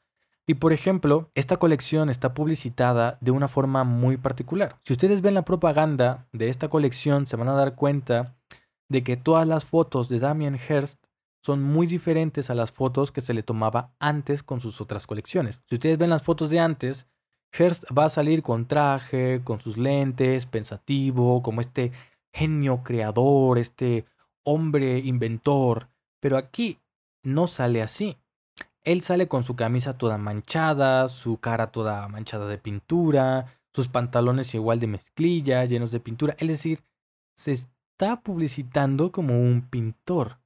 Y 0.47 0.53
por 0.53 0.71
ejemplo, 0.71 1.29
esta 1.35 1.57
colección 1.57 2.09
está 2.09 2.33
publicitada 2.33 3.17
de 3.19 3.31
una 3.31 3.49
forma 3.49 3.83
muy 3.83 4.15
particular. 4.15 4.77
Si 4.83 4.93
ustedes 4.93 5.21
ven 5.21 5.33
la 5.33 5.43
propaganda 5.43 6.27
de 6.31 6.47
esta 6.47 6.69
colección, 6.69 7.27
se 7.27 7.35
van 7.35 7.49
a 7.49 7.53
dar 7.53 7.75
cuenta 7.75 8.35
de 8.87 9.03
que 9.03 9.17
todas 9.17 9.47
las 9.47 9.65
fotos 9.65 10.07
de 10.07 10.19
Damien 10.19 10.55
Hirst 10.55 11.03
son 11.41 11.63
muy 11.63 11.87
diferentes 11.87 12.49
a 12.49 12.55
las 12.55 12.71
fotos 12.71 13.11
que 13.11 13.21
se 13.21 13.33
le 13.33 13.43
tomaba 13.43 13.93
antes 13.99 14.43
con 14.43 14.59
sus 14.59 14.81
otras 14.81 15.07
colecciones. 15.07 15.61
Si 15.67 15.75
ustedes 15.75 15.97
ven 15.97 16.09
las 16.09 16.23
fotos 16.23 16.49
de 16.49 16.59
antes, 16.59 17.07
Hearst 17.51 17.85
va 17.97 18.05
a 18.05 18.09
salir 18.09 18.43
con 18.43 18.67
traje, 18.67 19.41
con 19.43 19.59
sus 19.59 19.77
lentes, 19.77 20.45
pensativo, 20.45 21.41
como 21.41 21.61
este 21.61 21.91
genio 22.33 22.83
creador, 22.83 23.57
este 23.57 24.05
hombre 24.43 24.99
inventor. 24.99 25.89
Pero 26.19 26.37
aquí 26.37 26.79
no 27.23 27.47
sale 27.47 27.81
así. 27.81 28.17
Él 28.83 29.01
sale 29.01 29.27
con 29.27 29.43
su 29.43 29.55
camisa 29.55 29.97
toda 29.97 30.17
manchada, 30.17 31.09
su 31.09 31.37
cara 31.37 31.71
toda 31.71 32.07
manchada 32.07 32.47
de 32.47 32.57
pintura, 32.57 33.59
sus 33.73 33.87
pantalones 33.87 34.53
igual 34.55 34.79
de 34.79 34.87
mezclilla, 34.87 35.65
llenos 35.65 35.91
de 35.91 35.99
pintura. 35.99 36.35
Es 36.39 36.47
decir, 36.47 36.83
se 37.35 37.51
está 37.51 38.21
publicitando 38.21 39.11
como 39.11 39.39
un 39.39 39.61
pintor. 39.69 40.38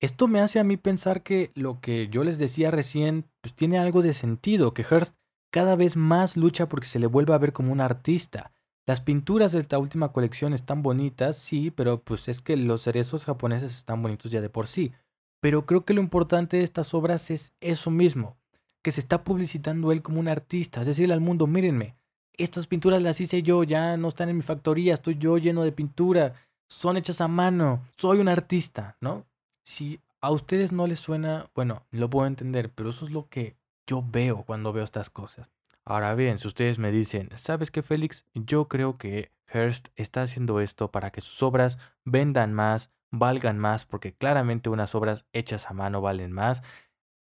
Esto 0.00 0.28
me 0.28 0.40
hace 0.40 0.60
a 0.60 0.64
mí 0.64 0.76
pensar 0.76 1.22
que 1.22 1.50
lo 1.54 1.80
que 1.80 2.08
yo 2.08 2.22
les 2.22 2.38
decía 2.38 2.70
recién 2.70 3.24
pues 3.40 3.54
tiene 3.54 3.78
algo 3.78 4.00
de 4.00 4.14
sentido, 4.14 4.72
que 4.72 4.84
Hearst 4.84 5.14
cada 5.50 5.74
vez 5.74 5.96
más 5.96 6.36
lucha 6.36 6.68
porque 6.68 6.86
se 6.86 7.00
le 7.00 7.08
vuelva 7.08 7.34
a 7.34 7.38
ver 7.38 7.52
como 7.52 7.72
un 7.72 7.80
artista. 7.80 8.52
Las 8.86 9.00
pinturas 9.00 9.52
de 9.52 9.58
esta 9.58 9.78
última 9.78 10.12
colección 10.12 10.52
están 10.52 10.82
bonitas, 10.82 11.36
sí, 11.36 11.70
pero 11.70 12.00
pues 12.02 12.28
es 12.28 12.40
que 12.40 12.56
los 12.56 12.82
cerezos 12.82 13.24
japoneses 13.24 13.74
están 13.74 14.00
bonitos 14.00 14.30
ya 14.30 14.40
de 14.40 14.48
por 14.48 14.68
sí. 14.68 14.92
Pero 15.40 15.66
creo 15.66 15.84
que 15.84 15.94
lo 15.94 16.00
importante 16.00 16.58
de 16.58 16.62
estas 16.62 16.94
obras 16.94 17.30
es 17.30 17.52
eso 17.60 17.90
mismo, 17.90 18.36
que 18.82 18.92
se 18.92 19.00
está 19.00 19.24
publicitando 19.24 19.92
él 19.92 20.02
como 20.02 20.20
un 20.20 20.28
artista, 20.28 20.80
es 20.80 20.86
decirle 20.86 21.14
al 21.14 21.20
mundo, 21.20 21.46
mírenme, 21.46 21.96
estas 22.38 22.66
pinturas 22.66 23.02
las 23.02 23.20
hice 23.20 23.42
yo, 23.42 23.64
ya 23.64 23.96
no 23.96 24.08
están 24.08 24.28
en 24.28 24.36
mi 24.36 24.42
factoría, 24.42 24.94
estoy 24.94 25.18
yo 25.18 25.38
lleno 25.38 25.64
de 25.64 25.72
pintura, 25.72 26.34
son 26.68 26.96
hechas 26.96 27.20
a 27.20 27.28
mano. 27.28 27.84
Soy 27.96 28.20
un 28.20 28.28
artista, 28.28 28.96
¿no? 29.00 29.26
Si 29.68 30.00
a 30.22 30.30
ustedes 30.30 30.72
no 30.72 30.86
les 30.86 30.98
suena, 30.98 31.50
bueno, 31.54 31.84
lo 31.90 32.08
puedo 32.08 32.26
entender, 32.26 32.72
pero 32.72 32.88
eso 32.88 33.04
es 33.04 33.12
lo 33.12 33.28
que 33.28 33.54
yo 33.86 34.02
veo 34.02 34.44
cuando 34.44 34.72
veo 34.72 34.82
estas 34.82 35.10
cosas. 35.10 35.50
Ahora 35.84 36.14
bien, 36.14 36.38
si 36.38 36.48
ustedes 36.48 36.78
me 36.78 36.90
dicen, 36.90 37.28
¿sabes 37.34 37.70
qué, 37.70 37.82
Félix? 37.82 38.24
Yo 38.32 38.66
creo 38.66 38.96
que 38.96 39.30
Hearst 39.46 39.88
está 39.94 40.22
haciendo 40.22 40.60
esto 40.60 40.90
para 40.90 41.10
que 41.10 41.20
sus 41.20 41.42
obras 41.42 41.76
vendan 42.06 42.54
más, 42.54 42.90
valgan 43.10 43.58
más, 43.58 43.84
porque 43.84 44.14
claramente 44.14 44.70
unas 44.70 44.94
obras 44.94 45.26
hechas 45.34 45.66
a 45.70 45.74
mano 45.74 46.00
valen 46.00 46.32
más. 46.32 46.62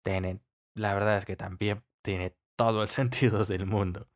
Tienen, 0.01 0.41
la 0.75 0.93
verdad 0.93 1.17
es 1.17 1.25
que 1.25 1.35
también 1.35 1.83
tiene 2.03 2.37
todo 2.55 2.83
el 2.83 2.89
sentido 2.99 3.43
del 3.43 3.65
mundo. 3.65 4.07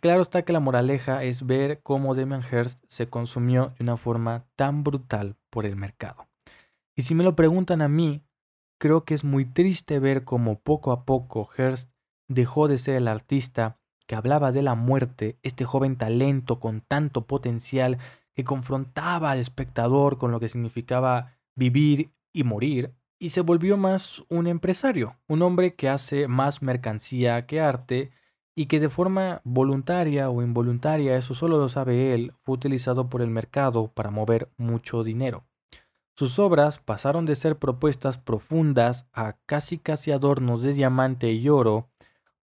Claro 0.00 0.22
está 0.22 0.42
que 0.42 0.52
la 0.52 0.60
moraleja 0.60 1.24
es 1.24 1.44
ver 1.44 1.82
cómo 1.82 2.14
Damian 2.14 2.44
Hearst 2.44 2.80
se 2.86 3.08
consumió 3.08 3.74
de 3.76 3.82
una 3.82 3.96
forma 3.96 4.44
tan 4.54 4.84
brutal 4.84 5.34
por 5.50 5.66
el 5.66 5.74
mercado. 5.74 6.28
Y 6.96 7.02
si 7.02 7.14
me 7.14 7.24
lo 7.24 7.36
preguntan 7.36 7.82
a 7.82 7.88
mí, 7.88 8.24
creo 8.78 9.04
que 9.04 9.14
es 9.14 9.22
muy 9.22 9.44
triste 9.44 9.98
ver 9.98 10.24
cómo 10.24 10.58
poco 10.60 10.92
a 10.92 11.04
poco 11.04 11.48
Hearst 11.56 11.90
dejó 12.26 12.68
de 12.68 12.78
ser 12.78 12.96
el 12.96 13.06
artista 13.06 13.78
que 14.06 14.14
hablaba 14.14 14.50
de 14.50 14.62
la 14.62 14.74
muerte, 14.74 15.38
este 15.42 15.64
joven 15.64 15.96
talento 15.96 16.58
con 16.58 16.80
tanto 16.80 17.26
potencial 17.26 17.98
que 18.34 18.44
confrontaba 18.44 19.30
al 19.30 19.38
espectador 19.38 20.16
con 20.16 20.30
lo 20.30 20.40
que 20.40 20.48
significaba 20.48 21.38
vivir 21.54 22.12
y 22.32 22.44
morir, 22.44 22.94
y 23.18 23.30
se 23.30 23.40
volvió 23.40 23.76
más 23.76 24.22
un 24.28 24.46
empresario, 24.46 25.16
un 25.26 25.42
hombre 25.42 25.74
que 25.74 25.88
hace 25.88 26.28
más 26.28 26.62
mercancía 26.62 27.46
que 27.46 27.60
arte 27.60 28.10
y 28.54 28.66
que 28.66 28.80
de 28.80 28.90
forma 28.90 29.40
voluntaria 29.44 30.30
o 30.30 30.42
involuntaria, 30.42 31.16
eso 31.16 31.34
solo 31.34 31.58
lo 31.58 31.68
sabe 31.68 32.14
él, 32.14 32.32
fue 32.42 32.54
utilizado 32.54 33.08
por 33.08 33.22
el 33.22 33.30
mercado 33.30 33.88
para 33.88 34.10
mover 34.10 34.50
mucho 34.56 35.02
dinero. 35.02 35.44
Sus 36.18 36.38
obras 36.38 36.78
pasaron 36.78 37.26
de 37.26 37.34
ser 37.34 37.58
propuestas 37.58 38.16
profundas 38.16 39.06
a 39.12 39.36
casi 39.44 39.76
casi 39.76 40.12
adornos 40.12 40.62
de 40.62 40.72
diamante 40.72 41.30
y 41.32 41.48
oro 41.50 41.90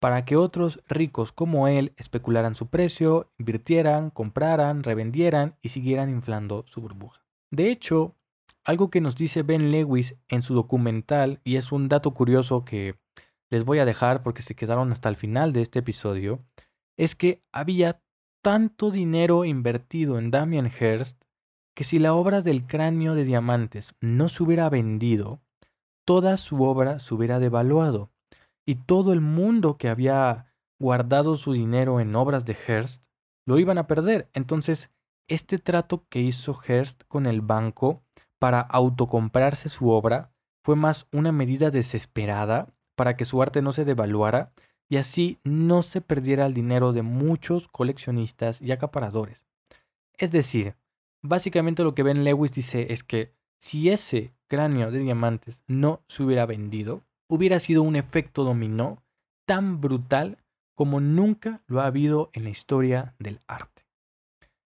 para 0.01 0.25
que 0.25 0.35
otros 0.35 0.81
ricos 0.89 1.31
como 1.31 1.69
él 1.69 1.93
especularan 1.95 2.55
su 2.55 2.67
precio, 2.67 3.31
invirtieran, 3.37 4.09
compraran, 4.09 4.83
revendieran 4.83 5.55
y 5.61 5.69
siguieran 5.69 6.09
inflando 6.09 6.65
su 6.67 6.81
burbuja. 6.81 7.23
De 7.49 7.69
hecho, 7.69 8.17
algo 8.65 8.89
que 8.89 8.99
nos 8.99 9.15
dice 9.15 9.43
Ben 9.43 9.71
Lewis 9.71 10.15
en 10.27 10.41
su 10.41 10.53
documental, 10.53 11.39
y 11.43 11.55
es 11.55 11.71
un 11.71 11.87
dato 11.87 12.13
curioso 12.13 12.65
que 12.65 12.95
les 13.49 13.63
voy 13.63 13.79
a 13.79 13.85
dejar 13.85 14.21
porque 14.21 14.41
se 14.41 14.55
quedaron 14.55 14.91
hasta 14.91 15.07
el 15.07 15.15
final 15.15 15.53
de 15.53 15.61
este 15.61 15.79
episodio, 15.79 16.43
es 16.97 17.15
que 17.15 17.43
había 17.53 18.01
tanto 18.43 18.91
dinero 18.91 19.45
invertido 19.45 20.19
en 20.19 20.29
Damien 20.29 20.65
Hirst 20.65 21.23
que 21.73 21.83
si 21.83 21.99
la 21.99 22.13
obra 22.13 22.41
del 22.41 22.65
cráneo 22.65 23.15
de 23.15 23.23
diamantes 23.23 23.95
no 24.01 24.29
se 24.29 24.43
hubiera 24.43 24.69
vendido, 24.69 25.41
toda 26.05 26.37
su 26.37 26.63
obra 26.63 26.99
se 26.99 27.13
hubiera 27.13 27.39
devaluado 27.39 28.11
y 28.65 28.75
todo 28.75 29.13
el 29.13 29.21
mundo 29.21 29.77
que 29.77 29.89
había 29.89 30.53
guardado 30.79 31.37
su 31.37 31.53
dinero 31.53 31.99
en 31.99 32.15
obras 32.15 32.45
de 32.45 32.55
Hearst 32.55 33.03
lo 33.45 33.59
iban 33.59 33.77
a 33.77 33.87
perder. 33.87 34.29
Entonces, 34.33 34.89
este 35.27 35.57
trato 35.57 36.05
que 36.09 36.19
hizo 36.19 36.53
Hearst 36.53 37.03
con 37.07 37.25
el 37.25 37.41
banco 37.41 38.03
para 38.39 38.61
autocomprarse 38.61 39.69
su 39.69 39.89
obra 39.89 40.31
fue 40.63 40.75
más 40.75 41.07
una 41.11 41.31
medida 41.31 41.71
desesperada 41.71 42.73
para 42.95 43.15
que 43.15 43.25
su 43.25 43.41
arte 43.41 43.61
no 43.61 43.71
se 43.71 43.85
devaluara 43.85 44.51
y 44.89 44.97
así 44.97 45.39
no 45.43 45.83
se 45.83 46.01
perdiera 46.01 46.45
el 46.45 46.53
dinero 46.53 46.91
de 46.91 47.01
muchos 47.01 47.67
coleccionistas 47.67 48.61
y 48.61 48.71
acaparadores. 48.71 49.45
Es 50.17 50.31
decir, 50.31 50.75
básicamente 51.21 51.83
lo 51.83 51.95
que 51.95 52.03
Ben 52.03 52.23
Lewis 52.23 52.51
dice 52.51 52.87
es 52.91 53.03
que 53.03 53.33
si 53.57 53.89
ese 53.89 54.33
cráneo 54.47 54.91
de 54.91 54.99
diamantes 54.99 55.63
no 55.67 56.01
se 56.07 56.23
hubiera 56.23 56.45
vendido, 56.45 57.03
hubiera 57.27 57.59
sido 57.59 57.83
un 57.83 57.95
efecto 57.95 58.43
dominó 58.43 59.01
tan 59.45 59.79
brutal 59.79 60.37
como 60.75 60.99
nunca 60.99 61.61
lo 61.67 61.81
ha 61.81 61.85
habido 61.85 62.29
en 62.33 62.43
la 62.43 62.49
historia 62.49 63.15
del 63.19 63.39
arte. 63.47 63.85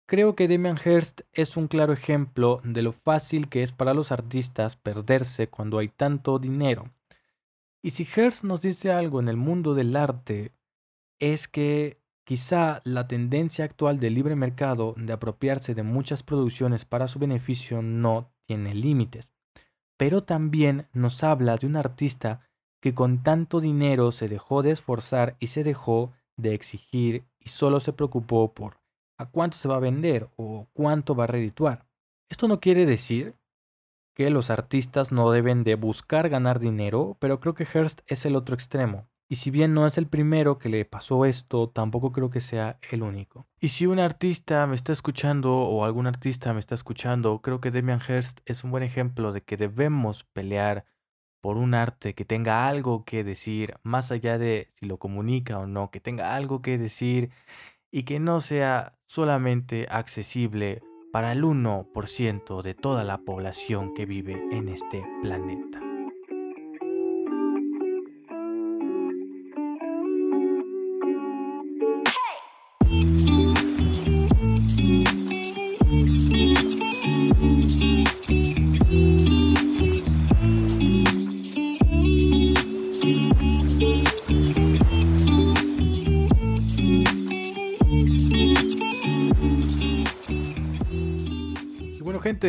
Creo 0.06 0.34
que 0.34 0.48
Damian 0.48 0.78
Hirst 0.84 1.22
es 1.32 1.56
un 1.56 1.68
claro 1.68 1.92
ejemplo 1.92 2.60
de 2.64 2.82
lo 2.82 2.92
fácil 2.92 3.48
que 3.48 3.62
es 3.62 3.72
para 3.72 3.94
los 3.94 4.12
artistas 4.12 4.76
perderse 4.76 5.48
cuando 5.48 5.78
hay 5.78 5.88
tanto 5.88 6.38
dinero. 6.38 6.90
Y 7.82 7.90
si 7.90 8.02
Hirst 8.02 8.44
nos 8.44 8.60
dice 8.60 8.92
algo 8.92 9.20
en 9.20 9.28
el 9.28 9.36
mundo 9.36 9.74
del 9.74 9.96
arte, 9.96 10.52
es 11.18 11.48
que 11.48 12.01
quizá 12.24 12.80
la 12.84 13.08
tendencia 13.08 13.64
actual 13.64 14.00
del 14.00 14.14
libre 14.14 14.36
mercado 14.36 14.94
de 14.96 15.12
apropiarse 15.12 15.74
de 15.74 15.82
muchas 15.82 16.22
producciones 16.22 16.84
para 16.84 17.08
su 17.08 17.18
beneficio 17.18 17.82
no 17.82 18.30
tiene 18.46 18.74
límites 18.74 19.32
pero 20.02 20.24
también 20.24 20.88
nos 20.92 21.22
habla 21.22 21.56
de 21.56 21.68
un 21.68 21.76
artista 21.76 22.40
que 22.80 22.92
con 22.92 23.22
tanto 23.22 23.60
dinero 23.60 24.10
se 24.10 24.28
dejó 24.28 24.64
de 24.64 24.72
esforzar 24.72 25.36
y 25.38 25.46
se 25.46 25.62
dejó 25.62 26.12
de 26.36 26.54
exigir 26.54 27.24
y 27.38 27.50
solo 27.50 27.78
se 27.78 27.92
preocupó 27.92 28.52
por 28.52 28.80
a 29.16 29.30
cuánto 29.30 29.56
se 29.58 29.68
va 29.68 29.76
a 29.76 29.78
vender 29.78 30.28
o 30.34 30.66
cuánto 30.72 31.14
va 31.14 31.22
a 31.22 31.28
redituar. 31.28 31.86
Esto 32.28 32.48
no 32.48 32.58
quiere 32.58 32.84
decir 32.84 33.36
que 34.12 34.28
los 34.30 34.50
artistas 34.50 35.12
no 35.12 35.30
deben 35.30 35.62
de 35.62 35.76
buscar 35.76 36.28
ganar 36.28 36.58
dinero, 36.58 37.16
pero 37.20 37.38
creo 37.38 37.54
que 37.54 37.64
Hearst 37.64 38.00
es 38.08 38.26
el 38.26 38.34
otro 38.34 38.56
extremo. 38.56 39.06
Y 39.32 39.36
si 39.36 39.50
bien 39.50 39.72
no 39.72 39.86
es 39.86 39.96
el 39.96 40.08
primero 40.08 40.58
que 40.58 40.68
le 40.68 40.84
pasó 40.84 41.24
esto, 41.24 41.70
tampoco 41.70 42.12
creo 42.12 42.28
que 42.28 42.42
sea 42.42 42.78
el 42.90 43.02
único. 43.02 43.46
Y 43.60 43.68
si 43.68 43.86
un 43.86 43.98
artista 43.98 44.66
me 44.66 44.74
está 44.74 44.92
escuchando 44.92 45.56
o 45.56 45.86
algún 45.86 46.06
artista 46.06 46.52
me 46.52 46.60
está 46.60 46.74
escuchando, 46.74 47.40
creo 47.40 47.58
que 47.58 47.70
Damian 47.70 48.02
Hirst 48.06 48.40
es 48.44 48.62
un 48.62 48.70
buen 48.70 48.82
ejemplo 48.82 49.32
de 49.32 49.40
que 49.40 49.56
debemos 49.56 50.24
pelear 50.34 50.84
por 51.40 51.56
un 51.56 51.72
arte 51.72 52.14
que 52.14 52.26
tenga 52.26 52.68
algo 52.68 53.06
que 53.06 53.24
decir, 53.24 53.76
más 53.82 54.12
allá 54.12 54.36
de 54.36 54.68
si 54.74 54.84
lo 54.84 54.98
comunica 54.98 55.58
o 55.58 55.66
no, 55.66 55.90
que 55.90 56.00
tenga 56.00 56.36
algo 56.36 56.60
que 56.60 56.76
decir 56.76 57.30
y 57.90 58.02
que 58.02 58.20
no 58.20 58.42
sea 58.42 58.98
solamente 59.06 59.86
accesible 59.90 60.82
para 61.10 61.32
el 61.32 61.42
1% 61.42 62.60
de 62.60 62.74
toda 62.74 63.02
la 63.02 63.16
población 63.16 63.94
que 63.94 64.04
vive 64.04 64.46
en 64.52 64.68
este 64.68 65.02
planeta. 65.22 65.91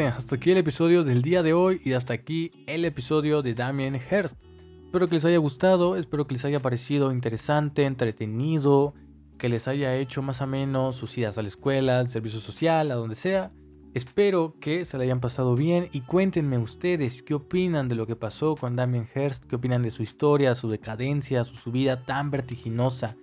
Hasta 0.02 0.38
aquí 0.38 0.50
el 0.50 0.58
episodio 0.58 1.04
del 1.04 1.22
día 1.22 1.44
de 1.44 1.54
hoy 1.54 1.80
y 1.86 1.94
hasta 1.94 2.16
aquí 2.16 2.50
el 2.66 2.84
episodio 2.84 3.44
de 3.44 3.54
Damien 3.54 3.94
Hearst. 3.94 4.36
Espero 4.86 5.08
que 5.08 5.14
les 5.14 5.26
haya 5.26 5.38
gustado, 5.38 5.98
espero 5.98 6.26
que 6.26 6.34
les 6.34 6.46
haya 6.46 6.64
parecido 6.64 7.12
interesante, 7.12 7.86
entretenido, 7.86 8.96
que 9.38 9.50
les 9.50 9.68
haya 9.68 9.96
hecho 9.96 10.24
más 10.24 10.42
o 10.42 10.48
menos 10.48 10.96
sus 10.96 11.16
idas 11.20 11.38
a 11.38 11.44
la 11.44 11.48
escuela, 11.48 12.00
al 12.00 12.10
servicio 12.10 12.40
social, 12.40 12.90
a 12.90 12.96
donde 12.96 13.14
sea. 13.14 13.52
Espero 13.94 14.56
que 14.60 14.84
se 14.84 14.98
le 14.98 15.04
hayan 15.04 15.20
pasado 15.20 15.56
bien 15.56 15.90
y 15.92 16.02
cuéntenme 16.02 16.58
ustedes 16.58 17.22
qué 17.22 17.36
opinan 17.36 17.88
de 17.88 17.94
lo 17.94 18.08
que 18.08 18.16
pasó 18.16 18.56
con 18.56 18.76
Damien 18.76 19.08
Hearst, 19.14 19.46
qué 19.46 19.58
opinan 19.58 19.84
de 19.84 19.92
su 19.92 20.02
historia, 20.02 20.56
su 20.56 20.72
decadencia, 20.72 21.44
su 21.44 21.56
subida 21.56 22.04
tan 22.04 22.32
vertiginosa 22.32 23.16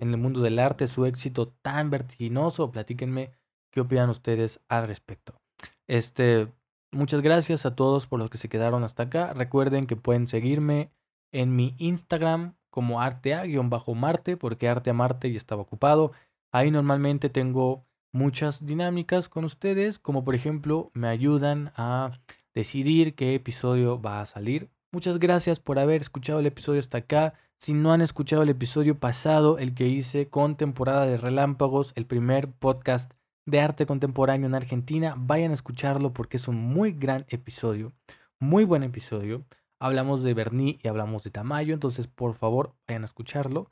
en 0.00 0.10
el 0.10 0.18
mundo 0.18 0.40
del 0.40 0.58
arte, 0.58 0.88
su 0.88 1.06
éxito 1.06 1.54
tan 1.62 1.88
vertiginoso. 1.88 2.72
Platíquenme 2.72 3.30
qué 3.70 3.80
opinan 3.80 4.10
ustedes 4.10 4.58
al 4.68 4.88
respecto. 4.88 5.45
Este, 5.86 6.48
muchas 6.92 7.22
gracias 7.22 7.66
a 7.66 7.74
todos 7.74 8.06
por 8.06 8.18
los 8.18 8.30
que 8.30 8.38
se 8.38 8.48
quedaron 8.48 8.84
hasta 8.84 9.04
acá. 9.04 9.28
Recuerden 9.28 9.86
que 9.86 9.96
pueden 9.96 10.26
seguirme 10.26 10.90
en 11.32 11.54
mi 11.54 11.74
Instagram 11.78 12.54
como 12.70 13.00
artea-marte, 13.00 14.36
porque 14.36 14.68
arte 14.68 14.90
a 14.90 14.94
Marte 14.94 15.30
ya 15.30 15.38
estaba 15.38 15.62
ocupado. 15.62 16.12
Ahí 16.52 16.70
normalmente 16.70 17.28
tengo 17.28 17.86
muchas 18.12 18.64
dinámicas 18.64 19.28
con 19.28 19.44
ustedes, 19.44 19.98
como 19.98 20.24
por 20.24 20.34
ejemplo 20.34 20.90
me 20.94 21.08
ayudan 21.08 21.72
a 21.76 22.18
decidir 22.54 23.14
qué 23.14 23.34
episodio 23.34 24.00
va 24.00 24.20
a 24.20 24.26
salir. 24.26 24.70
Muchas 24.92 25.18
gracias 25.18 25.60
por 25.60 25.78
haber 25.78 26.00
escuchado 26.00 26.40
el 26.40 26.46
episodio 26.46 26.80
hasta 26.80 26.98
acá. 26.98 27.34
Si 27.58 27.74
no 27.74 27.92
han 27.92 28.00
escuchado 28.00 28.42
el 28.42 28.48
episodio 28.48 28.98
pasado, 28.98 29.58
el 29.58 29.74
que 29.74 29.88
hice 29.88 30.28
con 30.28 30.56
temporada 30.56 31.06
de 31.06 31.18
relámpagos, 31.18 31.92
el 31.96 32.06
primer 32.06 32.50
podcast 32.50 33.12
de 33.46 33.60
arte 33.60 33.86
contemporáneo 33.86 34.46
en 34.46 34.54
Argentina. 34.54 35.14
Vayan 35.16 35.52
a 35.52 35.54
escucharlo 35.54 36.12
porque 36.12 36.36
es 36.36 36.48
un 36.48 36.56
muy 36.56 36.92
gran 36.92 37.24
episodio, 37.28 37.92
muy 38.38 38.64
buen 38.64 38.82
episodio. 38.82 39.46
Hablamos 39.78 40.22
de 40.22 40.34
Berní 40.34 40.78
y 40.82 40.88
hablamos 40.88 41.22
de 41.22 41.30
Tamayo, 41.30 41.74
entonces 41.74 42.08
por 42.08 42.34
favor 42.34 42.74
vayan 42.86 43.02
a 43.02 43.06
escucharlo. 43.06 43.70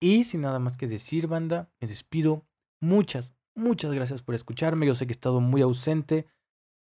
Y 0.00 0.24
sin 0.24 0.40
nada 0.40 0.58
más 0.58 0.76
que 0.76 0.88
decir, 0.88 1.28
banda, 1.28 1.70
me 1.80 1.86
despido. 1.86 2.44
Muchas, 2.80 3.32
muchas 3.54 3.92
gracias 3.92 4.22
por 4.22 4.34
escucharme. 4.34 4.86
Yo 4.86 4.96
sé 4.96 5.06
que 5.06 5.12
he 5.12 5.14
estado 5.14 5.40
muy 5.40 5.62
ausente. 5.62 6.26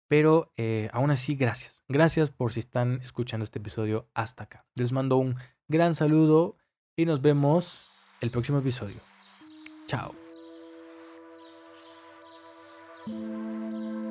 Pero 0.08 0.52
eh, 0.56 0.90
aún 0.92 1.10
así, 1.10 1.34
gracias. 1.34 1.82
Gracias 1.88 2.30
por 2.30 2.52
si 2.52 2.60
están 2.60 3.00
escuchando 3.02 3.44
este 3.44 3.58
episodio 3.58 4.08
hasta 4.14 4.44
acá. 4.44 4.66
Les 4.74 4.92
mando 4.92 5.16
un 5.16 5.36
gran 5.68 5.94
saludo 5.94 6.56
y 6.96 7.04
nos 7.04 7.20
vemos 7.20 7.88
el 8.20 8.30
próximo 8.30 8.58
episodio. 8.58 9.00
Chao. 9.86 10.23
Thank 13.06 13.18
you. 13.18 14.03